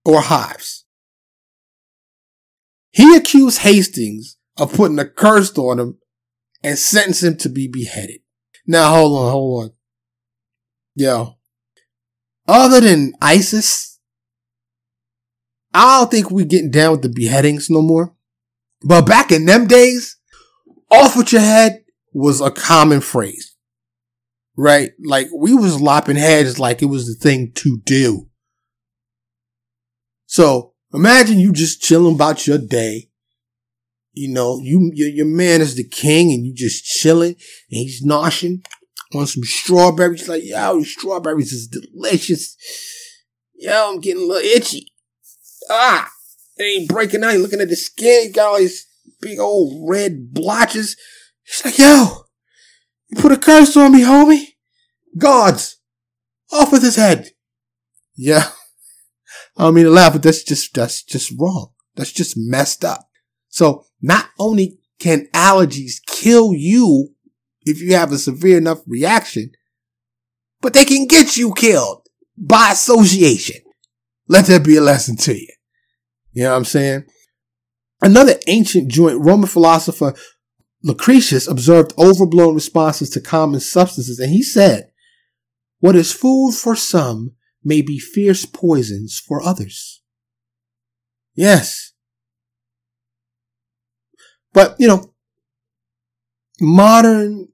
or 0.04 0.22
hives. 0.22 0.84
He 2.90 3.14
accused 3.14 3.60
Hastings 3.60 4.36
of 4.56 4.72
putting 4.74 4.98
a 4.98 5.04
curse 5.04 5.56
on 5.56 5.78
him 5.78 5.98
and 6.62 6.78
sentenced 6.78 7.22
him 7.22 7.36
to 7.38 7.48
be 7.48 7.68
beheaded. 7.68 8.20
Now 8.66 8.94
hold 8.94 9.18
on, 9.18 9.30
hold 9.30 9.64
on. 9.64 9.70
Yo. 10.94 11.36
Other 12.46 12.80
than 12.80 13.14
ISIS, 13.20 13.98
I 15.72 16.00
don't 16.00 16.10
think 16.10 16.30
we 16.30 16.44
getting 16.44 16.70
down 16.70 16.92
with 16.92 17.02
the 17.02 17.08
beheadings 17.08 17.70
no 17.70 17.82
more. 17.82 18.14
But 18.82 19.06
back 19.06 19.30
in 19.30 19.46
them 19.46 19.66
days, 19.66 20.16
off 20.90 21.16
with 21.16 21.32
your 21.32 21.42
head 21.42 21.84
was 22.12 22.40
a 22.40 22.50
common 22.50 23.00
phrase. 23.00 23.54
Right? 24.56 24.90
Like 25.04 25.28
we 25.34 25.54
was 25.54 25.80
lopping 25.80 26.16
heads 26.16 26.58
like 26.58 26.82
it 26.82 26.86
was 26.86 27.06
the 27.06 27.14
thing 27.14 27.52
to 27.56 27.78
do. 27.84 28.28
So 30.26 30.74
imagine 30.92 31.38
you 31.38 31.52
just 31.52 31.80
chilling 31.80 32.14
about 32.14 32.46
your 32.46 32.58
day. 32.58 33.09
You 34.12 34.32
know, 34.32 34.58
you, 34.60 34.90
your, 34.94 35.08
your 35.08 35.26
man 35.26 35.60
is 35.60 35.76
the 35.76 35.88
king 35.88 36.32
and 36.32 36.44
you 36.44 36.52
just 36.54 36.84
chilling 36.84 37.30
and 37.30 37.36
he's 37.68 38.04
noshing 38.04 38.64
on 39.14 39.26
some 39.26 39.44
strawberries. 39.44 40.28
Like, 40.28 40.42
yo, 40.44 40.82
strawberries 40.82 41.52
is 41.52 41.68
delicious. 41.68 42.56
Yo, 43.54 43.92
I'm 43.92 44.00
getting 44.00 44.22
a 44.22 44.26
little 44.26 44.50
itchy. 44.50 44.92
Ah, 45.68 46.10
it 46.56 46.64
ain't 46.64 46.88
breaking 46.88 47.22
out. 47.22 47.32
You're 47.32 47.42
looking 47.42 47.60
at 47.60 47.68
the 47.68 47.76
skin. 47.76 48.28
He 48.28 48.32
got 48.32 48.48
all 48.48 48.58
these 48.58 48.86
big 49.20 49.38
old 49.38 49.88
red 49.88 50.32
blotches. 50.32 50.96
He's 51.44 51.64
like, 51.64 51.78
yo, 51.78 52.24
you 53.08 53.20
put 53.20 53.32
a 53.32 53.36
curse 53.36 53.76
on 53.76 53.92
me, 53.92 54.02
homie. 54.02 54.44
Gods, 55.16 55.78
off 56.52 56.72
with 56.72 56.82
his 56.82 56.96
head. 56.96 57.30
Yeah. 58.16 58.50
I 59.56 59.64
don't 59.64 59.74
mean 59.74 59.84
to 59.84 59.90
laugh, 59.90 60.14
but 60.14 60.22
that's 60.22 60.42
just, 60.42 60.74
that's 60.74 61.02
just 61.02 61.32
wrong. 61.38 61.72
That's 61.96 62.12
just 62.12 62.34
messed 62.36 62.84
up. 62.84 63.08
So 63.48 63.86
not 64.00 64.26
only 64.38 64.78
can 64.98 65.26
allergies 65.34 65.94
kill 66.06 66.52
you 66.52 67.10
if 67.62 67.80
you 67.80 67.94
have 67.94 68.12
a 68.12 68.18
severe 68.18 68.58
enough 68.58 68.80
reaction, 68.86 69.52
but 70.60 70.74
they 70.74 70.84
can 70.84 71.06
get 71.06 71.36
you 71.36 71.52
killed 71.54 72.06
by 72.36 72.70
association. 72.72 73.56
Let 74.28 74.46
that 74.46 74.64
be 74.64 74.76
a 74.76 74.80
lesson 74.80 75.16
to 75.18 75.34
you. 75.34 75.48
You 76.32 76.44
know 76.44 76.50
what 76.50 76.56
I'm 76.58 76.64
saying? 76.64 77.04
Another 78.02 78.34
ancient 78.46 78.88
joint 78.88 79.20
Roman 79.20 79.48
philosopher, 79.48 80.14
Lucretius, 80.82 81.46
observed 81.48 81.92
overblown 81.98 82.54
responses 82.54 83.10
to 83.10 83.20
common 83.20 83.60
substances, 83.60 84.18
and 84.18 84.30
he 84.30 84.42
said, 84.42 84.90
What 85.80 85.96
is 85.96 86.12
food 86.12 86.52
for 86.52 86.76
some 86.76 87.34
may 87.62 87.82
be 87.82 87.98
fierce 87.98 88.46
poisons 88.46 89.18
for 89.18 89.42
others. 89.42 90.02
Yes. 91.34 91.89
But, 94.52 94.76
you 94.78 94.88
know, 94.88 95.12
modern, 96.60 97.48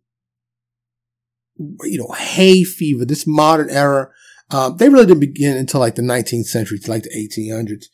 you 1.59 1.99
know, 1.99 2.15
hay 2.17 2.65
fever, 2.65 3.05
this 3.05 3.27
modern 3.27 3.71
era, 3.71 4.11
um, 4.51 4.77
they 4.77 4.89
really 4.89 5.07
didn't 5.07 5.21
begin 5.21 5.57
until 5.57 5.81
like 5.81 5.97
the 5.97 6.03
19th 6.03 6.47
century, 6.47 6.79
to 6.79 6.91
like 6.91 7.03
the 7.03 7.11
1800s. 7.11 7.87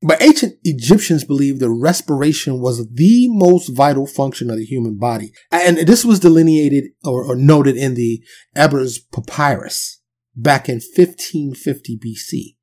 But 0.00 0.22
ancient 0.22 0.54
Egyptians 0.62 1.24
believed 1.24 1.60
that 1.60 1.70
respiration 1.70 2.60
was 2.60 2.86
the 2.88 3.28
most 3.30 3.68
vital 3.68 4.06
function 4.06 4.48
of 4.48 4.56
the 4.56 4.64
human 4.64 4.96
body. 4.96 5.32
And 5.50 5.78
this 5.78 6.04
was 6.04 6.20
delineated 6.20 6.90
or, 7.04 7.24
or 7.24 7.34
noted 7.34 7.76
in 7.76 7.94
the 7.94 8.22
Ebers 8.54 8.98
Papyrus 8.98 10.00
back 10.36 10.68
in 10.68 10.76
1550 10.76 11.98
BC. 11.98 12.54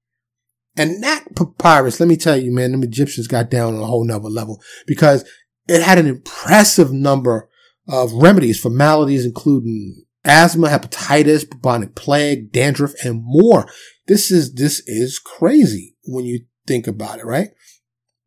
And 0.77 1.03
that 1.03 1.35
papyrus, 1.35 1.99
let 1.99 2.09
me 2.09 2.17
tell 2.17 2.37
you, 2.37 2.51
man, 2.51 2.79
the 2.79 2.87
Egyptians 2.87 3.27
got 3.27 3.49
down 3.49 3.75
on 3.75 3.81
a 3.81 3.85
whole 3.85 4.05
nother 4.05 4.29
level 4.29 4.61
because 4.87 5.25
it 5.67 5.81
had 5.81 5.97
an 5.97 6.07
impressive 6.07 6.91
number 6.91 7.49
of 7.87 8.13
remedies 8.13 8.59
for 8.59 8.69
maladies, 8.69 9.25
including 9.25 10.05
asthma, 10.23 10.67
hepatitis, 10.67 11.49
bubonic 11.49 11.95
plague, 11.95 12.51
dandruff, 12.51 12.93
and 13.03 13.21
more. 13.23 13.67
This 14.07 14.31
is, 14.31 14.53
this 14.53 14.81
is 14.87 15.19
crazy 15.19 15.95
when 16.05 16.25
you 16.25 16.45
think 16.67 16.87
about 16.87 17.19
it, 17.19 17.25
right? 17.25 17.49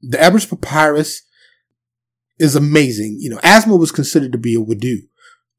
The 0.01 0.23
Ebers 0.23 0.47
Papyrus 0.47 1.23
is 2.39 2.55
amazing. 2.55 3.17
You 3.21 3.31
know, 3.31 3.41
asthma 3.43 3.77
was 3.77 3.93
considered 3.93 4.33
to 4.33 4.39
be 4.39 4.55
a 4.55 4.59
WHDW, 4.59 5.09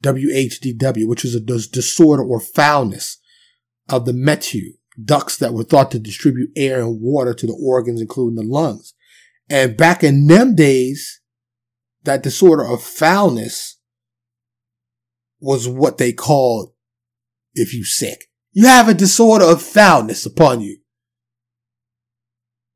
W-H-D-W, 0.02 1.08
which 1.08 1.26
is 1.26 1.36
a 1.36 1.42
disorder 1.42 2.24
or 2.24 2.40
foulness 2.40 3.18
of 3.90 4.06
the 4.06 4.14
metu, 4.14 4.62
ducts 5.04 5.38
that 5.38 5.54
were 5.54 5.64
thought 5.64 5.92
to 5.92 6.00
distribute 6.00 6.52
air 6.56 6.82
and 6.82 7.02
water 7.02 7.34
to 7.34 7.48
the 7.48 7.58
organs, 7.62 8.02
including 8.02 8.36
the 8.36 8.44
lungs. 8.44 8.94
And 9.50 9.76
back 9.76 10.04
in 10.04 10.28
them 10.28 10.56
days, 10.56 11.19
that 12.10 12.24
disorder 12.24 12.66
of 12.66 12.82
foulness 12.82 13.78
was 15.40 15.68
what 15.68 16.00
they 16.00 16.12
called 16.12 16.74
if 17.54 17.72
you 17.72 17.84
sick. 17.84 18.26
You 18.52 18.66
have 18.66 18.90
a 18.90 18.96
disorder 18.96 19.46
of 19.46 19.62
foulness 19.62 20.26
upon 20.26 20.62
you. 20.62 20.80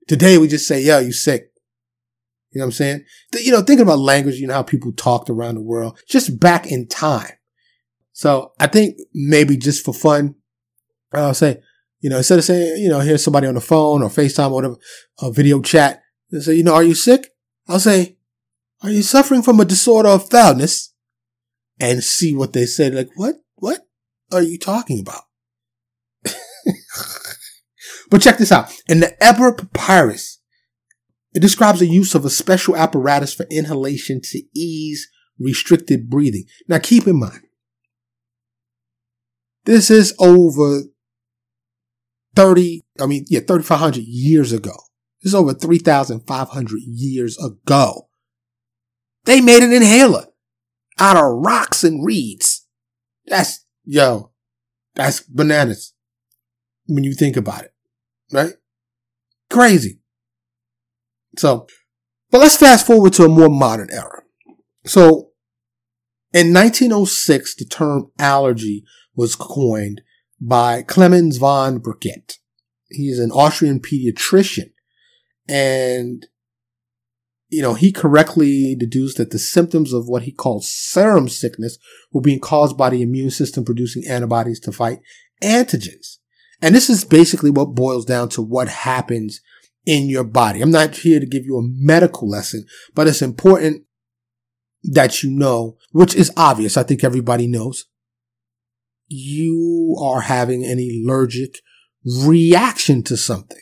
Today 0.07 0.37
we 0.37 0.47
just 0.47 0.67
say, 0.67 0.83
yo, 0.83 0.99
you 0.99 1.11
sick. 1.11 1.49
You 2.51 2.59
know 2.59 2.65
what 2.65 2.67
I'm 2.67 2.71
saying? 2.73 3.05
You 3.41 3.51
know, 3.51 3.63
thinking 3.63 3.81
about 3.81 3.97
language, 3.97 4.35
you 4.35 4.45
know 4.45 4.53
how 4.53 4.61
people 4.61 4.91
talked 4.91 5.31
around 5.31 5.55
the 5.55 5.61
world, 5.61 5.97
just 6.07 6.39
back 6.39 6.67
in 6.67 6.87
time. 6.87 7.31
So 8.11 8.51
I 8.59 8.67
think 8.67 8.97
maybe 9.15 9.57
just 9.57 9.83
for 9.83 9.95
fun, 9.95 10.35
I'll 11.11 11.33
say, 11.33 11.59
you 12.01 12.11
know, 12.11 12.17
instead 12.17 12.37
of 12.37 12.45
saying, 12.45 12.83
you 12.83 12.89
know, 12.89 12.99
here's 12.99 13.23
somebody 13.23 13.47
on 13.47 13.55
the 13.55 13.61
phone 13.61 14.03
or 14.03 14.09
FaceTime 14.09 14.51
or 14.51 14.53
whatever, 14.53 14.75
a 15.19 15.31
video 15.31 15.59
chat, 15.61 16.01
and 16.31 16.43
say, 16.43 16.53
you 16.53 16.63
know, 16.63 16.75
are 16.75 16.83
you 16.83 16.93
sick? 16.93 17.29
I'll 17.67 17.79
say, 17.79 18.12
are 18.83 18.91
you 18.91 19.01
suffering 19.01 19.41
from 19.41 19.59
a 19.59 19.65
disorder 19.65 20.09
of 20.09 20.29
foulness? 20.29 20.93
And 21.79 22.03
see 22.03 22.35
what 22.35 22.53
they 22.53 22.65
say. 22.65 22.91
Like, 22.91 23.09
what? 23.15 23.37
What 23.55 23.81
are 24.31 24.41
you 24.41 24.59
talking 24.59 24.99
about? 24.99 25.23
But 28.13 28.21
check 28.21 28.37
this 28.37 28.51
out. 28.51 28.71
In 28.87 28.99
the 28.99 29.21
Eber 29.23 29.53
Papyrus, 29.53 30.39
it 31.33 31.39
describes 31.39 31.79
the 31.79 31.87
use 31.87 32.13
of 32.13 32.25
a 32.25 32.29
special 32.29 32.75
apparatus 32.75 33.33
for 33.33 33.47
inhalation 33.49 34.21
to 34.25 34.43
ease 34.55 35.09
restricted 35.39 36.11
breathing. 36.11 36.43
Now 36.67 36.77
keep 36.77 37.07
in 37.07 37.19
mind, 37.19 37.41
this 39.65 39.89
is 39.89 40.13
over 40.19 40.81
30, 42.35 42.81
I 43.01 43.07
mean, 43.07 43.25
yeah, 43.29 43.39
3,500 43.39 44.03
years 44.03 44.51
ago. 44.51 44.75
This 45.23 45.31
is 45.31 45.35
over 45.35 45.55
3,500 45.55 46.81
years 46.85 47.35
ago. 47.39 48.09
They 49.25 49.41
made 49.41 49.63
an 49.63 49.73
inhaler 49.73 50.25
out 50.99 51.17
of 51.17 51.43
rocks 51.43 51.83
and 51.83 52.05
reeds. 52.05 52.67
That's, 53.25 53.65
yo, 53.85 54.31
that's 54.95 55.21
bananas 55.21 55.93
when 56.85 57.03
you 57.03 57.13
think 57.13 57.37
about 57.37 57.63
it 57.63 57.73
right? 58.33 58.53
Crazy. 59.49 59.99
So, 61.37 61.67
but 62.31 62.41
let's 62.41 62.57
fast 62.57 62.85
forward 62.85 63.13
to 63.13 63.23
a 63.23 63.29
more 63.29 63.49
modern 63.49 63.89
era. 63.91 64.23
So, 64.85 65.29
in 66.33 66.51
1906, 66.53 67.55
the 67.55 67.65
term 67.65 68.11
allergy 68.19 68.83
was 69.15 69.35
coined 69.35 70.01
by 70.41 70.81
Clemens 70.81 71.37
von 71.37 71.79
Pirquet. 71.79 72.37
He's 72.89 73.19
an 73.19 73.31
Austrian 73.31 73.79
pediatrician 73.79 74.71
and 75.47 76.27
you 77.53 77.61
know, 77.61 77.75
he 77.75 77.91
correctly 77.91 78.75
deduced 78.75 79.17
that 79.17 79.29
the 79.29 79.37
symptoms 79.37 79.93
of 79.93 80.07
what 80.07 80.23
he 80.23 80.31
called 80.31 80.63
serum 80.63 81.29
sickness 81.29 81.77
were 82.11 82.21
being 82.21 82.39
caused 82.39 82.75
by 82.75 82.89
the 82.89 83.03
immune 83.03 83.29
system 83.29 83.63
producing 83.63 84.03
antibodies 84.09 84.59
to 84.61 84.71
fight 84.71 84.99
antigens. 85.43 86.17
And 86.61 86.73
this 86.73 86.89
is 86.89 87.05
basically 87.05 87.51
what 87.51 87.75
boils 87.75 88.05
down 88.05 88.29
to 88.29 88.41
what 88.41 88.69
happens 88.69 89.39
in 89.85 90.09
your 90.09 90.23
body. 90.23 90.61
I'm 90.61 90.71
not 90.71 90.95
here 90.95 91.19
to 91.19 91.27
give 91.27 91.45
you 91.45 91.57
a 91.57 91.61
medical 91.63 92.27
lesson, 92.27 92.65
but 92.95 93.07
it's 93.07 93.21
important 93.21 93.83
that 94.83 95.21
you 95.21 95.29
know, 95.29 95.77
which 95.91 96.15
is 96.15 96.31
obvious. 96.35 96.75
I 96.75 96.83
think 96.83 97.03
everybody 97.03 97.47
knows. 97.47 97.85
You 99.07 99.95
are 100.01 100.21
having 100.21 100.65
an 100.65 100.79
allergic 100.79 101.59
reaction 102.03 103.03
to 103.03 103.15
something. 103.15 103.61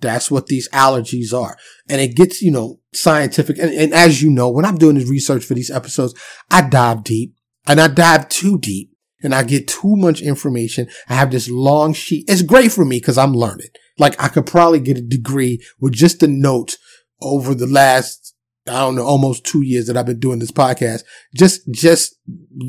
That's 0.00 0.30
what 0.30 0.46
these 0.46 0.68
allergies 0.70 1.32
are. 1.32 1.56
And 1.88 2.00
it 2.00 2.16
gets, 2.16 2.42
you 2.42 2.50
know, 2.50 2.80
scientific. 2.92 3.58
And, 3.58 3.72
and 3.72 3.94
as 3.94 4.22
you 4.22 4.30
know, 4.30 4.48
when 4.50 4.64
I'm 4.64 4.76
doing 4.76 4.96
this 4.96 5.08
research 5.08 5.44
for 5.44 5.54
these 5.54 5.70
episodes, 5.70 6.14
I 6.50 6.68
dive 6.68 7.02
deep 7.02 7.34
and 7.66 7.80
I 7.80 7.88
dive 7.88 8.28
too 8.28 8.58
deep 8.58 8.90
and 9.22 9.34
I 9.34 9.42
get 9.42 9.68
too 9.68 9.96
much 9.96 10.20
information. 10.20 10.88
I 11.08 11.14
have 11.14 11.30
this 11.30 11.48
long 11.48 11.94
sheet. 11.94 12.26
It's 12.28 12.42
great 12.42 12.72
for 12.72 12.84
me 12.84 12.98
because 12.98 13.16
I'm 13.16 13.32
learning. 13.32 13.68
Like 13.98 14.22
I 14.22 14.28
could 14.28 14.46
probably 14.46 14.80
get 14.80 14.98
a 14.98 15.02
degree 15.02 15.62
with 15.80 15.94
just 15.94 16.20
the 16.20 16.28
notes 16.28 16.76
over 17.22 17.54
the 17.54 17.66
last 17.66 18.34
I 18.68 18.80
don't 18.80 18.96
know, 18.96 19.04
almost 19.04 19.44
two 19.44 19.62
years 19.62 19.86
that 19.86 19.96
I've 19.96 20.06
been 20.06 20.18
doing 20.18 20.40
this 20.40 20.50
podcast, 20.50 21.04
just, 21.34 21.70
just 21.70 22.18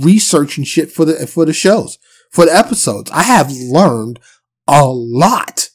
researching 0.04 0.63
shit 0.63 0.92
for 0.92 1.06
the, 1.06 1.26
for 1.26 1.44
the 1.44 1.54
shows, 1.54 1.98
for 2.32 2.46
the 2.46 2.56
episodes. 2.56 3.10
I 3.10 3.24
have 3.24 3.52
learned 3.52 4.20
a 4.68 4.86
lot. 4.86 5.70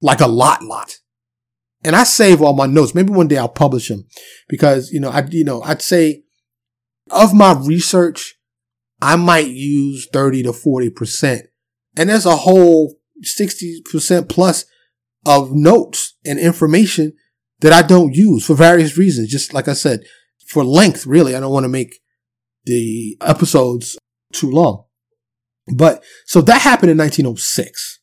Like 0.00 0.20
a 0.20 0.26
lot, 0.26 0.62
lot. 0.62 0.98
And 1.82 1.96
I 1.96 2.04
save 2.04 2.42
all 2.42 2.54
my 2.54 2.66
notes. 2.66 2.94
Maybe 2.94 3.10
one 3.10 3.28
day 3.28 3.38
I'll 3.38 3.48
publish 3.48 3.88
them 3.88 4.06
because, 4.48 4.90
you 4.90 5.00
know, 5.00 5.10
I, 5.10 5.26
you 5.30 5.44
know, 5.44 5.62
I'd 5.62 5.82
say 5.82 6.24
of 7.10 7.34
my 7.34 7.52
research, 7.52 8.36
I 9.00 9.16
might 9.16 9.48
use 9.48 10.06
30 10.12 10.44
to 10.44 10.52
40%. 10.52 11.42
And 11.96 12.10
there's 12.10 12.26
a 12.26 12.36
whole 12.36 12.94
60% 13.24 14.28
plus 14.28 14.64
of 15.26 15.52
notes 15.52 16.16
and 16.24 16.38
information 16.38 17.14
that 17.60 17.72
I 17.72 17.82
don't 17.82 18.14
use 18.14 18.46
for 18.46 18.54
various 18.54 18.96
reasons. 18.96 19.28
Just 19.28 19.52
like 19.54 19.68
I 19.68 19.74
said, 19.74 20.00
for 20.46 20.64
length, 20.64 21.06
really, 21.06 21.34
I 21.34 21.40
don't 21.40 21.52
want 21.52 21.64
to 21.64 21.68
make 21.68 22.00
the 22.64 23.16
episodes 23.20 23.98
too 24.32 24.50
long. 24.50 24.84
But 25.74 26.02
so 26.26 26.40
that 26.42 26.62
happened 26.62 26.90
in 26.90 26.98
1906, 26.98 28.00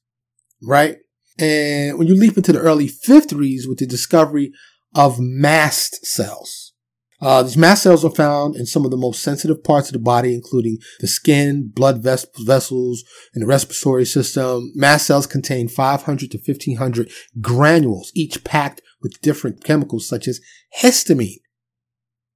right? 0.62 0.98
And 1.40 1.98
when 1.98 2.08
you 2.08 2.16
leap 2.16 2.38
into 2.38 2.52
the 2.52 2.60
early 2.60 2.88
50s 2.88 3.68
with 3.68 3.78
the 3.80 3.86
discovery 3.86 4.52
of 4.96 5.20
mast 5.20 6.06
cells, 6.06 6.74
uh, 7.20 7.42
these 7.42 7.58
mast 7.58 7.82
cells 7.82 8.06
are 8.06 8.12
found 8.12 8.56
in 8.56 8.66
some 8.66 8.86
of 8.86 8.92
the 8.92 8.98
most 8.98 9.24
sensitive 9.24 9.64
parts 9.64 9.90
of 9.90 9.94
the 9.94 10.00
body, 10.00 10.36
including 10.36 10.78
the 11.00 11.08
skin, 11.08 11.72
blood 11.74 12.04
ves- 12.04 12.28
vessels, 12.40 13.04
and 13.34 13.42
the 13.42 13.48
respiratory 13.48 14.06
system. 14.06 14.72
Mast 14.76 15.08
cells 15.08 15.26
contain 15.26 15.68
500 15.68 16.32
to 16.32 16.38
1500 16.38 17.12
granules, 17.42 18.12
each 18.16 18.44
packed 18.44 18.82
with 19.02 19.20
different 19.22 19.64
chemicals 19.64 20.08
such 20.08 20.28
as 20.28 20.40
histamine, 20.80 21.42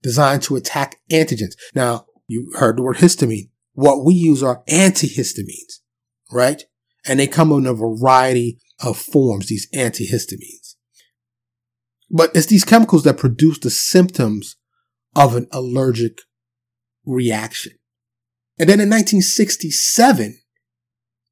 designed 0.02 0.42
to 0.44 0.56
attack 0.56 0.98
antigens. 1.12 1.54
Now, 1.76 2.08
you 2.28 2.52
heard 2.56 2.78
the 2.78 2.82
word 2.82 2.98
histamine. 2.98 3.50
What 3.74 4.04
we 4.04 4.16
use 4.16 4.42
are 4.42 4.64
antihistamines, 4.68 5.80
right? 6.32 6.64
And 7.08 7.20
they 7.20 7.28
come 7.28 7.52
in 7.52 7.66
a 7.66 7.74
variety 7.74 8.60
of 8.80 8.98
forms, 8.98 9.48
these 9.48 9.70
antihistamines. 9.72 10.76
But 12.10 12.36
it's 12.36 12.48
these 12.48 12.66
chemicals 12.66 13.04
that 13.04 13.18
produce 13.18 13.60
the 13.60 13.70
symptoms 13.70 14.58
of 15.16 15.36
an 15.36 15.48
allergic 15.52 16.20
reaction. 17.06 17.74
And 18.60 18.70
then 18.70 18.80
in 18.80 18.90
1967, 18.90 20.40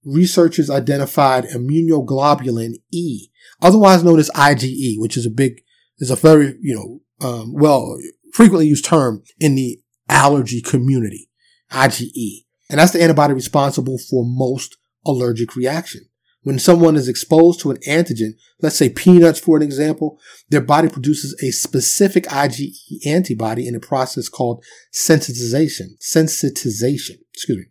researchers 0.04 0.70
identified 0.70 1.46
immunoglobulin 1.46 2.76
E, 2.92 3.28
otherwise 3.62 4.04
known 4.04 4.20
as 4.20 4.32
IgE, 4.32 4.96
which 4.98 5.18
is 5.18 5.26
a 5.26 5.30
big, 5.30 5.62
is 6.00 6.10
a 6.10 6.16
very, 6.16 6.56
you 6.62 6.76
know, 6.76 7.28
um, 7.28 7.54
well, 7.54 7.98
frequently 8.34 8.68
used 8.68 8.86
term 8.86 9.22
in 9.40 9.56
the 9.56 9.80
allergy 10.08 10.62
community, 10.62 11.30
IgE. 11.72 12.46
And 12.70 12.80
that's 12.80 12.94
the 12.94 13.02
antibody 13.02 13.34
responsible 13.34 13.98
for 14.10 14.24
most 14.26 14.78
allergic 15.06 15.56
reaction. 15.56 16.10
When 16.42 16.58
someone 16.58 16.96
is 16.96 17.10
exposed 17.10 17.60
to 17.62 17.72
an 17.72 17.78
antigen, 17.88 18.32
let's 18.62 18.78
say 18.78 18.90
peanuts 18.90 19.40
for 19.40 19.58
an 19.58 19.64
example, 19.64 20.20
their 20.50 20.62
body 20.62 20.88
produces 20.88 21.38
a 21.44 21.52
specific 21.52 22.24
IgE 22.26 23.06
antibody 23.06 23.68
in 23.68 23.76
a 23.76 23.80
process 23.80 24.30
called 24.30 24.64
sensitization. 24.94 25.98
Sensitization. 26.02 27.18
Excuse 27.34 27.58
me. 27.58 27.66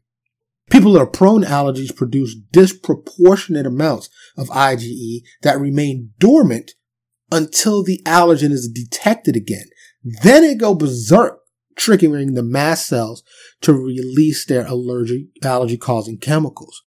People 0.70 0.92
that 0.92 1.00
are 1.00 1.06
prone 1.06 1.40
to 1.40 1.46
allergies 1.46 1.96
produce 1.96 2.36
disproportionate 2.52 3.64
amounts 3.64 4.10
of 4.36 4.48
IgE 4.48 5.22
that 5.42 5.58
remain 5.58 6.12
dormant 6.18 6.72
until 7.32 7.82
the 7.82 8.02
allergen 8.04 8.50
is 8.50 8.68
detected 8.68 9.34
again. 9.34 9.64
Then 10.22 10.44
it 10.44 10.58
go 10.58 10.74
berserk, 10.74 11.40
triggering 11.74 12.34
the 12.34 12.42
mast 12.42 12.86
cells 12.86 13.22
to 13.62 13.72
release 13.72 14.44
their 14.44 14.66
allergy, 14.66 15.30
allergy 15.42 15.78
causing 15.78 16.18
chemicals 16.18 16.82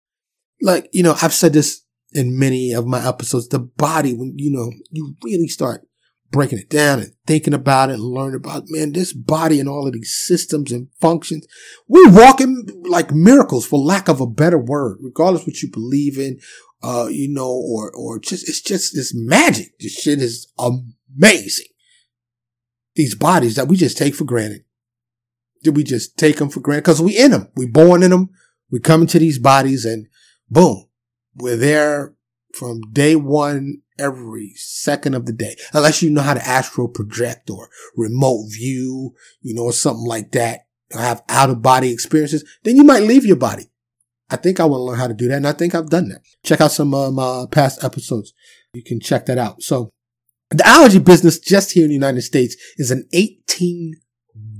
like, 0.61 0.89
you 0.93 1.03
know, 1.03 1.17
I've 1.21 1.35
said 1.35 1.53
this 1.53 1.83
in 2.13 2.39
many 2.39 2.73
of 2.73 2.87
my 2.87 3.07
episodes. 3.07 3.49
The 3.49 3.59
body, 3.59 4.15
when, 4.15 4.35
you 4.37 4.51
know, 4.51 4.71
you 4.91 5.15
really 5.23 5.49
start 5.49 5.87
breaking 6.31 6.59
it 6.59 6.71
down 6.71 7.01
and 7.01 7.13
thinking 7.27 7.55
about 7.55 7.91
it 7.91 7.95
and 7.95 8.03
learn 8.03 8.35
about, 8.35 8.65
man, 8.69 8.93
this 8.93 9.13
body 9.13 9.59
and 9.59 9.69
all 9.69 9.87
of 9.87 9.93
these 9.93 10.15
systems 10.15 10.71
and 10.71 10.89
functions, 11.01 11.47
we're 11.89 12.11
walking 12.11 12.67
like 12.85 13.13
miracles 13.13 13.67
for 13.67 13.79
lack 13.79 14.09
of 14.09 14.21
a 14.21 14.27
better 14.27 14.59
word, 14.59 14.99
regardless 15.01 15.47
what 15.47 15.61
you 15.63 15.71
believe 15.71 16.19
in, 16.19 16.39
uh, 16.83 17.09
you 17.11 17.33
know, 17.33 17.51
or, 17.51 17.91
or 17.93 18.19
just, 18.21 18.49
it's 18.49 18.61
just, 18.61 18.97
it's 18.97 19.15
magic. 19.15 19.79
This 19.81 19.93
shit 19.93 20.21
is 20.21 20.53
amazing. 20.59 21.67
These 22.95 23.15
bodies 23.15 23.57
that 23.57 23.69
we 23.69 23.77
just 23.77 23.99
take 23.99 24.15
for 24.15 24.25
granted. 24.25 24.65
Did 25.63 25.77
we 25.77 25.85
just 25.85 26.17
take 26.17 26.37
them 26.37 26.49
for 26.49 26.61
granted? 26.61 26.85
Cause 26.85 27.03
we 27.03 27.19
in 27.19 27.33
them. 27.33 27.49
We 27.55 27.67
born 27.67 28.03
in 28.03 28.11
them. 28.11 28.31
We 28.71 28.79
come 28.79 29.03
into 29.03 29.19
these 29.19 29.39
bodies 29.39 29.85
and 29.85 30.07
boom, 30.51 30.87
we're 31.35 31.57
there 31.57 32.15
from 32.55 32.81
day 32.93 33.17
one 33.17 33.83
every 33.99 34.53
second 34.57 35.15
of 35.15 35.27
the 35.27 35.33
day. 35.33 35.57
Unless 35.73 36.03
you 36.03 36.11
know 36.11 36.23
how 36.23 36.35
to 36.35 36.47
astral 36.47 36.89
project 36.89 37.51
or 37.51 37.69
remote 37.97 38.47
view, 38.51 39.15
you 39.41 39.55
know, 39.55 39.65
or 39.65 39.73
something 39.73 40.07
like 40.07 40.33
that, 40.33 40.61
or 40.95 41.01
have 41.01 41.23
out 41.29 41.51
of 41.51 41.63
body 41.63 41.93
experiences, 41.93 42.45
then 42.65 42.77
you 42.77 42.85
might 42.85 43.03
leave 43.03 43.25
your 43.25 43.37
body. 43.37 43.71
I 44.31 44.37
think 44.37 44.61
I 44.61 44.65
want 44.65 44.81
to 44.81 44.85
learn 44.85 44.99
how 44.99 45.09
to 45.09 45.15
do 45.15 45.29
that, 45.29 45.37
and 45.37 45.49
I 45.49 45.53
think 45.53 45.75
I've 45.75 45.91
done 45.91 46.09
that. 46.09 46.23
Check 46.45 46.61
out 46.61 46.73
some 46.73 46.95
of 46.95 47.13
my 47.13 47.47
past 47.51 47.83
episodes. 47.83 48.33
You 48.73 48.83
can 48.83 49.01
check 49.01 49.27
that 49.27 49.39
out. 49.39 49.63
So, 49.63 49.91
the 50.51 50.67
allergy 50.67 50.99
business 50.99 51.39
just 51.39 51.73
here 51.73 51.85
in 51.85 51.89
the 51.89 51.95
United 51.95 52.23
States 52.23 52.57
is 52.77 52.91
an 52.91 53.09
$18 53.13 53.93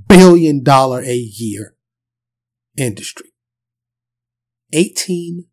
billion 0.09 0.63
a 0.67 1.15
year 1.15 1.77
industry. 2.77 3.31
18 4.73 5.47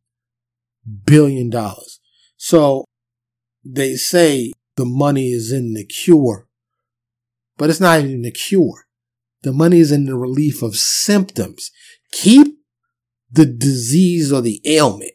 billion 1.06 1.50
dollars. 1.50 2.00
So 2.38 2.86
they 3.64 3.96
say 3.96 4.54
the 4.76 4.86
money 4.86 5.30
is 5.30 5.52
in 5.52 5.74
the 5.74 5.86
cure, 5.86 6.48
but 7.58 7.70
it's 7.70 7.80
not 7.80 8.00
in 8.00 8.22
the 8.22 8.32
cure. 8.32 8.86
The 9.44 9.54
money 9.54 9.80
is 9.80 9.92
in 9.92 10.06
the 10.06 10.16
relief 10.16 10.62
of 10.62 10.76
symptoms. 10.76 11.72
Keep 12.12 12.58
the 13.32 13.46
disease 13.46 14.32
or 14.32 14.42
the 14.42 14.62
ailment. 14.66 15.12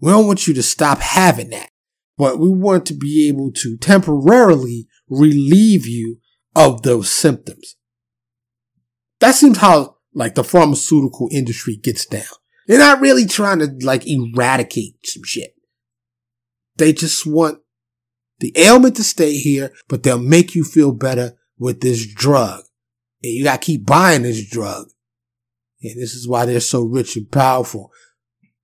We 0.00 0.10
don't 0.10 0.26
want 0.26 0.46
you 0.46 0.54
to 0.54 0.62
stop 0.62 0.98
having 0.98 1.50
that, 1.50 1.70
but 2.18 2.38
we 2.38 2.50
want 2.50 2.86
to 2.86 2.94
be 2.94 3.28
able 3.28 3.52
to 3.52 3.76
temporarily 3.76 4.88
relieve 5.08 5.86
you 5.86 6.18
of 6.54 6.82
those 6.82 7.10
symptoms. 7.10 7.76
That 9.20 9.34
seems 9.34 9.58
how 9.58 9.96
like 10.14 10.34
the 10.34 10.44
pharmaceutical 10.44 11.28
industry 11.32 11.76
gets 11.76 12.04
down. 12.04 12.41
They're 12.66 12.78
not 12.78 13.00
really 13.00 13.26
trying 13.26 13.58
to 13.58 13.74
like 13.84 14.06
eradicate 14.06 14.94
some 15.04 15.24
shit. 15.24 15.54
They 16.76 16.92
just 16.92 17.26
want 17.26 17.58
the 18.38 18.52
ailment 18.56 18.96
to 18.96 19.04
stay 19.04 19.34
here, 19.34 19.72
but 19.88 20.02
they'll 20.02 20.18
make 20.18 20.54
you 20.54 20.64
feel 20.64 20.92
better 20.92 21.34
with 21.58 21.80
this 21.80 22.06
drug. 22.06 22.62
And 23.22 23.32
you 23.32 23.44
gotta 23.44 23.58
keep 23.58 23.86
buying 23.86 24.22
this 24.22 24.48
drug. 24.48 24.88
And 25.82 26.00
this 26.00 26.14
is 26.14 26.28
why 26.28 26.44
they're 26.44 26.60
so 26.60 26.82
rich 26.82 27.16
and 27.16 27.30
powerful. 27.30 27.90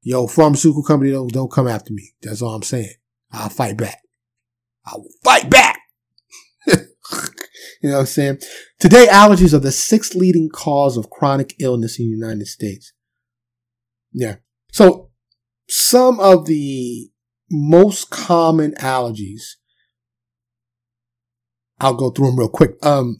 Yo, 0.02 0.26
pharmaceutical 0.26 0.82
company 0.82 1.10
don't, 1.10 1.32
don't 1.32 1.52
come 1.52 1.68
after 1.68 1.92
me. 1.92 2.12
That's 2.22 2.42
all 2.42 2.54
I'm 2.54 2.62
saying. 2.62 2.94
I'll 3.32 3.48
fight 3.50 3.76
back. 3.76 4.00
I 4.86 4.96
will 4.96 5.10
fight 5.22 5.50
back. 5.50 5.78
you 6.66 6.76
know 7.82 7.94
what 7.94 8.00
I'm 8.00 8.06
saying? 8.06 8.38
Today, 8.78 9.06
allergies 9.10 9.52
are 9.52 9.58
the 9.58 9.72
sixth 9.72 10.14
leading 10.14 10.48
cause 10.48 10.96
of 10.96 11.10
chronic 11.10 11.54
illness 11.58 11.98
in 11.98 12.06
the 12.06 12.10
United 12.10 12.46
States. 12.46 12.92
Yeah. 14.12 14.36
So 14.72 15.10
some 15.68 16.20
of 16.20 16.46
the 16.46 17.10
most 17.50 18.10
common 18.10 18.72
allergies, 18.72 19.42
I'll 21.80 21.94
go 21.94 22.10
through 22.10 22.26
them 22.26 22.38
real 22.38 22.48
quick. 22.48 22.72
Um, 22.82 23.18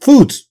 foods. 0.00 0.48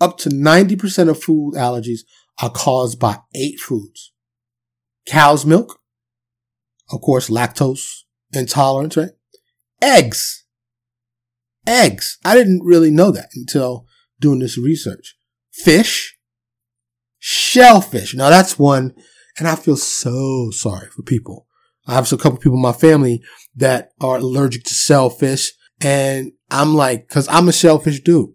Up 0.00 0.18
to 0.18 0.28
90% 0.28 1.08
of 1.08 1.22
food 1.22 1.54
allergies 1.54 2.00
are 2.42 2.50
caused 2.50 3.00
by 3.00 3.18
eight 3.34 3.58
foods. 3.58 4.12
Cow's 5.06 5.46
milk. 5.46 5.80
Of 6.90 7.00
course, 7.00 7.30
lactose 7.30 8.02
intolerance, 8.32 8.96
right? 8.96 9.10
Eggs. 9.80 10.44
Eggs. 11.66 12.18
I 12.24 12.34
didn't 12.34 12.62
really 12.62 12.90
know 12.90 13.10
that 13.10 13.30
until 13.34 13.86
doing 14.20 14.40
this 14.40 14.58
research. 14.58 15.16
Fish 15.50 16.15
shellfish. 17.18 18.14
Now 18.14 18.30
that's 18.30 18.58
one, 18.58 18.94
and 19.38 19.48
I 19.48 19.54
feel 19.56 19.76
so 19.76 20.50
sorry 20.50 20.88
for 20.88 21.02
people. 21.02 21.46
I 21.86 21.94
have 21.94 22.12
a 22.12 22.16
couple 22.16 22.38
people 22.38 22.56
in 22.56 22.62
my 22.62 22.72
family 22.72 23.22
that 23.54 23.90
are 24.00 24.16
allergic 24.16 24.64
to 24.64 24.74
shellfish, 24.74 25.52
and 25.80 26.32
I'm 26.50 26.74
like, 26.74 27.08
cause 27.08 27.28
I'm 27.28 27.48
a 27.48 27.52
shellfish 27.52 28.00
dude. 28.00 28.30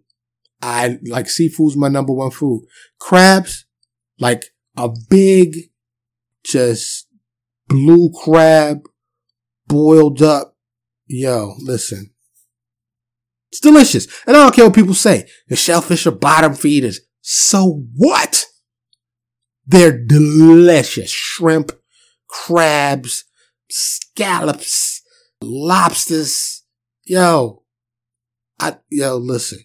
I 0.62 1.00
like 1.08 1.30
seafood's 1.30 1.76
my 1.76 1.88
number 1.88 2.14
one 2.14 2.32
food. 2.32 2.66
Crabs, 3.00 3.66
like 4.20 4.46
a 4.78 4.90
big, 5.10 5.56
just 6.44 7.08
blue 7.68 8.12
crab 8.24 8.84
boiled 9.68 10.22
up. 10.22 10.56
Yo, 11.08 11.56
listen, 11.60 12.14
It's 13.50 13.60
delicious. 13.60 14.08
And 14.26 14.38
I 14.38 14.44
don't 14.44 14.56
care 14.56 14.66
what 14.66 14.76
people 14.76 14.94
say. 14.94 15.28
The 15.50 15.56
shellfish 15.58 16.06
are 16.08 16.12
bottom 16.12 16.54
feeders. 16.54 17.02
So 17.22 17.84
what? 17.96 18.31
They're 19.72 19.98
delicious. 19.98 21.10
Shrimp, 21.10 21.72
crabs, 22.28 23.24
scallops, 23.70 25.02
lobsters. 25.42 26.64
Yo, 27.06 27.64
I, 28.60 28.76
yo, 28.90 29.16
listen. 29.16 29.60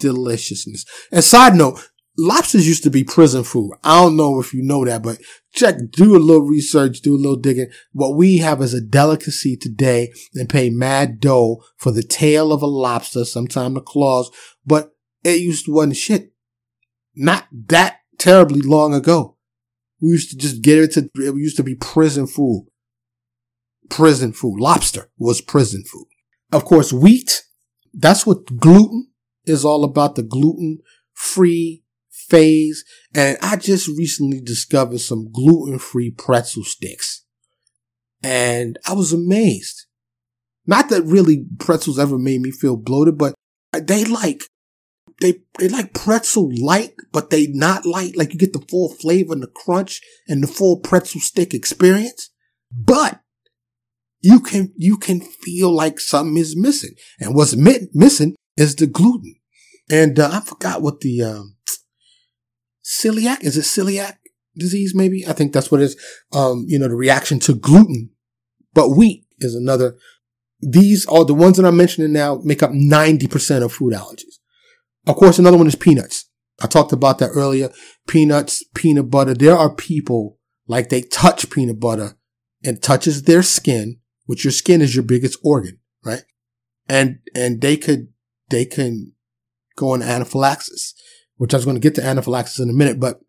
Deliciousness. 0.00 0.84
And 1.12 1.22
side 1.22 1.54
note, 1.54 1.78
lobsters 2.18 2.66
used 2.66 2.82
to 2.82 2.90
be 2.90 3.04
prison 3.04 3.44
food. 3.44 3.74
I 3.84 4.02
don't 4.02 4.16
know 4.16 4.40
if 4.40 4.52
you 4.52 4.64
know 4.64 4.84
that, 4.84 5.04
but 5.04 5.20
check, 5.52 5.76
do 5.92 6.16
a 6.16 6.18
little 6.18 6.44
research, 6.44 7.00
do 7.00 7.14
a 7.14 7.16
little 7.16 7.36
digging. 7.36 7.70
What 7.92 8.16
we 8.16 8.38
have 8.38 8.60
is 8.60 8.74
a 8.74 8.80
delicacy 8.80 9.56
today 9.56 10.12
and 10.34 10.48
pay 10.48 10.70
mad 10.70 11.20
dough 11.20 11.62
for 11.76 11.92
the 11.92 12.02
tail 12.02 12.52
of 12.52 12.62
a 12.62 12.66
lobster, 12.66 13.24
sometime 13.24 13.74
the 13.74 13.80
claws, 13.80 14.28
but 14.66 14.90
it 15.22 15.40
used 15.40 15.66
to 15.66 15.72
wasn't 15.72 15.98
shit. 15.98 16.32
Not 17.14 17.46
that 17.68 17.98
terribly 18.24 18.62
long 18.62 18.94
ago. 18.94 19.36
We 20.00 20.08
used 20.08 20.30
to 20.30 20.36
just 20.36 20.62
get 20.62 20.78
it 20.78 20.92
to, 20.92 21.10
it 21.16 21.36
used 21.36 21.58
to 21.58 21.62
be 21.62 21.74
prison 21.74 22.26
food. 22.26 22.66
Prison 23.90 24.32
food. 24.32 24.58
Lobster 24.58 25.10
was 25.18 25.42
prison 25.42 25.84
food. 25.84 26.06
Of 26.50 26.64
course, 26.64 26.90
wheat. 26.90 27.42
That's 27.92 28.26
what 28.26 28.56
gluten 28.56 29.08
is 29.44 29.62
all 29.62 29.84
about. 29.84 30.14
The 30.14 30.22
gluten 30.22 30.78
free 31.12 31.84
phase. 32.10 32.82
And 33.14 33.36
I 33.42 33.56
just 33.56 33.88
recently 33.88 34.40
discovered 34.40 35.00
some 35.00 35.30
gluten 35.30 35.78
free 35.78 36.10
pretzel 36.10 36.64
sticks. 36.64 37.24
And 38.22 38.78
I 38.88 38.94
was 38.94 39.12
amazed. 39.12 39.84
Not 40.66 40.88
that 40.88 41.02
really 41.02 41.44
pretzels 41.58 41.98
ever 41.98 42.18
made 42.18 42.40
me 42.40 42.50
feel 42.50 42.78
bloated, 42.78 43.18
but 43.18 43.34
they 43.74 44.06
like, 44.06 44.44
they, 45.20 45.42
they 45.58 45.68
like 45.68 45.94
pretzel 45.94 46.50
light, 46.60 46.94
but 47.12 47.30
they 47.30 47.46
not 47.46 47.86
light. 47.86 48.16
Like 48.16 48.32
you 48.32 48.38
get 48.38 48.52
the 48.52 48.64
full 48.68 48.88
flavor 48.88 49.32
and 49.32 49.42
the 49.42 49.48
crunch 49.48 50.00
and 50.28 50.42
the 50.42 50.46
full 50.46 50.78
pretzel 50.78 51.20
stick 51.20 51.54
experience. 51.54 52.30
But 52.72 53.20
you 54.20 54.40
can, 54.40 54.72
you 54.76 54.96
can 54.96 55.20
feel 55.20 55.70
like 55.70 56.00
something 56.00 56.36
is 56.36 56.56
missing. 56.56 56.94
And 57.20 57.34
what's 57.34 57.54
mi- 57.56 57.88
missing 57.92 58.34
is 58.56 58.74
the 58.74 58.86
gluten. 58.86 59.36
And 59.90 60.18
uh, 60.18 60.30
I 60.32 60.40
forgot 60.40 60.82
what 60.82 61.00
the, 61.00 61.22
um, 61.22 61.56
celiac. 62.84 63.42
Is 63.42 63.56
it 63.56 63.62
celiac 63.62 64.18
disease? 64.56 64.94
Maybe 64.94 65.26
I 65.26 65.32
think 65.32 65.52
that's 65.52 65.70
what 65.70 65.80
it 65.80 65.84
is. 65.84 65.96
Um, 66.32 66.64
you 66.68 66.78
know, 66.78 66.88
the 66.88 66.94
reaction 66.94 67.38
to 67.40 67.54
gluten, 67.54 68.10
but 68.72 68.90
wheat 68.90 69.24
is 69.38 69.54
another. 69.54 69.96
These 70.60 71.06
are 71.06 71.24
the 71.24 71.34
ones 71.34 71.56
that 71.56 71.66
I'm 71.66 71.76
mentioning 71.76 72.12
now 72.12 72.40
make 72.42 72.62
up 72.62 72.70
90% 72.70 73.62
of 73.62 73.72
food 73.72 73.92
allergies. 73.92 74.38
Of 75.06 75.16
course, 75.16 75.38
another 75.38 75.56
one 75.56 75.66
is 75.66 75.74
peanuts. 75.74 76.30
I 76.62 76.66
talked 76.66 76.92
about 76.92 77.18
that 77.18 77.30
earlier. 77.30 77.70
Peanuts, 78.06 78.64
peanut 78.74 79.10
butter. 79.10 79.34
There 79.34 79.56
are 79.56 79.74
people 79.74 80.38
like 80.66 80.88
they 80.88 81.02
touch 81.02 81.50
peanut 81.50 81.80
butter 81.80 82.16
and 82.62 82.82
touches 82.82 83.24
their 83.24 83.42
skin, 83.42 83.98
which 84.26 84.44
your 84.44 84.52
skin 84.52 84.80
is 84.80 84.94
your 84.94 85.04
biggest 85.04 85.38
organ, 85.42 85.78
right? 86.04 86.22
And, 86.88 87.18
and 87.34 87.60
they 87.60 87.76
could, 87.76 88.08
they 88.50 88.64
can 88.64 89.12
go 89.76 89.90
on 89.90 90.02
anaphylaxis 90.02 90.94
which 91.36 91.52
I 91.52 91.56
was 91.56 91.64
going 91.64 91.76
to 91.76 91.80
get 91.80 91.94
to 91.96 92.04
anaphylaxis 92.04 92.60
in 92.60 92.70
a 92.70 92.74
minute, 92.74 93.00
but 93.00 93.20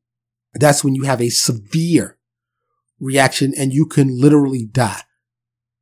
that's 0.53 0.83
when 0.83 0.95
you 0.95 1.03
have 1.03 1.21
a 1.21 1.29
severe 1.29 2.17
reaction 2.99 3.53
and 3.57 3.73
you 3.73 3.85
can 3.85 4.19
literally 4.19 4.65
die. 4.65 5.01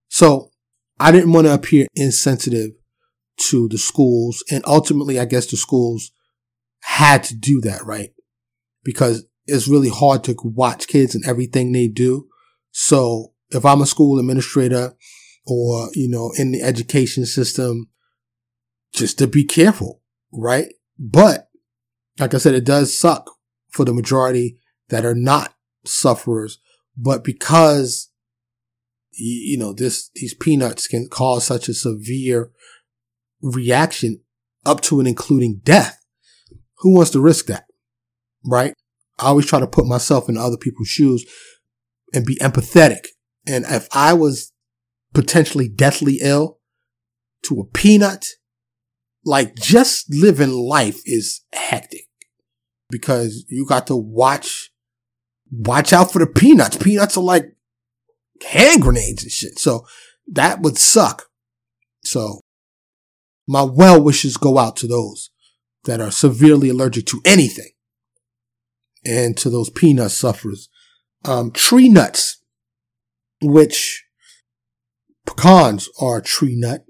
So 0.08 0.52
I 1.00 1.12
didn't 1.12 1.34
want 1.34 1.48
to 1.48 1.54
appear 1.54 1.88
insensitive 1.96 2.72
to 3.38 3.68
the 3.68 3.78
schools. 3.78 4.44
And 4.52 4.64
ultimately, 4.66 5.20
I 5.20 5.26
guess 5.26 5.48
the 5.48 5.58
schools 5.58 6.12
had 6.82 7.24
to 7.26 7.36
do 7.36 7.62
that, 7.62 7.86
right? 7.86 8.14
Because 8.84 9.26
it's 9.46 9.68
really 9.68 9.90
hard 9.90 10.24
to 10.26 10.36
watch 10.44 10.88
kids 10.88 11.16
and 11.16 11.26
everything 11.26 11.72
they 11.72 11.88
do. 11.88 12.28
So 12.72 13.34
if 13.50 13.66
I'm 13.66 13.82
a 13.82 13.86
school 13.86 14.20
administrator 14.20 14.96
or, 15.46 15.90
you 15.94 16.10
know, 16.10 16.32
in 16.38 16.52
the 16.52 16.62
education 16.62 17.26
system, 17.26 17.90
just 18.94 19.18
to 19.20 19.28
be 19.28 19.44
careful, 19.44 20.02
right? 20.32 20.74
But 20.98 21.50
like 22.20 22.34
I 22.34 22.38
said, 22.38 22.56
it 22.56 22.66
does 22.66 22.98
suck 22.98 23.30
for 23.70 23.86
the 23.86 23.94
majority 23.94 24.60
that 24.90 25.06
are 25.06 25.16
not 25.16 25.56
sufferers, 25.86 26.60
but 26.96 27.24
because 27.24 28.10
you 29.16 29.58
know 29.58 29.74
this 29.74 30.10
these 30.16 30.34
peanuts 30.34 30.88
can 30.88 31.08
cause 31.08 31.46
such 31.46 31.70
a 31.70 31.74
severe 31.74 32.52
reaction 33.44 34.20
up 34.66 34.82
to 34.82 35.00
and 35.00 35.08
including 35.08 35.62
death 35.64 36.00
who 36.80 36.96
wants 36.96 37.12
to 37.12 37.20
risk 37.20 37.46
that 37.46 37.66
right 38.46 38.74
i 39.20 39.28
always 39.28 39.46
try 39.46 39.60
to 39.60 39.68
put 39.68 39.86
myself 39.86 40.28
in 40.30 40.38
other 40.38 40.58
people's 40.58 40.88
shoes 40.88 41.26
and 42.14 42.26
be 42.26 42.36
empathetic 42.38 43.08
and 43.46 43.66
if 43.68 43.88
i 43.92 44.14
was 44.14 44.52
potentially 45.14 45.68
deathly 45.68 46.20
ill 46.22 46.60
to 47.44 47.60
a 47.60 47.66
peanut 47.66 48.26
like 49.26 49.56
just 49.56 50.14
living 50.14 50.52
life 50.52 51.02
is 51.06 51.42
hectic 51.54 52.08
because 52.90 53.46
you 53.50 53.66
got 53.66 53.88
to 53.88 53.96
watch, 53.96 54.72
watch 55.52 55.94
out 55.94 56.12
for 56.12 56.20
the 56.20 56.28
peanuts. 56.28 56.78
Peanuts 56.78 57.18
are 57.18 57.24
like 57.24 57.46
hand 58.48 58.82
grenades 58.82 59.24
and 59.24 59.32
shit. 59.32 59.58
So 59.58 59.86
that 60.28 60.62
would 60.62 60.78
suck. 60.78 61.24
So 62.04 62.42
my 63.48 63.64
well 63.64 64.02
wishes 64.02 64.38
go 64.38 64.58
out 64.58 64.76
to 64.78 64.88
those 64.88 65.30
that 65.84 66.00
are 66.00 66.12
severely 66.12 66.70
allergic 66.70 67.06
to 67.08 67.22
anything 67.26 67.72
and 69.06 69.36
to 69.38 69.50
those 69.50 69.70
peanut 69.70 70.12
sufferers. 70.12 70.70
Um, 71.26 71.52
tree 71.52 71.90
nuts, 71.90 72.42
which 73.42 74.06
pecans 75.26 75.90
are 76.02 76.18
a 76.18 76.22
tree 76.22 76.56
nut. 76.58 76.86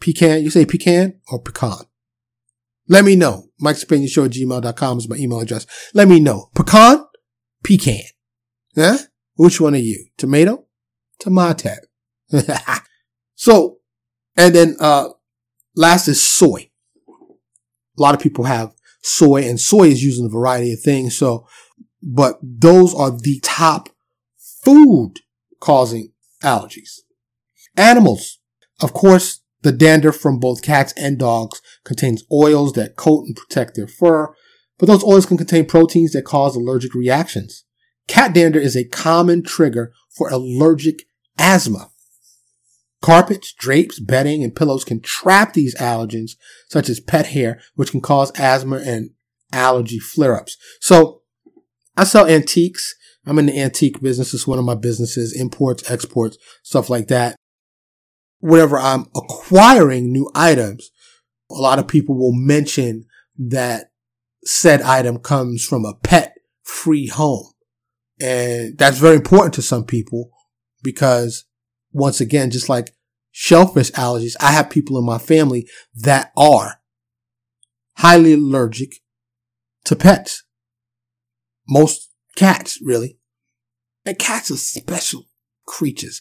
Pecan, 0.00 0.42
you 0.42 0.50
say 0.50 0.66
pecan 0.66 1.20
or 1.30 1.40
pecan? 1.40 1.86
Let 2.88 3.04
me 3.04 3.16
know. 3.16 3.48
Mike's 3.58 3.82
Opinion 3.82 4.08
Show 4.08 4.24
at 4.24 4.32
gmail.com 4.32 4.98
is 4.98 5.08
my 5.08 5.16
email 5.16 5.40
address. 5.40 5.66
Let 5.94 6.08
me 6.08 6.20
know. 6.20 6.50
Pecan? 6.54 7.04
Pecan. 7.62 8.02
Huh? 8.74 8.98
Which 9.36 9.60
one 9.60 9.74
are 9.74 9.78
you? 9.78 10.06
Tomato? 10.18 10.66
Tomato. 11.18 11.76
so, 13.34 13.78
and 14.36 14.54
then, 14.54 14.76
uh, 14.78 15.08
last 15.74 16.08
is 16.08 16.24
soy. 16.24 16.70
A 17.98 18.02
lot 18.02 18.14
of 18.14 18.20
people 18.20 18.44
have 18.44 18.74
soy 19.02 19.48
and 19.48 19.60
soy 19.60 19.88
is 19.88 20.02
used 20.02 20.20
in 20.20 20.26
a 20.26 20.30
variety 20.30 20.72
of 20.72 20.80
things. 20.80 21.16
So, 21.16 21.46
but 22.02 22.38
those 22.42 22.94
are 22.94 23.10
the 23.10 23.40
top 23.42 23.88
food 24.64 25.20
causing 25.60 26.12
allergies. 26.42 27.00
Animals. 27.76 28.38
Of 28.80 28.92
course, 28.92 29.40
the 29.62 29.72
dander 29.72 30.12
from 30.12 30.38
both 30.38 30.62
cats 30.62 30.92
and 30.96 31.18
dogs 31.18 31.62
contains 31.84 32.24
oils 32.30 32.74
that 32.74 32.96
coat 32.96 33.24
and 33.26 33.36
protect 33.36 33.74
their 33.74 33.86
fur, 33.86 34.34
but 34.78 34.86
those 34.86 35.04
oils 35.04 35.26
can 35.26 35.38
contain 35.38 35.64
proteins 35.64 36.12
that 36.12 36.24
cause 36.24 36.54
allergic 36.54 36.94
reactions. 36.94 37.64
Cat 38.06 38.34
dander 38.34 38.58
is 38.58 38.76
a 38.76 38.84
common 38.84 39.42
trigger 39.42 39.92
for 40.10 40.28
allergic 40.28 41.04
asthma. 41.38 41.90
Carpets, 43.04 43.52
drapes, 43.52 44.00
bedding, 44.00 44.42
and 44.42 44.56
pillows 44.56 44.84
can 44.84 45.00
trap 45.00 45.52
these 45.52 45.74
allergens, 45.76 46.32
such 46.68 46.88
as 46.88 47.00
pet 47.00 47.26
hair, 47.26 47.60
which 47.74 47.90
can 47.90 48.00
cause 48.00 48.32
asthma 48.38 48.76
and 48.76 49.10
allergy 49.52 49.98
flare-ups. 49.98 50.56
So, 50.80 51.22
I 51.96 52.04
sell 52.04 52.26
antiques. 52.26 52.94
I'm 53.26 53.38
in 53.38 53.46
the 53.46 53.60
antique 53.60 54.00
business. 54.00 54.34
It's 54.34 54.46
one 54.46 54.58
of 54.58 54.64
my 54.64 54.74
businesses, 54.74 55.38
imports, 55.38 55.90
exports, 55.90 56.38
stuff 56.62 56.90
like 56.90 57.08
that 57.08 57.36
whenever 58.44 58.78
I'm 58.78 59.06
acquiring 59.16 60.12
new 60.12 60.30
items, 60.34 60.90
a 61.50 61.54
lot 61.54 61.78
of 61.78 61.88
people 61.88 62.14
will 62.14 62.34
mention 62.34 63.06
that 63.38 63.86
said 64.44 64.82
item 64.82 65.18
comes 65.18 65.64
from 65.64 65.86
a 65.86 65.94
pet 65.94 66.34
free 66.62 67.06
home. 67.06 67.52
And 68.20 68.76
that's 68.76 68.98
very 68.98 69.16
important 69.16 69.54
to 69.54 69.62
some 69.62 69.86
people 69.86 70.30
because 70.82 71.46
once 71.94 72.20
again, 72.20 72.50
just 72.50 72.68
like 72.68 72.94
shellfish 73.30 73.90
allergies, 73.92 74.36
I 74.40 74.52
have 74.52 74.68
people 74.68 74.98
in 74.98 75.06
my 75.06 75.18
family 75.18 75.66
that 75.94 76.32
are 76.36 76.80
highly 77.98 78.34
allergic 78.34 78.96
to 79.84 79.96
pets. 79.96 80.42
Most 81.66 82.10
cats, 82.36 82.78
really. 82.82 83.18
And 84.04 84.18
cats 84.18 84.50
are 84.50 84.56
special 84.56 85.24
creatures 85.66 86.20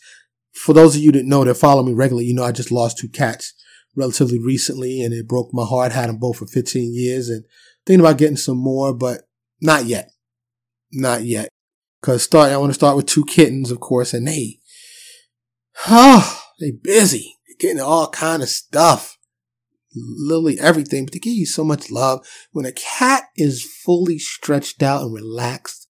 for 0.53 0.74
those 0.74 0.95
of 0.95 1.01
you 1.01 1.11
that 1.11 1.26
know 1.26 1.43
that 1.43 1.55
follow 1.55 1.84
me 1.84 1.93
regularly, 1.93 2.26
you 2.26 2.34
know 2.34 2.43
I 2.43 2.51
just 2.51 2.71
lost 2.71 2.97
two 2.97 3.09
cats 3.09 3.53
relatively 3.95 4.39
recently 4.39 5.01
and 5.01 5.13
it 5.13 5.28
broke 5.28 5.53
my 5.53 5.65
heart. 5.65 5.91
Had 5.91 6.09
them 6.09 6.17
both 6.17 6.38
for 6.38 6.47
15 6.47 6.93
years 6.93 7.30
and 7.30 7.43
thinking 7.86 7.99
about 7.99 8.17
getting 8.17 8.38
some 8.38 8.57
more, 8.57 8.93
but 8.93 9.21
not 9.61 9.86
yet. 9.86 10.11
Not 10.91 11.24
yet. 11.24 11.49
Cause 12.01 12.24
start, 12.24 12.51
I 12.51 12.57
want 12.57 12.69
to 12.69 12.76
start 12.76 12.95
with 12.95 13.05
two 13.05 13.26
kittens, 13.26 13.71
of 13.71 13.80
course, 13.80 14.13
and 14.13 14.28
they, 14.28 14.59
oh, 15.88 16.41
they 16.59 16.71
busy. 16.71 17.38
They're 17.47 17.69
getting 17.69 17.82
all 17.82 18.09
kind 18.09 18.43
of 18.43 18.49
stuff. 18.49 19.17
literally 19.95 20.59
everything, 20.59 21.05
but 21.05 21.13
they 21.13 21.19
give 21.19 21.34
you 21.34 21.45
so 21.45 21.63
much 21.63 21.91
love. 21.91 22.26
When 22.51 22.65
a 22.65 22.71
cat 22.71 23.26
is 23.36 23.63
fully 23.63 24.19
stretched 24.19 24.82
out 24.82 25.03
and 25.03 25.13
relaxed 25.13 25.88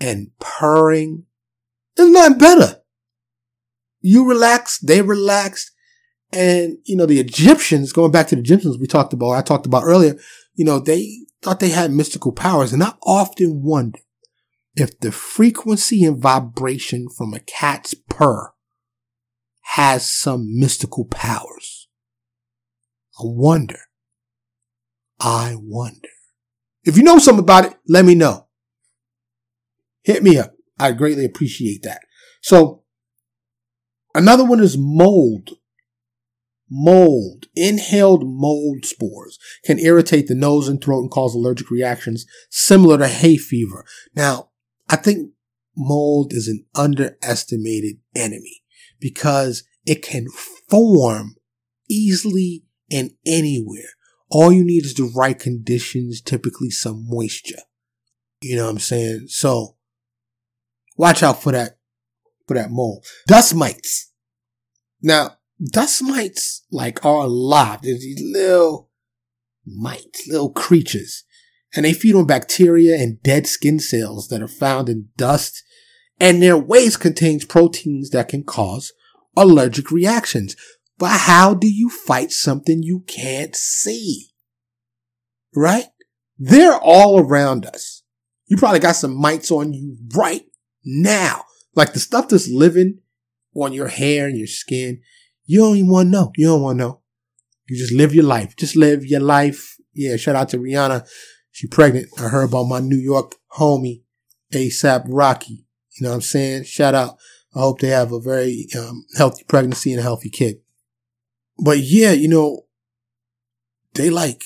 and 0.00 0.30
purring, 0.40 1.24
there's 1.96 2.10
nothing 2.10 2.38
better. 2.38 2.82
You 4.00 4.28
relax, 4.28 4.78
they 4.78 5.02
relax, 5.02 5.70
and 6.32 6.78
you 6.84 6.96
know, 6.96 7.06
the 7.06 7.20
Egyptians, 7.20 7.92
going 7.92 8.12
back 8.12 8.28
to 8.28 8.36
the 8.36 8.40
Egyptians 8.40 8.78
we 8.78 8.86
talked 8.86 9.12
about, 9.12 9.32
I 9.32 9.42
talked 9.42 9.66
about 9.66 9.84
earlier, 9.84 10.16
you 10.54 10.64
know, 10.64 10.78
they 10.78 11.26
thought 11.42 11.60
they 11.60 11.70
had 11.70 11.90
mystical 11.90 12.32
powers, 12.32 12.72
and 12.72 12.82
I 12.82 12.92
often 13.02 13.62
wonder 13.62 13.98
if 14.74 14.98
the 15.00 15.10
frequency 15.10 16.04
and 16.04 16.18
vibration 16.18 17.08
from 17.08 17.34
a 17.34 17.40
cat's 17.40 17.94
purr 17.94 18.52
has 19.72 20.08
some 20.08 20.58
mystical 20.58 21.04
powers. 21.04 21.88
I 23.20 23.24
wonder. 23.24 23.80
I 25.20 25.56
wonder. 25.58 26.08
If 26.84 26.96
you 26.96 27.02
know 27.02 27.18
something 27.18 27.42
about 27.44 27.66
it, 27.66 27.74
let 27.86 28.06
me 28.06 28.14
know. 28.14 28.46
Hit 30.04 30.22
me 30.22 30.38
up. 30.38 30.54
I 30.80 30.92
greatly 30.92 31.26
appreciate 31.26 31.82
that. 31.82 32.00
So 32.40 32.84
another 34.14 34.44
one 34.44 34.60
is 34.60 34.78
mold. 34.78 35.50
Mold, 36.70 37.46
inhaled 37.54 38.26
mold 38.26 38.86
spores 38.86 39.38
can 39.64 39.78
irritate 39.78 40.28
the 40.28 40.34
nose 40.34 40.66
and 40.66 40.82
throat 40.82 41.00
and 41.00 41.10
cause 41.10 41.34
allergic 41.34 41.70
reactions 41.70 42.24
similar 42.48 42.96
to 42.96 43.08
hay 43.08 43.36
fever. 43.36 43.84
Now, 44.16 44.48
I 44.88 44.96
think 44.96 45.32
mold 45.76 46.32
is 46.32 46.48
an 46.48 46.64
underestimated 46.74 47.96
enemy 48.16 48.62
because 49.00 49.64
it 49.84 50.02
can 50.02 50.26
form 50.68 51.36
easily 51.88 52.64
and 52.90 53.12
anywhere. 53.26 53.90
All 54.30 54.52
you 54.52 54.64
need 54.64 54.84
is 54.84 54.94
the 54.94 55.10
right 55.14 55.38
conditions, 55.38 56.20
typically 56.20 56.70
some 56.70 57.06
moisture. 57.08 57.62
You 58.40 58.56
know 58.56 58.64
what 58.64 58.72
I'm 58.72 58.78
saying? 58.78 59.26
So 59.28 59.76
watch 60.96 61.22
out 61.22 61.42
for 61.42 61.52
that, 61.52 61.78
for 62.46 62.54
that 62.54 62.70
mold. 62.70 63.04
Dust 63.26 63.54
mites. 63.54 64.12
Now, 65.02 65.38
dust 65.72 66.02
mites 66.02 66.64
like 66.70 67.04
are 67.04 67.24
alive. 67.24 67.82
There's 67.82 68.00
these 68.00 68.22
little 68.22 68.90
mites, 69.66 70.26
little 70.28 70.50
creatures, 70.50 71.24
and 71.74 71.84
they 71.84 71.92
feed 71.92 72.14
on 72.14 72.26
bacteria 72.26 72.96
and 72.96 73.22
dead 73.22 73.46
skin 73.46 73.78
cells 73.78 74.28
that 74.28 74.42
are 74.42 74.48
found 74.48 74.88
in 74.88 75.08
dust, 75.16 75.62
and 76.20 76.42
their 76.42 76.56
waste 76.56 77.00
contains 77.00 77.44
proteins 77.44 78.10
that 78.10 78.28
can 78.28 78.42
cause 78.42 78.92
allergic 79.36 79.90
reactions. 79.90 80.56
But 80.98 81.20
how 81.20 81.54
do 81.54 81.68
you 81.68 81.88
fight 81.90 82.32
something 82.32 82.82
you 82.82 83.04
can't 83.06 83.54
see? 83.54 84.30
Right? 85.54 85.86
They're 86.38 86.78
all 86.78 87.20
around 87.20 87.66
us. 87.66 88.02
You 88.46 88.56
probably 88.56 88.80
got 88.80 88.96
some 88.96 89.14
mites 89.14 89.50
on 89.50 89.72
you 89.72 89.96
right 90.16 90.42
now. 90.84 91.44
Like 91.74 91.92
the 91.92 92.00
stuff 92.00 92.28
that's 92.28 92.48
living 92.48 93.00
on 93.54 93.72
your 93.72 93.88
hair 93.88 94.26
and 94.26 94.36
your 94.36 94.46
skin. 94.46 95.00
You 95.46 95.60
don't 95.60 95.76
even 95.76 95.90
want 95.90 96.06
to 96.06 96.10
know. 96.10 96.32
You 96.36 96.46
don't 96.46 96.62
want 96.62 96.78
to 96.78 96.84
know. 96.84 97.00
You 97.68 97.76
just 97.76 97.92
live 97.92 98.14
your 98.14 98.24
life. 98.24 98.56
Just 98.56 98.76
live 98.76 99.04
your 99.04 99.20
life. 99.20 99.76
Yeah, 99.94 100.16
shout 100.16 100.36
out 100.36 100.48
to 100.50 100.58
Rihanna. 100.58 101.06
She 101.50 101.66
pregnant. 101.66 102.08
I 102.18 102.28
heard 102.28 102.48
about 102.48 102.64
my 102.64 102.80
New 102.80 102.96
York 102.96 103.34
homie, 103.52 104.02
ASAP 104.52 105.04
Rocky. 105.08 105.67
You 105.98 106.04
know 106.04 106.10
what 106.10 106.16
I'm 106.16 106.20
saying? 106.22 106.64
Shout 106.64 106.94
out. 106.94 107.16
I 107.54 107.60
hope 107.60 107.80
they 107.80 107.88
have 107.88 108.12
a 108.12 108.20
very 108.20 108.66
um, 108.78 109.04
healthy 109.16 109.44
pregnancy 109.44 109.92
and 109.92 110.00
a 110.00 110.02
healthy 110.02 110.30
kid. 110.30 110.60
But 111.58 111.78
yeah, 111.78 112.12
you 112.12 112.28
know, 112.28 112.66
they 113.94 114.10
like, 114.10 114.44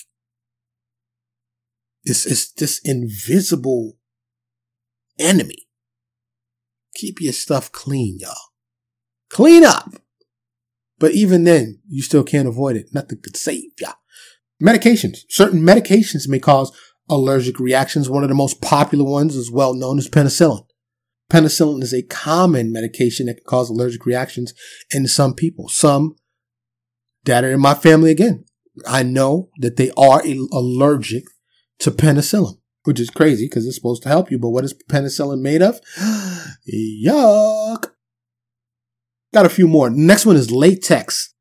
it's, 2.04 2.24
it's 2.24 2.50
this 2.52 2.80
invisible 2.84 3.98
enemy. 5.18 5.68
Keep 6.94 7.20
your 7.20 7.32
stuff 7.32 7.70
clean, 7.70 8.18
y'all. 8.20 8.34
Clean 9.28 9.64
up. 9.64 9.90
But 10.98 11.12
even 11.12 11.44
then, 11.44 11.80
you 11.88 12.02
still 12.02 12.22
can't 12.22 12.48
avoid 12.48 12.76
it. 12.76 12.94
Nothing 12.94 13.20
could 13.22 13.36
save 13.36 13.72
ya. 13.80 13.92
Medications. 14.62 15.18
Certain 15.28 15.60
medications 15.60 16.28
may 16.28 16.38
cause 16.38 16.70
allergic 17.08 17.58
reactions. 17.58 18.08
One 18.08 18.22
of 18.22 18.28
the 18.28 18.34
most 18.34 18.62
popular 18.62 19.04
ones 19.04 19.34
is 19.34 19.50
well 19.50 19.74
known 19.74 19.98
as 19.98 20.08
penicillin. 20.08 20.64
Penicillin 21.30 21.82
is 21.82 21.94
a 21.94 22.02
common 22.02 22.72
medication 22.72 23.26
that 23.26 23.36
can 23.36 23.44
cause 23.46 23.70
allergic 23.70 24.04
reactions 24.06 24.52
in 24.90 25.06
some 25.06 25.34
people. 25.34 25.68
Some 25.68 26.16
that 27.24 27.44
are 27.44 27.52
in 27.52 27.60
my 27.60 27.74
family 27.74 28.10
again. 28.10 28.44
I 28.86 29.02
know 29.02 29.50
that 29.58 29.76
they 29.76 29.90
are 29.96 30.22
allergic 30.52 31.24
to 31.80 31.90
penicillin, 31.90 32.58
which 32.84 33.00
is 33.00 33.10
crazy 33.10 33.46
because 33.46 33.66
it's 33.66 33.76
supposed 33.76 34.02
to 34.04 34.08
help 34.08 34.30
you. 34.30 34.38
But 34.38 34.50
what 34.50 34.64
is 34.64 34.74
penicillin 34.90 35.40
made 35.40 35.62
of? 35.62 35.80
Yuck. 36.72 37.92
Got 39.32 39.46
a 39.46 39.50
few 39.50 39.66
more. 39.66 39.90
Next 39.90 40.26
one 40.26 40.36
is 40.36 40.50
latex. 40.50 41.34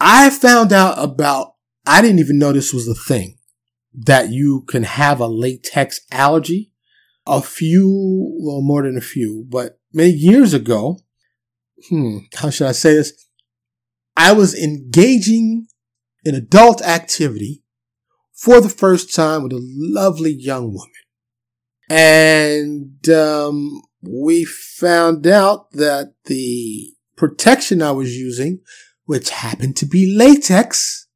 I 0.00 0.30
found 0.30 0.72
out 0.72 0.94
about, 0.98 1.54
I 1.86 2.00
didn't 2.00 2.20
even 2.20 2.38
know 2.38 2.52
this 2.52 2.72
was 2.72 2.88
a 2.88 2.94
thing 2.94 3.36
that 3.92 4.30
you 4.30 4.62
can 4.62 4.84
have 4.84 5.20
a 5.20 5.26
latex 5.26 6.00
allergy. 6.10 6.67
A 7.30 7.42
few, 7.42 8.34
well, 8.40 8.62
more 8.62 8.84
than 8.84 8.96
a 8.96 9.02
few, 9.02 9.44
but 9.48 9.78
many 9.92 10.12
years 10.12 10.54
ago, 10.54 10.98
hmm, 11.88 12.20
how 12.34 12.48
should 12.48 12.66
I 12.66 12.72
say 12.72 12.94
this? 12.94 13.12
I 14.16 14.32
was 14.32 14.54
engaging 14.54 15.66
in 16.24 16.34
adult 16.34 16.80
activity 16.80 17.62
for 18.34 18.60
the 18.62 18.70
first 18.70 19.14
time 19.14 19.42
with 19.42 19.52
a 19.52 19.60
lovely 19.60 20.32
young 20.32 20.72
woman. 20.72 20.90
And, 21.90 23.08
um, 23.10 23.82
we 24.00 24.44
found 24.44 25.26
out 25.26 25.72
that 25.72 26.14
the 26.24 26.94
protection 27.16 27.82
I 27.82 27.90
was 27.90 28.16
using, 28.16 28.60
which 29.04 29.30
happened 29.30 29.76
to 29.76 29.86
be 29.86 30.14
latex, 30.16 31.08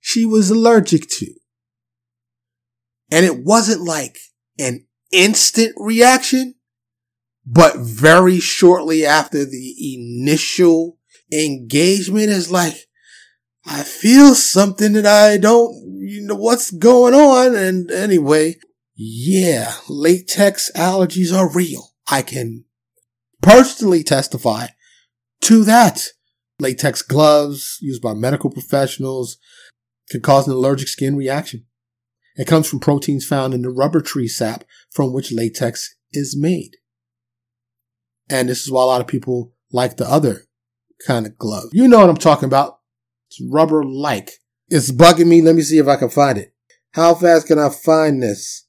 she 0.00 0.24
was 0.24 0.50
allergic 0.50 1.08
to. 1.18 1.34
And 3.10 3.26
it 3.26 3.44
wasn't 3.44 3.82
like 3.82 4.18
an 4.58 4.85
instant 5.12 5.74
reaction, 5.76 6.54
but 7.46 7.76
very 7.76 8.40
shortly 8.40 9.06
after 9.06 9.44
the 9.44 9.74
initial 9.94 10.98
engagement 11.32 12.28
is 12.28 12.50
like, 12.50 12.74
I 13.64 13.82
feel 13.82 14.34
something 14.34 14.92
that 14.92 15.06
I 15.06 15.38
don't, 15.38 15.74
you 15.98 16.22
know, 16.22 16.36
what's 16.36 16.70
going 16.70 17.14
on. 17.14 17.56
And 17.56 17.90
anyway, 17.90 18.56
yeah, 18.94 19.74
latex 19.88 20.70
allergies 20.76 21.36
are 21.36 21.52
real. 21.52 21.92
I 22.08 22.22
can 22.22 22.64
personally 23.42 24.04
testify 24.04 24.68
to 25.42 25.64
that. 25.64 26.06
Latex 26.58 27.02
gloves 27.02 27.78
used 27.80 28.00
by 28.00 28.14
medical 28.14 28.50
professionals 28.50 29.36
can 30.08 30.20
cause 30.20 30.46
an 30.46 30.54
allergic 30.54 30.88
skin 30.88 31.16
reaction. 31.16 31.66
It 32.36 32.46
comes 32.46 32.68
from 32.68 32.80
proteins 32.80 33.26
found 33.26 33.52
in 33.52 33.62
the 33.62 33.70
rubber 33.70 34.00
tree 34.00 34.28
sap 34.28 34.64
from 34.96 35.12
which 35.12 35.30
latex 35.30 35.94
is 36.10 36.34
made. 36.36 36.78
And 38.30 38.48
this 38.48 38.62
is 38.62 38.70
why 38.70 38.82
a 38.82 38.86
lot 38.86 39.02
of 39.02 39.06
people 39.06 39.52
like 39.70 39.98
the 39.98 40.10
other 40.10 40.46
kind 41.06 41.26
of 41.26 41.36
glove. 41.36 41.68
You 41.72 41.86
know 41.86 41.98
what 41.98 42.08
I'm 42.08 42.16
talking 42.16 42.46
about. 42.46 42.78
It's 43.28 43.42
rubber 43.52 43.84
like. 43.84 44.30
It's 44.68 44.90
bugging 44.90 45.26
me. 45.26 45.42
Let 45.42 45.54
me 45.54 45.60
see 45.60 45.76
if 45.76 45.86
I 45.86 45.96
can 45.96 46.08
find 46.08 46.38
it. 46.38 46.54
How 46.94 47.14
fast 47.14 47.46
can 47.46 47.58
I 47.58 47.68
find 47.68 48.22
this? 48.22 48.66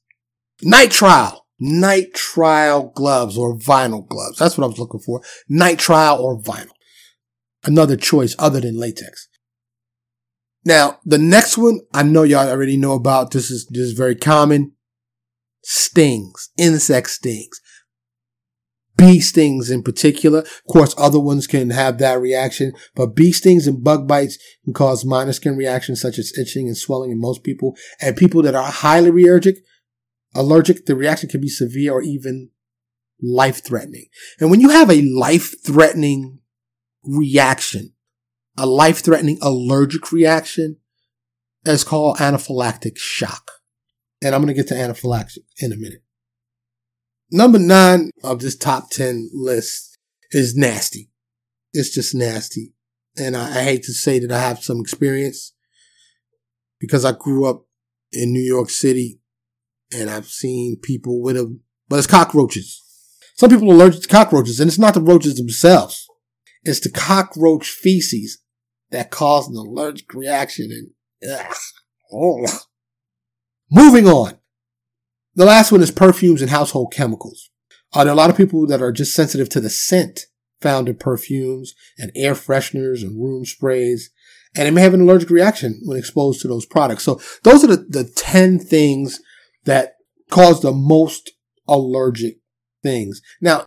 Nitrile. 0.62 1.38
Nitrile 1.60 2.92
gloves 2.92 3.38
or 3.38 3.58
vinyl 3.58 4.06
gloves. 4.06 4.38
That's 4.38 4.58
what 4.58 4.64
I 4.64 4.68
was 4.68 4.78
looking 4.78 5.00
for. 5.00 5.22
Nitrile 5.50 6.20
or 6.20 6.38
vinyl. 6.40 6.68
Another 7.64 7.96
choice 7.96 8.36
other 8.38 8.60
than 8.60 8.78
latex. 8.78 9.28
Now, 10.64 10.98
the 11.06 11.18
next 11.18 11.56
one 11.56 11.80
I 11.94 12.02
know 12.02 12.22
y'all 12.22 12.48
already 12.48 12.76
know 12.76 12.92
about. 12.92 13.30
This 13.30 13.50
is 13.50 13.64
just 13.64 13.96
very 13.96 14.14
common. 14.14 14.72
Stings, 15.70 16.48
insect 16.56 17.10
stings, 17.10 17.60
bee 18.96 19.20
stings 19.20 19.70
in 19.70 19.82
particular. 19.82 20.38
Of 20.38 20.64
course, 20.66 20.94
other 20.96 21.20
ones 21.20 21.46
can 21.46 21.68
have 21.68 21.98
that 21.98 22.22
reaction, 22.22 22.72
but 22.94 23.14
bee 23.14 23.32
stings 23.32 23.66
and 23.66 23.84
bug 23.84 24.08
bites 24.08 24.38
can 24.64 24.72
cause 24.72 25.04
minor 25.04 25.34
skin 25.34 25.58
reactions 25.58 26.00
such 26.00 26.18
as 26.18 26.32
itching 26.38 26.68
and 26.68 26.76
swelling 26.76 27.10
in 27.10 27.20
most 27.20 27.44
people. 27.44 27.76
And 28.00 28.16
people 28.16 28.40
that 28.44 28.54
are 28.54 28.70
highly 28.70 29.10
allergic, 29.10 29.56
allergic, 30.34 30.86
the 30.86 30.96
reaction 30.96 31.28
can 31.28 31.42
be 31.42 31.50
severe 31.50 31.92
or 31.92 32.00
even 32.00 32.48
life 33.20 33.62
threatening. 33.62 34.06
And 34.40 34.50
when 34.50 34.62
you 34.62 34.70
have 34.70 34.88
a 34.88 35.02
life 35.02 35.54
threatening 35.62 36.38
reaction, 37.04 37.92
a 38.56 38.64
life 38.64 39.00
threatening 39.00 39.36
allergic 39.42 40.12
reaction 40.12 40.78
is 41.66 41.84
called 41.84 42.16
anaphylactic 42.16 42.96
shock. 42.96 43.57
And 44.22 44.34
I'm 44.34 44.42
going 44.42 44.54
to 44.54 44.60
get 44.60 44.68
to 44.68 44.76
anaphylaxis 44.76 45.42
in 45.58 45.72
a 45.72 45.76
minute. 45.76 46.02
Number 47.30 47.58
nine 47.58 48.10
of 48.24 48.40
this 48.40 48.56
top 48.56 48.90
10 48.90 49.30
list 49.32 49.98
is 50.30 50.56
nasty. 50.56 51.10
It's 51.72 51.94
just 51.94 52.14
nasty. 52.14 52.72
and 53.16 53.36
I, 53.36 53.60
I 53.60 53.62
hate 53.64 53.82
to 53.84 53.92
say 53.92 54.18
that 54.18 54.32
I 54.32 54.40
have 54.40 54.62
some 54.62 54.80
experience 54.80 55.52
because 56.80 57.04
I 57.04 57.12
grew 57.12 57.46
up 57.46 57.66
in 58.12 58.32
New 58.32 58.42
York 58.42 58.70
City 58.70 59.20
and 59.92 60.08
I've 60.08 60.28
seen 60.28 60.76
people 60.82 61.20
with 61.20 61.36
them, 61.36 61.60
but 61.88 61.98
it's 61.98 62.06
cockroaches. 62.06 62.82
Some 63.36 63.50
people 63.50 63.70
are 63.70 63.74
allergic 63.74 64.02
to 64.02 64.08
cockroaches 64.08 64.60
and 64.60 64.68
it's 64.68 64.78
not 64.78 64.94
the 64.94 65.00
roaches 65.00 65.36
themselves. 65.36 66.06
It's 66.62 66.80
the 66.80 66.90
cockroach 66.90 67.68
feces 67.68 68.42
that 68.90 69.10
cause 69.10 69.48
an 69.48 69.56
allergic 69.56 70.12
reaction 70.14 70.70
and 70.70 71.30
ugh, 71.30 71.54
oh. 72.12 72.46
Moving 73.70 74.06
on. 74.06 74.38
The 75.34 75.44
last 75.44 75.70
one 75.70 75.82
is 75.82 75.90
perfumes 75.90 76.42
and 76.42 76.50
household 76.50 76.92
chemicals. 76.92 77.50
Uh, 77.92 78.04
there 78.04 78.12
are 78.12 78.14
a 78.14 78.16
lot 78.16 78.30
of 78.30 78.36
people 78.36 78.66
that 78.66 78.82
are 78.82 78.92
just 78.92 79.14
sensitive 79.14 79.48
to 79.50 79.60
the 79.60 79.70
scent 79.70 80.26
found 80.60 80.88
in 80.88 80.96
perfumes 80.96 81.74
and 81.96 82.10
air 82.16 82.34
fresheners 82.34 83.02
and 83.02 83.22
room 83.22 83.44
sprays, 83.44 84.10
and 84.56 84.66
they 84.66 84.70
may 84.70 84.80
have 84.80 84.94
an 84.94 85.00
allergic 85.00 85.30
reaction 85.30 85.80
when 85.84 85.96
exposed 85.96 86.40
to 86.40 86.48
those 86.48 86.66
products. 86.66 87.04
So 87.04 87.20
those 87.44 87.62
are 87.64 87.68
the, 87.68 87.86
the 87.88 88.04
10 88.04 88.58
things 88.58 89.20
that 89.64 89.94
cause 90.30 90.60
the 90.60 90.72
most 90.72 91.30
allergic 91.68 92.38
things. 92.82 93.22
Now, 93.40 93.66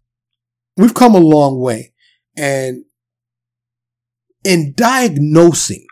we've 0.76 0.94
come 0.94 1.16
a 1.16 1.20
long 1.20 1.60
way 1.60 1.94
and 2.36 2.84
in 4.44 4.74
diagnosing 4.76 5.86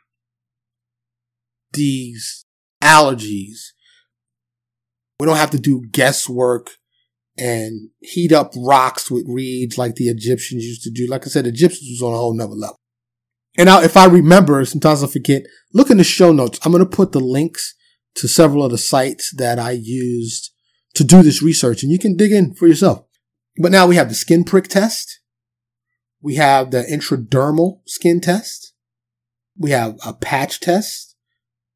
these 1.73 2.45
allergies, 2.83 3.71
we 5.19 5.25
don't 5.25 5.37
have 5.37 5.51
to 5.51 5.59
do 5.59 5.85
guesswork 5.91 6.71
and 7.37 7.89
heat 7.99 8.31
up 8.31 8.53
rocks 8.57 9.09
with 9.09 9.25
reeds 9.27 9.77
like 9.77 9.95
the 9.95 10.07
Egyptians 10.07 10.63
used 10.63 10.83
to 10.83 10.91
do. 10.91 11.07
Like 11.07 11.25
I 11.25 11.29
said, 11.29 11.47
Egyptians 11.47 11.89
was 11.89 12.01
on 12.01 12.13
a 12.13 12.17
whole 12.17 12.33
nother 12.33 12.53
level. 12.53 12.77
And 13.57 13.67
now, 13.67 13.81
if 13.81 13.97
I 13.97 14.05
remember, 14.05 14.63
sometimes 14.65 15.03
I 15.03 15.07
forget, 15.07 15.43
look 15.73 15.89
in 15.89 15.97
the 15.97 16.03
show 16.03 16.31
notes. 16.31 16.59
I'm 16.63 16.71
going 16.71 16.83
to 16.83 16.89
put 16.89 17.11
the 17.11 17.19
links 17.19 17.75
to 18.15 18.27
several 18.27 18.63
of 18.63 18.71
the 18.71 18.77
sites 18.77 19.33
that 19.35 19.59
I 19.59 19.71
used 19.71 20.51
to 20.95 21.03
do 21.03 21.21
this 21.21 21.41
research 21.41 21.83
and 21.83 21.91
you 21.91 21.99
can 21.99 22.15
dig 22.15 22.31
in 22.31 22.53
for 22.53 22.67
yourself. 22.67 23.05
But 23.57 23.71
now 23.71 23.87
we 23.87 23.95
have 23.95 24.09
the 24.09 24.15
skin 24.15 24.43
prick 24.43 24.67
test. 24.67 25.19
We 26.21 26.35
have 26.35 26.71
the 26.71 26.83
intradermal 26.83 27.81
skin 27.85 28.21
test. 28.21 28.73
We 29.57 29.71
have 29.71 29.97
a 30.05 30.13
patch 30.13 30.59
test, 30.59 31.08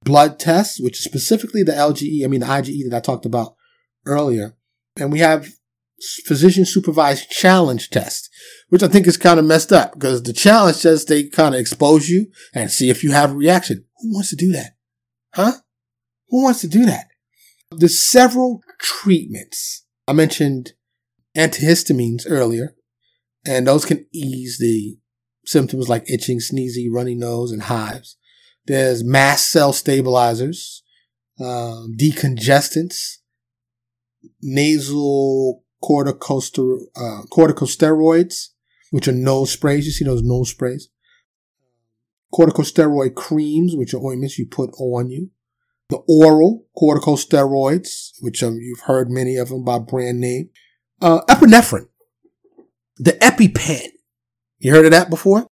blood 0.04 0.40
tests, 0.40 0.80
which 0.80 1.00
is 1.00 1.04
specifically 1.04 1.64
the 1.64 1.72
LGE, 1.72 2.24
I 2.24 2.28
mean 2.28 2.42
the 2.42 2.48
IgE 2.48 2.90
that 2.90 2.98
I 2.98 3.00
talked 3.00 3.26
about 3.26 3.56
earlier. 4.06 4.56
And 4.98 5.12
we 5.12 5.20
have 5.20 5.48
physician 6.26 6.66
supervised 6.66 7.30
challenge 7.30 7.90
test, 7.90 8.30
which 8.70 8.84
I 8.84 8.88
think 8.88 9.08
is 9.08 9.18
kind 9.18 9.40
of 9.40 9.46
messed 9.46 9.72
up 9.72 9.94
because 9.94 10.24
the 10.24 10.34
challenge 10.34 10.78
says 10.78 11.06
they 11.06 11.24
kind 11.24 11.56
of 11.56 11.62
expose 11.62 12.10
you 12.10 12.28
and 12.54 12.70
see 12.70 12.90
if 12.90 13.04
you 13.04 13.12
have 13.12 13.32
a 13.32 13.36
reaction. 13.36 13.86
Who 14.00 14.14
wants 14.14 14.30
to 14.32 14.36
do 14.36 14.52
that? 14.52 14.72
Huh? 15.34 15.54
Who 16.30 16.44
wants 16.44 16.62
to 16.62 16.68
do 16.68 16.86
that? 16.86 17.08
There's 17.72 18.00
several 18.00 18.62
treatments. 18.80 19.86
I 20.08 20.14
mentioned 20.14 20.74
antihistamines 21.36 22.26
earlier, 22.28 22.76
and 23.46 23.68
those 23.68 23.86
can 23.86 24.06
ease 24.14 24.58
the 24.60 24.98
symptoms 25.46 25.90
like 25.90 26.10
itching, 26.10 26.40
sneezy, 26.40 26.88
runny 26.92 27.16
nose, 27.16 27.52
and 27.52 27.64
hives. 27.64 28.18
There's 28.66 29.04
mast 29.04 29.50
cell 29.50 29.74
stabilizers, 29.74 30.84
um, 31.40 31.96
decongestants, 32.00 33.18
nasal 34.42 35.64
corticoster- 35.84 36.86
uh, 36.96 37.24
corticosteroids, 37.32 38.50
which 38.92 39.08
are 39.08 39.14
nose 39.14 39.52
sprays. 39.52 39.86
You 39.86 39.92
see 39.92 40.06
those 40.06 40.24
nose 40.24 40.50
sprays. 40.50 40.90
Corticosteroid 42.34 43.16
creams, 43.16 43.76
which 43.76 43.94
are 43.94 44.04
ointments 44.04 44.40
you 44.40 44.48
put 44.48 44.72
on 44.80 45.10
you. 45.10 45.30
The 45.90 45.98
oral 46.08 46.66
corticosteroids, 46.76 48.12
which 48.22 48.42
you've 48.42 48.80
heard 48.82 49.12
many 49.12 49.36
of 49.36 49.50
them 49.50 49.64
by 49.64 49.80
brand 49.80 50.20
name. 50.20 50.50
Uh, 51.02 51.22
epinephrine. 51.30 51.88
The 52.98 53.12
EpiPen. 53.14 53.90
You 54.60 54.72
heard 54.72 54.86
of 54.86 54.92
that 54.92 55.10
before? 55.10 55.46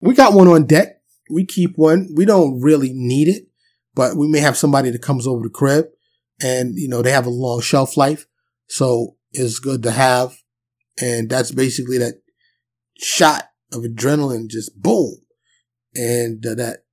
We 0.00 0.14
got 0.14 0.34
one 0.34 0.48
on 0.48 0.66
deck. 0.66 0.93
We 1.30 1.44
keep 1.44 1.76
one. 1.76 2.08
We 2.14 2.24
don't 2.24 2.60
really 2.60 2.92
need 2.92 3.28
it, 3.28 3.48
but 3.94 4.16
we 4.16 4.28
may 4.28 4.40
have 4.40 4.56
somebody 4.56 4.90
that 4.90 5.02
comes 5.02 5.26
over 5.26 5.42
the 5.42 5.50
crib 5.50 5.86
and, 6.42 6.76
you 6.76 6.88
know, 6.88 7.02
they 7.02 7.12
have 7.12 7.26
a 7.26 7.30
long 7.30 7.60
shelf 7.60 7.96
life. 7.96 8.26
So 8.68 9.16
it's 9.32 9.58
good 9.58 9.82
to 9.84 9.90
have. 9.90 10.36
And 11.00 11.28
that's 11.28 11.50
basically 11.50 11.98
that 11.98 12.20
shot 12.98 13.50
of 13.72 13.82
adrenaline, 13.82 14.48
just 14.48 14.80
boom. 14.80 15.16
And 15.94 16.44
uh, 16.44 16.54
that 16.54 16.84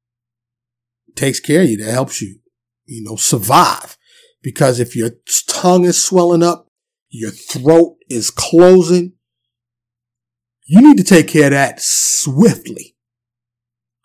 takes 1.16 1.40
care 1.40 1.62
of 1.62 1.70
you. 1.70 1.78
That 1.78 1.92
helps 1.92 2.22
you, 2.22 2.40
you 2.86 3.04
know, 3.04 3.16
survive. 3.16 3.98
Because 4.42 4.80
if 4.80 4.96
your 4.96 5.12
tongue 5.48 5.86
is 5.86 6.04
swelling 6.04 6.44
up, 6.44 6.68
your 7.10 7.32
throat 7.32 7.98
is 8.10 8.32
closing, 8.32 9.14
you 10.66 10.82
need 10.82 10.98
to 10.98 11.04
take 11.04 11.28
care 11.28 11.46
of 11.46 11.52
that 11.52 11.82
swiftly. 11.82 12.96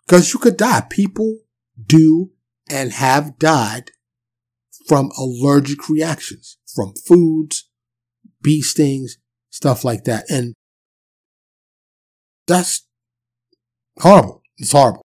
Because 0.07 0.33
you 0.33 0.39
could 0.39 0.57
die. 0.57 0.85
People 0.89 1.39
do 1.85 2.31
and 2.69 2.93
have 2.93 3.37
died 3.37 3.91
from 4.87 5.11
allergic 5.17 5.89
reactions, 5.89 6.57
from 6.73 6.93
foods, 7.05 7.69
bee 8.41 8.61
stings, 8.61 9.17
stuff 9.49 9.83
like 9.83 10.05
that. 10.05 10.23
And 10.29 10.53
that's 12.47 12.87
horrible. 13.99 14.41
It's 14.57 14.71
horrible. 14.71 15.03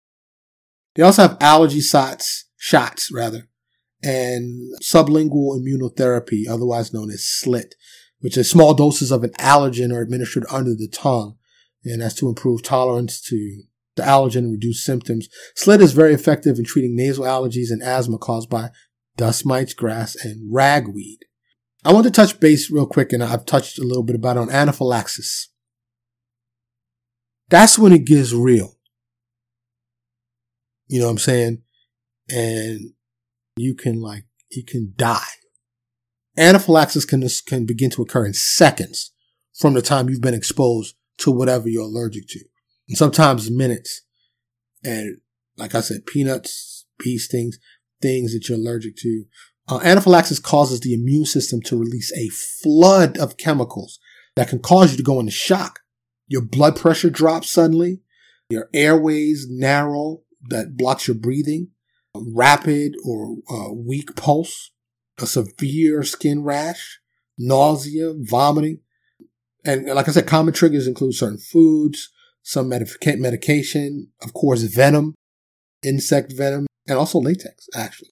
They 0.95 1.03
also 1.03 1.21
have 1.21 1.37
allergy 1.39 1.79
shots, 1.79 2.45
shots 2.57 3.09
rather, 3.11 3.47
and 4.03 4.73
sublingual 4.83 5.57
immunotherapy, 5.61 6.49
otherwise 6.49 6.93
known 6.93 7.09
as 7.09 7.23
SLIT, 7.23 7.75
which 8.19 8.35
is 8.35 8.49
small 8.49 8.73
doses 8.73 9.11
of 9.11 9.23
an 9.23 9.31
allergen 9.39 9.93
are 9.93 10.01
administered 10.01 10.45
under 10.51 10.75
the 10.75 10.89
tongue. 10.91 11.37
And 11.85 12.01
that's 12.01 12.15
to 12.15 12.27
improve 12.27 12.61
tolerance 12.61 13.21
to 13.21 13.63
the 13.99 14.05
allergen 14.05 14.37
and 14.37 14.51
reduce 14.51 14.83
symptoms. 14.83 15.27
SLIT 15.55 15.81
is 15.81 15.93
very 15.93 16.13
effective 16.13 16.57
in 16.57 16.65
treating 16.65 16.95
nasal 16.95 17.25
allergies 17.25 17.71
and 17.71 17.83
asthma 17.83 18.17
caused 18.17 18.49
by 18.49 18.69
dust 19.17 19.45
mites, 19.45 19.73
grass, 19.73 20.15
and 20.15 20.53
ragweed. 20.53 21.19
I 21.83 21.93
want 21.93 22.05
to 22.05 22.11
touch 22.11 22.39
base 22.39 22.71
real 22.71 22.85
quick, 22.85 23.13
and 23.13 23.23
I've 23.23 23.45
touched 23.45 23.79
a 23.79 23.83
little 23.83 24.03
bit 24.03 24.15
about 24.15 24.37
on 24.37 24.49
anaphylaxis. 24.49 25.49
That's 27.49 27.79
when 27.79 27.93
it 27.93 28.05
gets 28.05 28.33
real. 28.33 28.75
You 30.87 30.99
know 30.99 31.05
what 31.05 31.11
I'm 31.11 31.17
saying? 31.19 31.61
And 32.29 32.93
you 33.55 33.75
can 33.75 34.01
like, 34.01 34.25
you 34.51 34.63
can 34.63 34.93
die. 34.95 35.27
Anaphylaxis 36.37 37.05
can, 37.05 37.27
can 37.45 37.65
begin 37.65 37.89
to 37.91 38.01
occur 38.01 38.25
in 38.25 38.33
seconds 38.33 39.11
from 39.57 39.73
the 39.73 39.81
time 39.81 40.09
you've 40.09 40.21
been 40.21 40.33
exposed 40.33 40.95
to 41.19 41.31
whatever 41.31 41.67
you're 41.67 41.83
allergic 41.83 42.27
to. 42.29 42.39
And 42.89 42.97
sometimes 42.97 43.49
minutes. 43.49 44.01
And 44.83 45.19
like 45.57 45.75
I 45.75 45.81
said, 45.81 46.05
peanuts, 46.05 46.85
bee 46.97 47.17
stings, 47.17 47.57
things 48.01 48.33
that 48.33 48.49
you're 48.49 48.57
allergic 48.57 48.95
to. 48.97 49.25
Uh, 49.67 49.79
anaphylaxis 49.83 50.39
causes 50.39 50.79
the 50.79 50.93
immune 50.93 51.25
system 51.25 51.61
to 51.61 51.77
release 51.77 52.11
a 52.17 52.29
flood 52.29 53.17
of 53.17 53.37
chemicals 53.37 53.99
that 54.35 54.49
can 54.49 54.59
cause 54.59 54.91
you 54.91 54.97
to 54.97 55.03
go 55.03 55.19
into 55.19 55.31
shock. 55.31 55.79
Your 56.27 56.41
blood 56.41 56.75
pressure 56.75 57.09
drops 57.09 57.49
suddenly. 57.49 58.01
Your 58.49 58.69
airways 58.73 59.45
narrow 59.49 60.21
that 60.49 60.75
blocks 60.75 61.07
your 61.07 61.15
breathing. 61.15 61.69
Rapid 62.15 62.95
or 63.05 63.37
uh, 63.51 63.71
weak 63.73 64.15
pulse. 64.15 64.71
A 65.19 65.27
severe 65.27 66.01
skin 66.03 66.43
rash. 66.43 66.99
Nausea, 67.37 68.13
vomiting. 68.17 68.79
And 69.65 69.85
like 69.85 70.07
I 70.07 70.11
said, 70.11 70.27
common 70.27 70.53
triggers 70.53 70.87
include 70.87 71.15
certain 71.15 71.37
foods, 71.37 72.09
some 72.41 72.69
medication, 72.69 74.09
of 74.21 74.33
course, 74.33 74.63
venom, 74.63 75.15
insect 75.83 76.33
venom, 76.33 76.67
and 76.87 76.97
also 76.97 77.19
latex, 77.19 77.67
actually. 77.75 78.09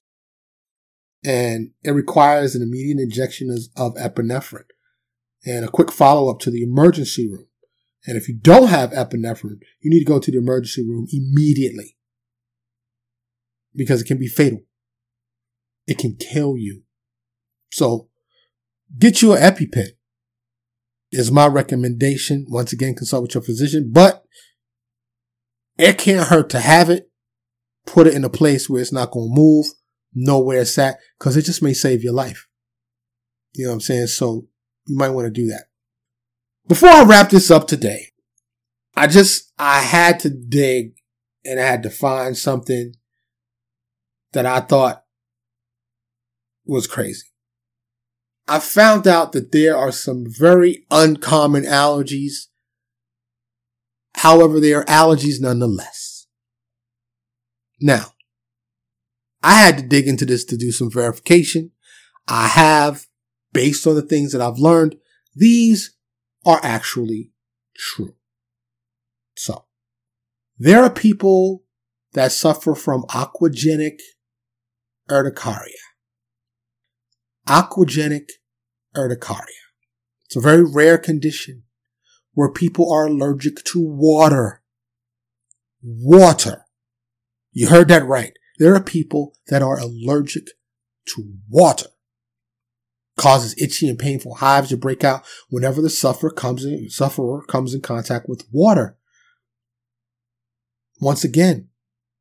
And 1.24 1.72
it 1.82 1.90
requires 1.90 2.54
an 2.54 2.62
immediate 2.62 3.00
injection 3.00 3.50
of 3.76 3.94
epinephrine 3.94 4.62
and 5.44 5.64
a 5.64 5.68
quick 5.68 5.90
follow 5.90 6.30
up 6.30 6.38
to 6.40 6.50
the 6.50 6.62
emergency 6.62 7.28
room. 7.28 7.46
And 8.06 8.16
if 8.16 8.28
you 8.28 8.34
don't 8.34 8.68
have 8.68 8.92
epinephrine, 8.92 9.60
you 9.80 9.90
need 9.90 10.00
to 10.00 10.04
go 10.04 10.18
to 10.18 10.30
the 10.30 10.38
emergency 10.38 10.86
room 10.86 11.06
immediately 11.12 11.96
because 13.74 14.00
it 14.00 14.06
can 14.06 14.18
be 14.18 14.28
fatal. 14.28 14.60
It 15.86 15.98
can 15.98 16.16
kill 16.16 16.56
you. 16.56 16.82
So 17.70 18.08
get 18.96 19.20
you 19.20 19.32
an 19.32 19.42
EpiPen 19.42 19.88
is 21.10 21.30
my 21.30 21.46
recommendation. 21.46 22.46
Once 22.48 22.72
again, 22.72 22.94
consult 22.94 23.22
with 23.22 23.34
your 23.34 23.42
physician, 23.42 23.90
but 23.92 24.24
it 25.78 25.98
can't 25.98 26.28
hurt 26.28 26.50
to 26.50 26.60
have 26.60 26.90
it 26.90 27.08
put 27.88 28.06
it 28.06 28.14
in 28.14 28.24
a 28.24 28.30
place 28.30 28.68
where 28.68 28.80
it's 28.80 28.92
not 28.92 29.10
going 29.10 29.30
to 29.30 29.34
move, 29.34 29.66
know 30.14 30.38
where 30.38 30.60
it's 30.60 30.78
at, 30.78 30.98
because 31.18 31.36
it 31.36 31.42
just 31.42 31.62
may 31.62 31.72
save 31.72 32.02
your 32.02 32.12
life. 32.12 32.46
You 33.54 33.64
know 33.64 33.70
what 33.70 33.74
I'm 33.74 33.80
saying? 33.80 34.06
So 34.08 34.46
you 34.86 34.96
might 34.96 35.10
want 35.10 35.26
to 35.26 35.30
do 35.30 35.48
that. 35.48 35.64
Before 36.66 36.90
I 36.90 37.04
wrap 37.04 37.30
this 37.30 37.50
up 37.50 37.66
today, 37.66 38.08
I 38.94 39.06
just, 39.06 39.52
I 39.58 39.80
had 39.80 40.20
to 40.20 40.30
dig 40.30 40.92
and 41.44 41.58
I 41.58 41.64
had 41.64 41.82
to 41.84 41.90
find 41.90 42.36
something 42.36 42.94
that 44.32 44.44
I 44.44 44.60
thought 44.60 45.04
was 46.66 46.86
crazy. 46.86 47.26
I 48.48 48.60
found 48.60 49.06
out 49.06 49.32
that 49.32 49.52
there 49.52 49.76
are 49.76 49.92
some 49.92 50.24
very 50.26 50.86
uncommon 50.90 51.64
allergies. 51.64 52.46
However, 54.14 54.58
they 54.58 54.72
are 54.72 54.86
allergies 54.86 55.38
nonetheless. 55.38 56.26
Now, 57.78 58.14
I 59.42 59.54
had 59.54 59.76
to 59.76 59.82
dig 59.82 60.08
into 60.08 60.24
this 60.24 60.44
to 60.46 60.56
do 60.56 60.72
some 60.72 60.90
verification. 60.90 61.72
I 62.26 62.48
have, 62.48 63.06
based 63.52 63.86
on 63.86 63.94
the 63.94 64.02
things 64.02 64.32
that 64.32 64.40
I've 64.40 64.58
learned, 64.58 64.96
these 65.36 65.94
are 66.46 66.58
actually 66.62 67.32
true. 67.76 68.14
So, 69.36 69.66
there 70.58 70.82
are 70.82 70.90
people 70.90 71.64
that 72.14 72.32
suffer 72.32 72.74
from 72.74 73.02
aquagenic 73.04 73.98
urticaria. 75.10 75.74
Aquagenic 77.46 78.28
urticaria. 78.98 79.46
It's 80.26 80.36
a 80.36 80.40
very 80.40 80.64
rare 80.64 80.98
condition 80.98 81.62
where 82.34 82.50
people 82.50 82.92
are 82.92 83.06
allergic 83.06 83.64
to 83.64 83.80
water. 83.80 84.62
Water. 85.82 86.66
You 87.52 87.68
heard 87.68 87.88
that 87.88 88.04
right. 88.04 88.32
There 88.58 88.74
are 88.74 88.82
people 88.82 89.34
that 89.48 89.62
are 89.62 89.78
allergic 89.78 90.48
to 91.14 91.32
water. 91.48 91.86
Causes 93.16 93.54
itchy 93.60 93.88
and 93.88 93.98
painful 93.98 94.36
hives 94.36 94.68
to 94.68 94.76
break 94.76 95.02
out 95.02 95.24
whenever 95.48 95.80
the 95.80 95.90
sufferer 95.90 96.30
comes 96.30 96.64
in, 96.64 96.90
sufferer 96.90 97.42
comes 97.48 97.74
in 97.74 97.80
contact 97.80 98.28
with 98.28 98.46
water. 98.52 98.96
Once 101.00 101.24
again, 101.24 101.68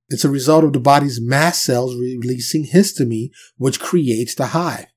it's 0.10 0.26
a 0.26 0.30
result 0.30 0.64
of 0.64 0.74
the 0.74 0.80
body's 0.80 1.20
mast 1.22 1.64
cells 1.64 1.96
releasing 1.96 2.66
histamine, 2.66 3.30
which 3.58 3.80
creates 3.80 4.34
the 4.34 4.48
hive. 4.48 4.88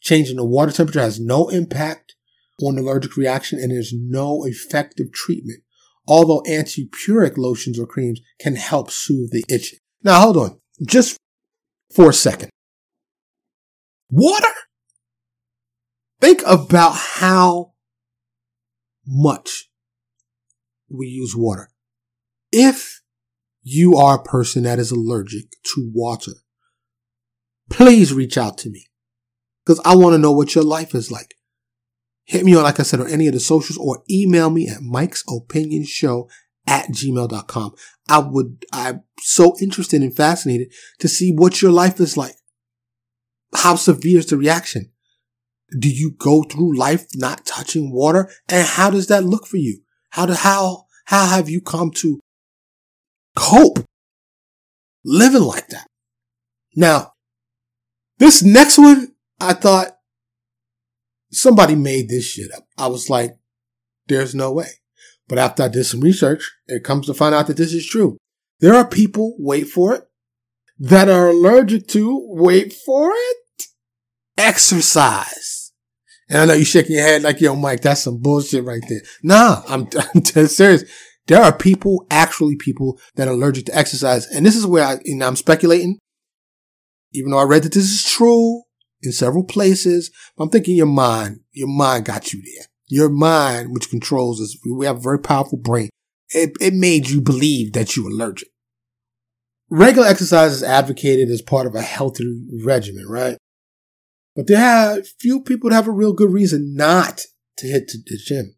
Changing 0.00 0.36
the 0.36 0.44
water 0.44 0.72
temperature 0.72 1.00
has 1.00 1.20
no 1.20 1.48
impact 1.48 2.14
on 2.62 2.76
the 2.76 2.82
allergic 2.82 3.16
reaction 3.16 3.58
and 3.58 3.70
there's 3.70 3.92
no 3.92 4.44
effective 4.44 5.12
treatment, 5.12 5.60
although 6.06 6.42
antipuric 6.48 7.36
lotions 7.36 7.78
or 7.78 7.86
creams 7.86 8.20
can 8.40 8.56
help 8.56 8.90
soothe 8.90 9.30
the 9.30 9.44
itching. 9.48 9.78
Now 10.02 10.20
hold 10.20 10.36
on, 10.36 10.60
just 10.86 11.18
for 11.94 12.10
a 12.10 12.14
second. 12.14 12.50
Water? 14.10 14.46
Think 16.20 16.42
about 16.46 16.94
how 16.94 17.72
much 19.06 19.68
we 20.90 21.06
use 21.06 21.34
water. 21.36 21.70
If 22.50 23.02
you 23.62 23.96
are 23.96 24.16
a 24.16 24.22
person 24.22 24.62
that 24.64 24.78
is 24.78 24.90
allergic 24.90 25.50
to 25.74 25.90
water, 25.94 26.32
please 27.70 28.12
reach 28.12 28.38
out 28.38 28.58
to 28.58 28.70
me 28.70 28.87
because 29.68 29.82
I 29.84 29.96
want 29.96 30.14
to 30.14 30.18
know 30.18 30.32
what 30.32 30.54
your 30.54 30.64
life 30.64 30.94
is 30.94 31.10
like. 31.10 31.34
Hit 32.24 32.42
me 32.42 32.56
on, 32.56 32.62
like 32.62 32.80
I 32.80 32.84
said, 32.84 33.00
on 33.00 33.10
any 33.10 33.26
of 33.26 33.34
the 33.34 33.40
socials 33.40 33.76
or 33.76 34.02
email 34.10 34.48
me 34.48 34.66
at 34.66 34.80
Mike's 34.80 35.22
Opinion 35.28 35.84
Show 35.84 36.26
at 36.66 36.88
gmail.com. 36.88 37.74
I 38.08 38.18
would, 38.18 38.64
I'm 38.72 39.02
so 39.20 39.56
interested 39.60 40.00
and 40.00 40.16
fascinated 40.16 40.72
to 41.00 41.08
see 41.08 41.32
what 41.32 41.60
your 41.60 41.70
life 41.70 42.00
is 42.00 42.16
like. 42.16 42.36
How 43.54 43.76
severe 43.76 44.20
is 44.20 44.26
the 44.26 44.38
reaction? 44.38 44.90
Do 45.78 45.90
you 45.90 46.12
go 46.18 46.44
through 46.44 46.78
life 46.78 47.06
not 47.14 47.44
touching 47.44 47.92
water? 47.92 48.30
And 48.48 48.66
how 48.66 48.88
does 48.88 49.08
that 49.08 49.24
look 49.24 49.46
for 49.46 49.58
you? 49.58 49.82
How 50.10 50.24
do, 50.24 50.32
how, 50.32 50.86
how 51.04 51.26
have 51.26 51.50
you 51.50 51.60
come 51.60 51.90
to 51.96 52.20
cope 53.36 53.84
living 55.04 55.42
like 55.42 55.68
that? 55.68 55.86
Now, 56.74 57.12
this 58.18 58.42
next 58.42 58.78
one 58.78 59.07
I 59.40 59.54
thought 59.54 59.96
somebody 61.30 61.74
made 61.74 62.08
this 62.08 62.26
shit 62.26 62.52
up. 62.54 62.64
I 62.76 62.88
was 62.88 63.08
like, 63.08 63.36
there's 64.08 64.34
no 64.34 64.52
way. 64.52 64.68
But 65.28 65.38
after 65.38 65.62
I 65.62 65.68
did 65.68 65.84
some 65.84 66.00
research, 66.00 66.50
it 66.66 66.84
comes 66.84 67.06
to 67.06 67.14
find 67.14 67.34
out 67.34 67.46
that 67.48 67.56
this 67.56 67.74
is 67.74 67.86
true. 67.86 68.16
There 68.60 68.74
are 68.74 68.88
people, 68.88 69.36
wait 69.38 69.68
for 69.68 69.94
it, 69.94 70.04
that 70.78 71.08
are 71.08 71.28
allergic 71.28 71.86
to, 71.88 72.20
wait 72.28 72.72
for 72.72 73.10
it, 73.12 73.36
exercise. 74.36 75.72
And 76.28 76.38
I 76.38 76.44
know 76.44 76.54
you're 76.54 76.64
shaking 76.64 76.96
your 76.96 77.04
head 77.04 77.22
like, 77.22 77.40
yo, 77.40 77.54
Mike, 77.54 77.82
that's 77.82 78.02
some 78.02 78.18
bullshit 78.18 78.64
right 78.64 78.82
there. 78.88 79.02
Nah, 79.22 79.62
I'm, 79.68 79.88
I'm 80.14 80.22
serious. 80.24 80.84
There 81.26 81.42
are 81.42 81.56
people, 81.56 82.06
actually 82.10 82.56
people 82.56 82.98
that 83.16 83.28
are 83.28 83.32
allergic 83.32 83.66
to 83.66 83.76
exercise. 83.76 84.26
And 84.26 84.44
this 84.46 84.56
is 84.56 84.66
where 84.66 84.84
I, 84.84 84.98
know, 85.04 85.26
I'm 85.26 85.36
speculating. 85.36 85.98
Even 87.12 87.30
though 87.30 87.38
I 87.38 87.44
read 87.44 87.62
that 87.62 87.72
this 87.72 87.84
is 87.84 88.04
true, 88.04 88.62
in 89.02 89.12
several 89.12 89.44
places. 89.44 90.10
I'm 90.38 90.50
thinking 90.50 90.76
your 90.76 90.86
mind, 90.86 91.40
your 91.52 91.68
mind 91.68 92.04
got 92.04 92.32
you 92.32 92.42
there. 92.42 92.66
Your 92.88 93.08
mind, 93.08 93.72
which 93.72 93.90
controls 93.90 94.40
us, 94.40 94.56
we 94.64 94.86
have 94.86 94.96
a 94.96 95.00
very 95.00 95.18
powerful 95.18 95.58
brain. 95.58 95.90
It, 96.30 96.52
it 96.60 96.74
made 96.74 97.08
you 97.08 97.20
believe 97.20 97.72
that 97.72 97.96
you're 97.96 98.10
allergic. 98.10 98.48
Regular 99.70 100.08
exercise 100.08 100.52
is 100.52 100.62
advocated 100.62 101.28
as 101.28 101.42
part 101.42 101.66
of 101.66 101.74
a 101.74 101.82
healthy 101.82 102.24
regimen, 102.64 103.06
right? 103.06 103.36
But 104.34 104.46
there 104.46 104.64
are 104.64 105.02
few 105.02 105.42
people 105.42 105.68
that 105.68 105.76
have 105.76 105.88
a 105.88 105.92
real 105.92 106.12
good 106.12 106.32
reason 106.32 106.74
not 106.74 107.22
to 107.58 107.66
hit 107.66 107.88
the 107.88 108.18
gym. 108.24 108.54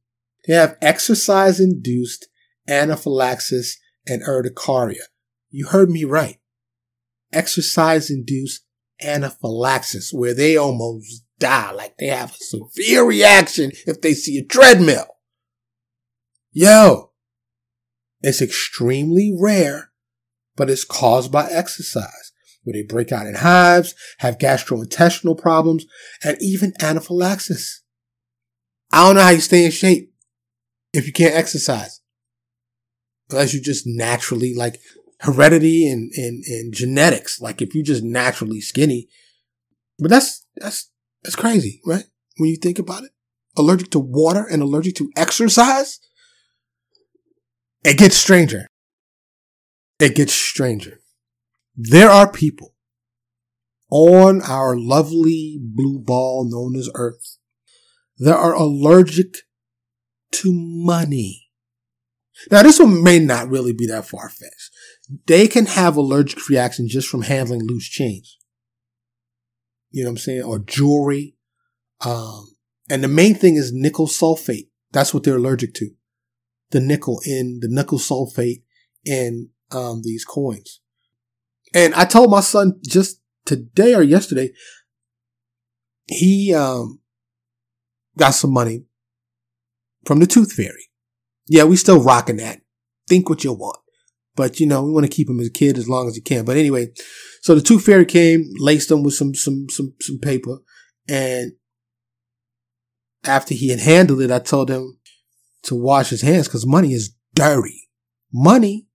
They 0.47 0.55
have 0.55 0.77
exercise 0.81 1.59
induced 1.59 2.29
anaphylaxis 2.69 3.79
and 4.07 4.23
urticaria. 4.23 5.05
You 5.51 5.67
heard 5.67 5.91
me 5.91 6.05
right. 6.05 6.39
Exercise 7.33 8.11
induced 8.11 8.65
anaphylaxis 9.03 10.13
where 10.13 10.35
they 10.35 10.57
almost 10.57 11.25
die, 11.39 11.73
like 11.73 11.97
they 11.99 12.09
have 12.09 12.33
a 12.33 12.39
severe 12.39 13.05
reaction 13.05 13.73
if 13.87 14.01
they 14.01 14.15
see 14.15 14.39
a 14.39 14.45
treadmill. 14.45 15.07
Yo, 16.53 17.13
it's 18.21 18.43
extremely 18.43 19.33
rare, 19.37 19.91
but 20.57 20.69
it's 20.69 20.85
caused 20.85 21.33
by 21.33 21.47
exercise 21.51 22.33
where 22.63 22.75
they 22.75 22.83
break 22.83 23.13
out 23.13 23.27
in 23.27 23.37
hives, 23.37 23.95
have 24.19 24.39
gastrointestinal 24.39 25.39
problems, 25.39 25.87
and 26.23 26.37
even 26.41 26.75
anaphylaxis. 26.81 27.83
I 28.93 29.07
don't 29.07 29.17
know 29.17 29.23
how 29.23 29.31
you 29.31 29.41
stay 29.41 29.65
in 29.65 29.71
shape 29.71 30.13
if 30.93 31.07
you 31.07 31.13
can't 31.13 31.35
exercise. 31.35 32.01
Unless 33.31 33.55
you 33.55 33.63
just 33.63 33.87
naturally 33.87 34.55
like 34.55 34.81
heredity 35.21 35.87
and, 35.87 36.11
and, 36.17 36.45
and 36.45 36.73
genetics. 36.73 37.41
Like 37.41 37.61
if 37.63 37.75
you're 37.75 37.85
just 37.85 38.03
naturally 38.03 38.61
skinny, 38.61 39.09
but 39.99 40.11
that's, 40.11 40.47
that's, 40.57 40.91
that's 41.23 41.37
crazy, 41.37 41.81
right? 41.87 42.05
When 42.39 42.51
you 42.51 42.57
think 42.57 42.79
about 42.79 43.05
it, 43.05 43.11
allergic 43.57 43.91
to 43.91 43.99
water 43.99 44.47
and 44.47 44.63
allergic 44.63 44.95
to 44.97 45.11
exercise, 45.17 46.01
it 47.85 47.99
gets 47.99 48.17
stranger. 48.17 48.67
It 49.99 50.15
gets 50.15 50.33
stranger. 50.33 51.01
There 51.77 52.09
are 52.09 52.31
people 52.31 52.75
on 53.91 54.41
our 54.43 54.77
lovely 54.77 55.59
blue 55.61 55.99
ball 55.99 56.49
known 56.49 56.77
as 56.77 56.89
Earth 56.95 57.37
that 58.19 58.37
are 58.37 58.55
allergic 58.55 59.39
to 60.33 60.53
money. 60.53 61.49
Now, 62.51 62.63
this 62.63 62.79
one 62.79 63.03
may 63.03 63.19
not 63.19 63.49
really 63.51 63.75
be 63.75 63.87
that 63.87 64.07
far 64.07 64.31
fetched 64.31 64.71
they 65.27 65.49
can 65.49 65.67
have 65.67 65.97
allergic 65.97 66.49
reaction 66.49 66.89
just 66.89 67.09
from 67.09 67.23
handling 67.23 67.67
loose 67.67 67.89
change. 67.89 68.39
You 69.91 70.05
know 70.05 70.11
what 70.11 70.13
I'm 70.13 70.19
saying? 70.19 70.43
Or 70.43 70.59
jewelry. 70.59 71.35
Um, 72.05 72.55
and 72.89 73.03
the 73.03 73.09
main 73.09 73.35
thing 73.35 73.57
is 73.57 73.73
nickel 73.73 74.07
sulfate. 74.07 74.69
That's 74.93 75.13
what 75.13 75.25
they're 75.25 75.37
allergic 75.37 75.75
to. 75.75 75.91
The 76.71 76.81
nickel 76.81 77.21
in 77.27 77.59
the 77.61 77.69
nickel 77.69 77.99
sulfate 77.99 78.63
in 79.05 79.51
um, 79.73 80.03
these 80.03 80.25
coins. 80.25 80.81
And 81.75 81.95
I 81.95 82.05
told 82.05 82.31
my 82.31 82.41
son 82.41 82.81
just 82.87 83.21
today 83.45 83.95
or 83.95 84.03
yesterday, 84.03 84.51
he 86.07 86.55
um, 86.55 87.01
got 88.17 88.31
some 88.31 88.53
money 88.53 88.85
from 90.05 90.19
the 90.19 90.27
Tooth 90.27 90.53
Fairy. 90.53 90.91
Yeah, 91.49 91.65
we 91.65 91.77
still 91.77 92.03
rocking 92.03 92.37
that. 92.37 92.61
Think 93.09 93.29
what 93.29 93.45
you 93.45 93.53
want. 93.53 93.80
But 94.41 94.59
you 94.59 94.67
know, 94.67 94.83
we 94.83 94.91
want 94.91 95.05
to 95.05 95.15
keep 95.15 95.29
him 95.29 95.39
as 95.39 95.49
a 95.49 95.53
kid 95.53 95.77
as 95.77 95.87
long 95.87 96.09
as 96.09 96.17
you 96.17 96.23
can. 96.23 96.47
But 96.47 96.57
anyway, 96.57 96.89
so 97.43 97.55
the 97.55 97.61
tooth 97.61 97.85
fairy 97.85 98.07
came, 98.07 98.51
laced 98.57 98.91
him 98.91 99.03
with 99.03 99.13
some 99.13 99.35
some 99.35 99.67
some 99.69 99.93
some 100.01 100.19
paper, 100.19 100.61
and 101.07 101.53
after 103.23 103.53
he 103.53 103.69
had 103.69 103.81
handled 103.81 104.23
it, 104.23 104.31
I 104.31 104.39
told 104.39 104.71
him 104.71 104.99
to 105.65 105.75
wash 105.75 106.09
his 106.09 106.23
hands 106.23 106.49
because 106.49 106.67
money 106.67 106.95
is 106.95 107.15
dirty. 107.35 107.91
Money, 108.33 108.87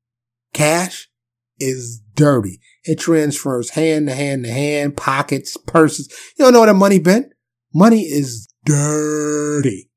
cash, 0.52 1.12
is 1.60 2.02
dirty. 2.16 2.60
It 2.84 2.98
transfers 2.98 3.70
hand 3.70 4.08
to 4.08 4.16
hand 4.16 4.46
to 4.46 4.52
hand, 4.52 4.98
pockets, 4.98 5.58
purses. 5.58 6.12
You 6.39 6.46
don't 6.46 6.54
know 6.54 6.62
where 6.62 6.74
that 6.74 6.74
money 6.74 6.98
been. 6.98 7.30
Money 7.72 8.02
is 8.02 8.52
dirty. 8.66 9.91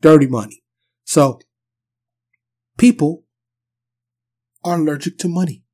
Dirty 0.00 0.26
money. 0.26 0.64
So 1.04 1.38
people 2.76 3.23
are 4.64 4.78
allergic 4.78 5.18
to 5.18 5.28
money. 5.28 5.64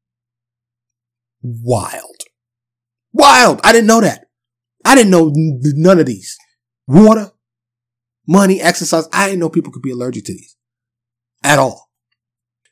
Wild. 1.43 2.23
Wild. 3.13 3.61
I 3.65 3.73
didn't 3.73 3.87
know 3.87 4.01
that. 4.01 4.27
I 4.85 4.95
didn't 4.95 5.11
know 5.11 5.31
none 5.35 5.99
of 5.99 6.07
these. 6.07 6.37
Water, 6.87 7.31
money, 8.27 8.61
exercise. 8.61 9.09
I 9.13 9.27
didn't 9.27 9.41
know 9.41 9.51
people 9.51 9.73
could 9.73 9.83
be 9.83 9.93
allergic 9.93 10.25
to 10.27 10.33
these 10.33 10.57
at 11.45 11.59
all. 11.59 11.91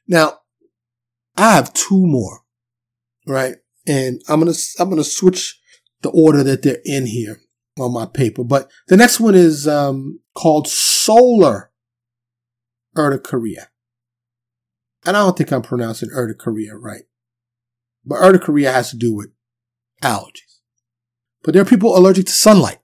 Now, 0.07 0.41
I 1.37 1.55
have 1.55 1.73
two 1.73 2.07
more, 2.07 2.41
right? 3.27 3.57
And 3.87 4.21
I'm 4.29 4.41
going 4.41 4.53
to, 4.53 4.59
I'm 4.79 4.89
going 4.89 5.03
to 5.03 5.05
switch 5.09 5.61
the 6.03 6.11
order 6.11 6.43
that 6.43 6.63
they're 6.63 6.81
in 6.85 7.07
here 7.07 7.41
on 7.79 7.93
my 7.93 8.07
paper. 8.07 8.43
But 8.45 8.71
the 8.89 8.97
next 8.97 9.21
one 9.21 9.35
is, 9.35 9.69
um, 9.69 10.21
called 10.35 10.67
solar 10.69 11.71
urticaria. 12.97 13.69
And 15.05 15.17
I 15.17 15.21
don't 15.21 15.37
think 15.37 15.53
I'm 15.53 15.63
pronouncing 15.63 16.11
urticaria 16.11 16.75
right. 16.75 17.05
But 18.05 18.19
urticaria 18.21 18.73
has 18.73 18.91
to 18.91 18.97
do 18.97 19.15
with 19.15 19.31
allergies. 20.03 20.61
But 21.43 21.55
there 21.55 21.63
are 21.63 21.67
people 21.67 21.97
allergic 21.97 22.27
to 22.27 22.33
sunlight. 22.33 22.79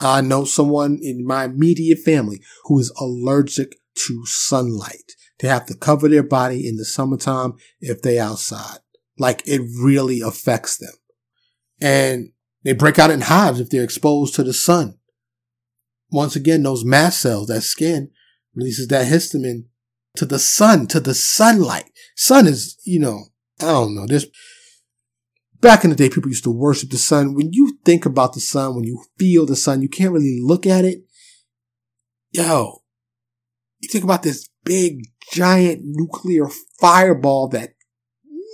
I 0.00 0.20
know 0.20 0.44
someone 0.44 0.98
in 1.00 1.24
my 1.24 1.44
immediate 1.44 2.00
family 2.00 2.42
who 2.64 2.78
is 2.78 2.92
allergic 3.00 3.76
to 4.06 4.22
sunlight. 4.26 5.12
They 5.38 5.48
have 5.48 5.66
to 5.66 5.76
cover 5.76 6.08
their 6.08 6.22
body 6.22 6.66
in 6.66 6.76
the 6.76 6.84
summertime 6.84 7.54
if 7.80 8.02
they 8.02 8.18
outside. 8.18 8.78
Like 9.18 9.42
it 9.46 9.60
really 9.82 10.20
affects 10.20 10.78
them. 10.78 10.92
And 11.80 12.32
they 12.64 12.72
break 12.72 12.98
out 12.98 13.10
in 13.10 13.22
hives 13.22 13.60
if 13.60 13.70
they're 13.70 13.84
exposed 13.84 14.34
to 14.34 14.42
the 14.42 14.52
sun. 14.52 14.98
Once 16.10 16.36
again, 16.36 16.62
those 16.62 16.84
mast 16.84 17.20
cells, 17.20 17.48
that 17.48 17.62
skin 17.62 18.10
releases 18.54 18.88
that 18.88 19.06
histamine 19.06 19.64
to 20.16 20.26
the 20.26 20.38
sun, 20.38 20.86
to 20.88 21.00
the 21.00 21.14
sunlight. 21.14 21.90
Sun 22.16 22.46
is, 22.46 22.78
you 22.84 22.98
know, 22.98 23.26
I 23.60 23.66
don't 23.66 23.94
know. 23.94 24.06
This 24.06 24.26
back 25.60 25.84
in 25.84 25.90
the 25.90 25.96
day, 25.96 26.08
people 26.08 26.28
used 26.28 26.44
to 26.44 26.50
worship 26.50 26.90
the 26.90 26.98
sun. 26.98 27.34
When 27.34 27.52
you 27.52 27.78
think 27.84 28.04
about 28.04 28.34
the 28.34 28.40
sun, 28.40 28.74
when 28.74 28.84
you 28.84 29.02
feel 29.18 29.46
the 29.46 29.56
sun, 29.56 29.82
you 29.82 29.88
can't 29.88 30.12
really 30.12 30.38
look 30.42 30.66
at 30.66 30.84
it. 30.84 31.04
Yo, 32.32 32.82
you 33.80 33.88
think 33.88 34.04
about 34.04 34.22
this 34.22 34.48
big, 34.64 35.02
giant 35.32 35.82
nuclear 35.84 36.48
fireball 36.80 37.48
that 37.48 37.74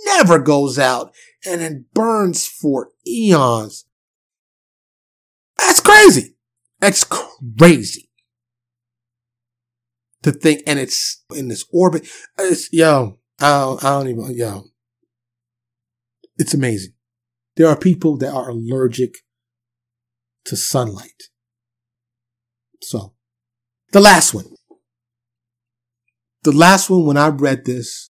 never 0.05 0.39
goes 0.39 0.79
out 0.79 1.13
and 1.45 1.61
then 1.61 1.85
burns 1.93 2.47
for 2.47 2.89
eons. 3.07 3.85
That's 5.57 5.81
crazy. 5.81 6.35
That's 6.79 7.03
crazy 7.03 8.08
to 10.23 10.31
think, 10.31 10.61
and 10.67 10.79
it's 10.79 11.23
in 11.35 11.47
this 11.47 11.65
orbit. 11.71 12.07
It's, 12.37 12.71
yo, 12.73 13.19
I 13.39 13.59
don't, 13.59 13.83
I 13.83 13.89
don't 13.89 14.09
even, 14.09 14.35
yo, 14.35 14.63
it's 16.37 16.53
amazing. 16.53 16.93
There 17.55 17.67
are 17.67 17.77
people 17.77 18.17
that 18.17 18.33
are 18.33 18.49
allergic 18.49 19.15
to 20.45 20.55
sunlight. 20.55 21.23
So, 22.81 23.13
the 23.91 23.99
last 23.99 24.33
one. 24.33 24.45
The 26.43 26.53
last 26.53 26.89
one, 26.89 27.05
when 27.05 27.17
I 27.17 27.27
read 27.27 27.65
this, 27.65 28.09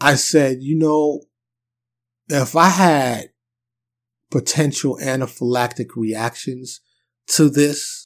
I 0.00 0.14
said, 0.14 0.58
you 0.62 0.78
know, 0.78 1.20
if 2.28 2.56
I 2.56 2.70
had 2.70 3.26
potential 4.30 4.98
anaphylactic 5.02 5.88
reactions 5.94 6.80
to 7.28 7.50
this, 7.50 8.01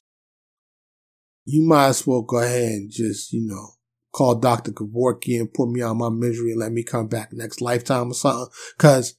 you 1.49 1.65
might 1.65 1.87
as 1.87 2.05
well 2.05 2.23
go 2.23 2.39
ahead 2.39 2.73
and 2.73 2.91
just, 2.91 3.31
you 3.31 3.47
know, 3.47 3.69
call 4.11 4.35
Dr. 4.35 4.73
Kevorkian, 4.73 5.53
put 5.53 5.69
me 5.69 5.81
on 5.81 5.97
my 5.97 6.09
misery 6.09 6.51
and 6.51 6.59
let 6.59 6.73
me 6.73 6.83
come 6.83 7.07
back 7.07 7.31
next 7.31 7.61
lifetime 7.61 8.11
or 8.11 8.15
something. 8.15 8.53
Cause 8.77 9.15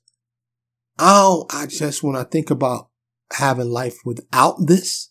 I 0.99 1.23
don't, 1.23 1.55
I 1.55 1.67
just, 1.67 2.03
when 2.03 2.17
I 2.17 2.25
think 2.25 2.51
about 2.51 2.91
having 3.33 3.71
life 3.71 3.97
without 4.05 4.57
this, 4.67 5.11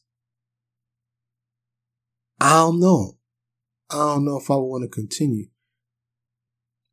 I 2.40 2.52
don't 2.52 2.80
know. 2.80 3.18
I 3.90 3.96
don't 3.96 4.26
know 4.26 4.38
if 4.38 4.52
I 4.52 4.56
want 4.56 4.84
to 4.84 4.88
continue. 4.88 5.48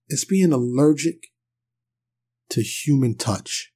It's 0.08 0.24
being 0.24 0.54
allergic 0.54 1.26
to 2.48 2.62
human 2.62 3.14
touch. 3.14 3.74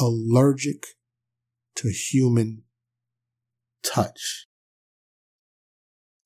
Allergic 0.00 0.84
to 1.76 1.90
human 1.90 2.64
touch. 3.82 4.46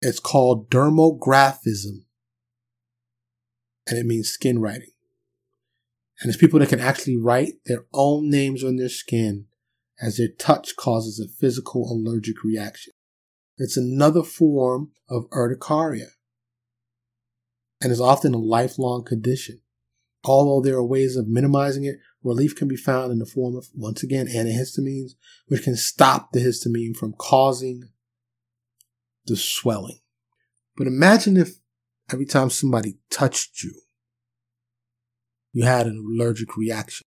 It's 0.01 0.21
called 0.21 0.71
dermographism. 0.71 2.05
And 3.87 3.99
it 3.99 4.07
means 4.07 4.29
skin 4.29 4.61
writing. 4.61 4.91
And 6.21 6.29
it's 6.29 6.41
people 6.41 6.59
that 6.61 6.69
can 6.69 6.81
actually 6.81 7.17
write 7.17 7.55
their 7.67 7.85
own 7.93 8.31
names 8.31 8.63
on 8.63 8.77
their 8.77 8.89
skin 8.89 9.47
as 10.01 10.17
their 10.17 10.29
touch 10.29 10.77
causes 10.77 11.21
a 11.21 11.29
physical 11.29 11.91
allergic 11.91 12.43
reaction. 12.45 12.93
It's 13.59 13.77
another 13.77 14.23
form 14.23 14.91
of 15.09 15.27
urticaria 15.33 16.09
and 17.81 17.93
is 17.93 18.01
often 18.01 18.35
a 18.35 18.39
lifelong 18.39 19.05
condition. 19.05 19.61
Although 20.25 20.67
there 20.67 20.77
are 20.77 20.85
ways 20.85 21.17
of 21.17 21.29
minimizing 21.29 21.85
it, 21.85 21.97
relief 22.25 22.57
can 22.57 22.67
be 22.67 22.77
found 22.77 23.13
in 23.13 23.19
the 23.19 23.27
form 23.27 23.55
of, 23.55 23.69
once 23.75 24.03
again, 24.03 24.27
antihistamines, 24.27 25.13
which 25.47 25.63
can 25.63 25.77
stop 25.77 26.33
the 26.33 26.41
histamine 26.41 26.97
from 26.97 27.13
causing 27.13 27.85
the 29.27 29.37
swelling. 29.37 30.01
But 30.77 30.87
imagine 30.87 31.37
if 31.37 31.57
every 32.11 32.27
time 32.27 32.51
somebody 32.51 32.97
touched 33.11 33.63
you, 33.63 33.73
you 35.53 35.65
had 35.65 35.87
an 35.87 35.97
allergic 35.99 36.57
reaction. 36.57 37.05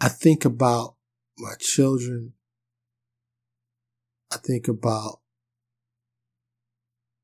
I 0.00 0.08
think 0.08 0.44
about 0.44 0.94
my 1.36 1.52
children. 1.58 2.32
I 4.32 4.36
think 4.36 4.68
about 4.68 5.20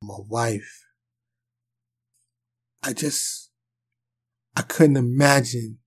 my 0.02 0.18
wife. 0.28 0.84
I 2.82 2.92
just, 2.92 3.50
I 4.54 4.62
couldn't 4.62 4.96
imagine 4.96 5.78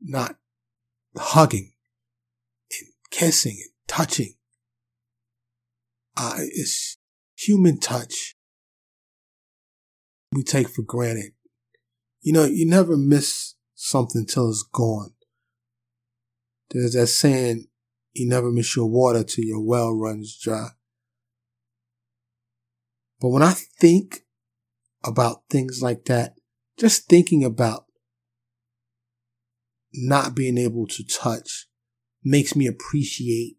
not 0.00 0.36
hugging 1.16 1.72
and 2.70 2.88
kissing 3.10 3.56
and 3.60 3.70
touching. 3.86 4.34
Uh, 6.16 6.36
it's 6.38 6.98
human 7.36 7.78
touch 7.78 8.34
we 10.32 10.42
take 10.42 10.68
for 10.68 10.82
granted. 10.82 11.32
You 12.20 12.32
know, 12.32 12.44
you 12.44 12.66
never 12.66 12.96
miss 12.96 13.54
something 13.74 14.26
till 14.26 14.50
it's 14.50 14.62
gone. 14.72 15.12
There's 16.70 16.92
that 16.92 17.06
saying, 17.06 17.66
you 18.12 18.28
never 18.28 18.50
miss 18.50 18.76
your 18.76 18.86
water 18.86 19.24
till 19.24 19.44
your 19.44 19.64
well 19.64 19.94
runs 19.94 20.38
dry. 20.38 20.70
But 23.20 23.28
when 23.28 23.42
I 23.42 23.52
think 23.52 24.24
about 25.04 25.42
things 25.48 25.82
like 25.82 26.04
that, 26.06 26.34
just 26.78 27.08
thinking 27.08 27.44
about 27.44 27.86
not 29.92 30.34
being 30.34 30.58
able 30.58 30.86
to 30.86 31.04
touch 31.04 31.66
makes 32.24 32.54
me 32.54 32.66
appreciate 32.66 33.56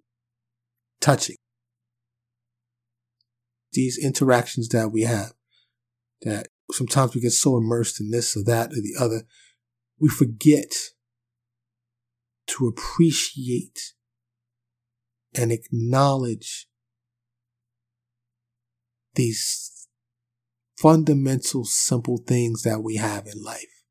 touching. 1.02 1.36
These 3.74 3.98
interactions 4.04 4.70
that 4.70 4.92
we 4.92 5.04
have, 5.04 5.34
that 6.22 6.48
sometimes 6.72 7.16
we 7.16 7.22
get 7.22 7.32
so 7.32 7.58
immersed 7.58 8.02
in 8.02 8.12
this 8.12 8.36
or 8.36 8.44
that 8.44 8.72
or 8.72 8.82
the 8.82 8.96
other, 9.00 9.24
we 10.00 10.10
forget 10.10 10.74
to 12.48 12.68
appreciate 12.68 13.94
and 15.36 15.52
acknowledge 15.52 16.68
these 19.16 19.88
fundamental, 20.78 21.66
simple 21.66 22.18
things 22.18 22.64
that 22.64 22.82
we 22.82 22.96
have 22.96 23.28
in 23.28 23.44
life. 23.44 23.84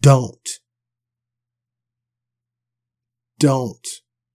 Don't. 0.00 0.48
Don't 3.42 3.88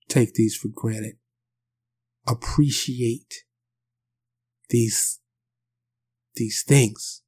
take 0.09 0.33
these 0.33 0.57
for 0.57 0.67
granted. 0.67 1.13
Appreciate 2.27 3.45
these, 4.67 5.21
these 6.35 6.61
things. 6.67 7.21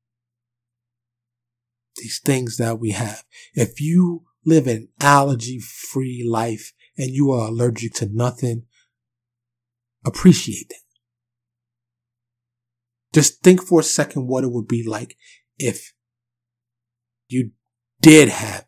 These 1.96 2.20
things 2.20 2.58
that 2.58 2.80
we 2.80 2.92
have. 2.92 3.24
If 3.54 3.80
you 3.80 4.26
live 4.46 4.68
an 4.68 4.90
allergy 5.00 5.60
free 5.60 6.22
life 6.30 6.74
and 6.98 7.12
you 7.12 7.32
are 7.32 7.48
allergic 7.48 7.94
to 7.94 8.10
nothing, 8.12 8.64
appreciate 10.06 10.68
that. 10.68 10.84
Just 13.14 13.42
think 13.42 13.64
for 13.64 13.80
a 13.80 13.84
second 13.84 14.28
what 14.28 14.44
it 14.44 14.52
would 14.52 14.68
be 14.68 14.86
like 14.86 15.16
if 15.58 15.94
you 17.30 17.52
did 18.02 18.28
have 18.28 18.66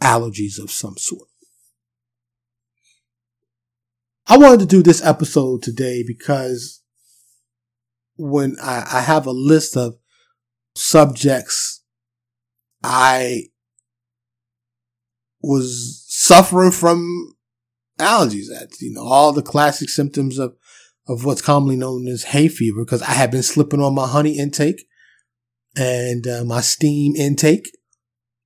allergies 0.00 0.58
of 0.58 0.70
some 0.70 0.96
sort. 0.96 1.28
I 4.26 4.38
wanted 4.38 4.60
to 4.60 4.66
do 4.66 4.82
this 4.82 5.04
episode 5.04 5.62
today 5.62 6.02
because 6.06 6.82
when 8.16 8.56
I, 8.62 8.86
I 8.94 9.00
have 9.00 9.26
a 9.26 9.32
list 9.32 9.76
of 9.76 9.96
subjects 10.74 11.82
I 12.82 13.44
was 15.40 16.04
suffering 16.06 16.70
from 16.70 17.34
allergies. 17.98 18.46
That's, 18.50 18.80
you 18.82 18.92
know, 18.92 19.02
all 19.02 19.32
the 19.32 19.42
classic 19.42 19.88
symptoms 19.88 20.38
of, 20.38 20.54
of 21.08 21.24
what's 21.24 21.42
commonly 21.42 21.76
known 21.76 22.06
as 22.08 22.24
hay 22.24 22.48
fever 22.48 22.84
because 22.84 23.02
I 23.02 23.12
had 23.12 23.30
been 23.30 23.42
slipping 23.42 23.80
on 23.80 23.94
my 23.94 24.06
honey 24.06 24.38
intake 24.38 24.86
and 25.76 26.26
uh, 26.26 26.44
my 26.44 26.60
steam 26.60 27.16
intake 27.16 27.70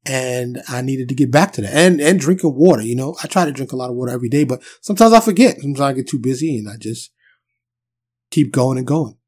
and 0.09 0.63
I 0.69 0.81
needed 0.81 1.11
to 1.11 1.15
get 1.15 1.31
back 1.31 1.53
to 1.53 1.61
that 1.61 1.75
and, 1.75 2.01
and 2.01 2.19
drinking 2.19 2.55
water. 2.55 2.81
You 2.83 2.97
know, 2.97 3.15
I 3.23 3.27
try 3.27 3.45
to 3.45 3.53
drink 3.53 3.73
a 3.73 3.77
lot 3.77 3.91
of 3.91 3.97
water 3.97 4.11
every 4.11 4.31
day, 4.31 4.45
but 4.45 4.63
sometimes 4.81 5.13
I 5.13 5.21
forget. 5.21 5.61
Sometimes 5.61 5.81
I 5.81 5.93
get 5.93 6.09
too 6.09 6.19
busy 6.19 6.57
and 6.57 6.69
I 6.69 6.77
just 6.79 7.13
keep 8.31 8.51
going 8.51 8.79
and 8.79 8.87
going 8.87 9.19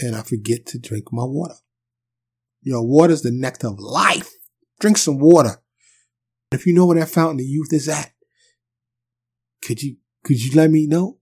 and 0.00 0.16
I 0.16 0.22
forget 0.22 0.66
to 0.66 0.78
drink 0.78 1.12
my 1.12 1.22
water. 1.24 1.54
You 2.62 2.72
know, 2.72 2.82
water 2.82 3.12
is 3.12 3.22
the 3.22 3.30
nectar 3.30 3.68
of 3.68 3.78
life. 3.78 4.30
Drink 4.80 4.98
some 4.98 5.18
water. 5.18 5.62
If 6.50 6.66
you 6.66 6.74
know 6.74 6.86
where 6.86 6.98
that 6.98 7.08
fountain 7.08 7.38
of 7.38 7.46
youth 7.46 7.72
is 7.72 7.88
at, 7.88 8.12
could 9.62 9.82
you, 9.82 9.96
could 10.24 10.42
you 10.42 10.52
let 10.56 10.70
me 10.70 10.88
know? 10.88 11.18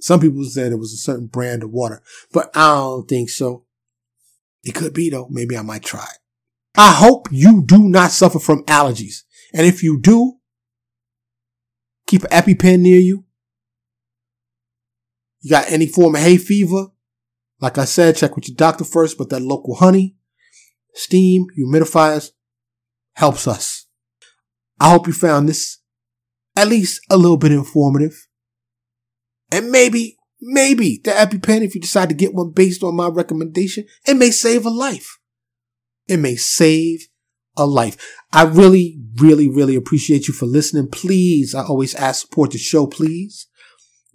Some 0.00 0.20
people 0.20 0.42
said 0.44 0.72
it 0.72 0.78
was 0.78 0.94
a 0.94 0.96
certain 0.96 1.26
brand 1.26 1.62
of 1.62 1.70
water, 1.70 2.02
but 2.32 2.50
I 2.56 2.74
don't 2.74 3.06
think 3.06 3.28
so. 3.28 3.66
It 4.62 4.74
could 4.74 4.94
be 4.94 5.10
though. 5.10 5.28
Maybe 5.30 5.58
I 5.58 5.62
might 5.62 5.82
try. 5.82 6.08
I 6.76 6.92
hope 6.92 7.28
you 7.30 7.62
do 7.64 7.88
not 7.88 8.12
suffer 8.12 8.38
from 8.38 8.64
allergies. 8.64 9.22
And 9.52 9.66
if 9.66 9.82
you 9.82 10.00
do, 10.00 10.34
keep 12.06 12.22
an 12.24 12.30
EpiPen 12.30 12.80
near 12.80 13.00
you. 13.00 13.24
You 15.40 15.50
got 15.50 15.70
any 15.70 15.86
form 15.86 16.14
of 16.14 16.20
hay 16.20 16.36
fever? 16.36 16.86
Like 17.60 17.78
I 17.78 17.84
said, 17.84 18.16
check 18.16 18.36
with 18.36 18.48
your 18.48 18.56
doctor 18.56 18.84
first, 18.84 19.18
but 19.18 19.30
that 19.30 19.42
local 19.42 19.74
honey, 19.74 20.16
steam, 20.94 21.46
humidifiers 21.58 22.30
helps 23.14 23.46
us. 23.46 23.86
I 24.78 24.90
hope 24.90 25.06
you 25.06 25.12
found 25.12 25.48
this 25.48 25.78
at 26.56 26.68
least 26.68 27.02
a 27.10 27.16
little 27.16 27.36
bit 27.36 27.52
informative. 27.52 28.28
And 29.52 29.70
maybe, 29.70 30.16
maybe 30.40 31.00
the 31.02 31.10
EpiPen, 31.10 31.62
if 31.62 31.74
you 31.74 31.80
decide 31.80 32.08
to 32.08 32.14
get 32.14 32.34
one 32.34 32.50
based 32.50 32.82
on 32.82 32.96
my 32.96 33.08
recommendation, 33.08 33.86
it 34.06 34.14
may 34.14 34.30
save 34.30 34.64
a 34.64 34.70
life. 34.70 35.19
It 36.10 36.18
may 36.18 36.36
save 36.36 37.06
a 37.56 37.66
life. 37.66 37.96
I 38.32 38.44
really, 38.44 39.00
really, 39.16 39.48
really 39.48 39.76
appreciate 39.76 40.28
you 40.28 40.34
for 40.34 40.46
listening. 40.46 40.88
Please, 40.88 41.54
I 41.54 41.62
always 41.62 41.94
ask 41.94 42.22
support 42.22 42.50
the 42.50 42.58
show, 42.58 42.86
please. 42.86 43.46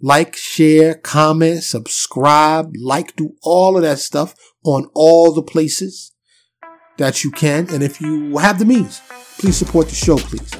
Like, 0.00 0.36
share, 0.36 0.94
comment, 0.94 1.62
subscribe, 1.64 2.74
like, 2.78 3.16
do 3.16 3.32
all 3.42 3.76
of 3.76 3.82
that 3.82 3.98
stuff 3.98 4.34
on 4.62 4.90
all 4.94 5.32
the 5.32 5.42
places 5.42 6.12
that 6.98 7.24
you 7.24 7.30
can. 7.30 7.68
And 7.70 7.82
if 7.82 8.00
you 8.00 8.36
have 8.36 8.58
the 8.58 8.66
means, 8.66 9.00
please 9.38 9.56
support 9.56 9.88
the 9.88 9.94
show, 9.94 10.18
please. 10.18 10.50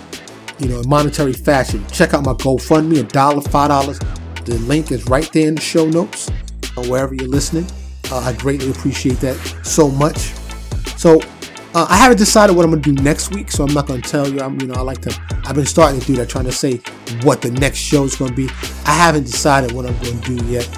You 0.58 0.68
know, 0.68 0.80
in 0.80 0.88
monetary 0.88 1.34
fashion. 1.34 1.86
Check 1.88 2.14
out 2.14 2.24
my 2.24 2.32
GoFundMe, 2.32 3.00
a 3.00 3.02
dollar, 3.02 3.42
five 3.42 3.68
dollars. 3.68 3.98
The 4.46 4.58
link 4.60 4.90
is 4.90 5.06
right 5.06 5.30
there 5.32 5.48
in 5.48 5.56
the 5.56 5.60
show 5.60 5.86
notes, 5.86 6.30
or 6.78 6.84
wherever 6.86 7.14
you're 7.14 7.28
listening. 7.28 7.66
Uh, 8.10 8.20
I 8.20 8.32
greatly 8.32 8.70
appreciate 8.70 9.20
that 9.20 9.36
so 9.66 9.90
much. 9.90 10.32
So 11.06 11.20
uh, 11.72 11.86
I 11.88 11.98
haven't 11.98 12.18
decided 12.18 12.56
what 12.56 12.64
I'm 12.64 12.72
gonna 12.72 12.82
do 12.82 12.92
next 12.94 13.32
week, 13.32 13.52
so 13.52 13.62
I'm 13.62 13.72
not 13.72 13.86
gonna 13.86 14.02
tell 14.02 14.28
you. 14.28 14.40
I'm, 14.40 14.60
you 14.60 14.66
know, 14.66 14.74
I 14.74 14.80
like 14.80 15.02
to. 15.02 15.16
I've 15.44 15.54
been 15.54 15.64
starting 15.64 16.00
to 16.00 16.04
do 16.04 16.16
that, 16.16 16.28
trying 16.28 16.46
to 16.46 16.50
say 16.52 16.78
what 17.22 17.40
the 17.40 17.52
next 17.52 17.78
show 17.78 18.02
is 18.02 18.16
gonna 18.16 18.34
be. 18.34 18.48
I 18.84 18.90
haven't 18.90 19.22
decided 19.22 19.70
what 19.70 19.86
I'm 19.86 19.96
gonna 19.98 20.20
do 20.22 20.34
yet. 20.46 20.68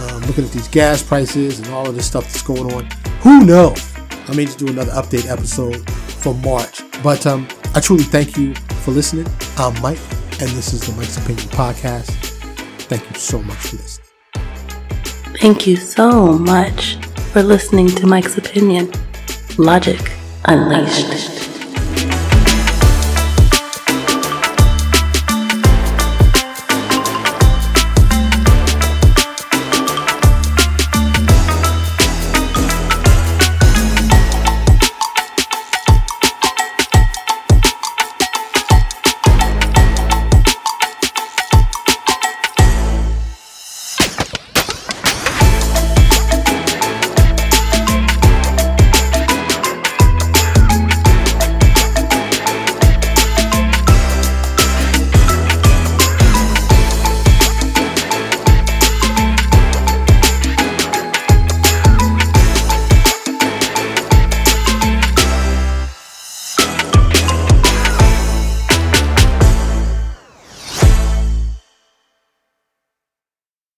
Um, 0.00 0.22
looking 0.22 0.42
at 0.42 0.52
these 0.52 0.68
gas 0.68 1.02
prices 1.02 1.60
and 1.60 1.68
all 1.68 1.86
of 1.86 1.94
this 1.94 2.06
stuff 2.06 2.24
that's 2.24 2.40
going 2.40 2.72
on, 2.72 2.88
who 3.20 3.44
knows? 3.44 3.94
I 4.26 4.34
may 4.34 4.46
just 4.46 4.58
do 4.58 4.68
another 4.68 4.92
update 4.92 5.30
episode 5.30 5.86
for 5.90 6.34
March. 6.36 6.80
But 7.02 7.26
um, 7.26 7.46
I 7.74 7.80
truly 7.80 8.04
thank 8.04 8.38
you 8.38 8.54
for 8.54 8.92
listening. 8.92 9.26
I'm 9.58 9.78
Mike, 9.82 10.00
and 10.40 10.48
this 10.52 10.72
is 10.72 10.80
the 10.86 10.94
Mike's 10.94 11.18
Opinion 11.18 11.46
Podcast. 11.48 12.10
Thank 12.88 13.06
you 13.10 13.16
so 13.16 13.42
much 13.42 13.58
for 13.58 13.76
listening. 13.76 14.08
Thank 15.42 15.66
you 15.66 15.76
so 15.76 16.38
much 16.38 16.96
for 17.34 17.42
listening 17.42 17.88
to 17.88 18.06
Mike's 18.06 18.38
Opinion. 18.38 18.90
Logic 19.56 20.10
Unleashed. 20.46 21.53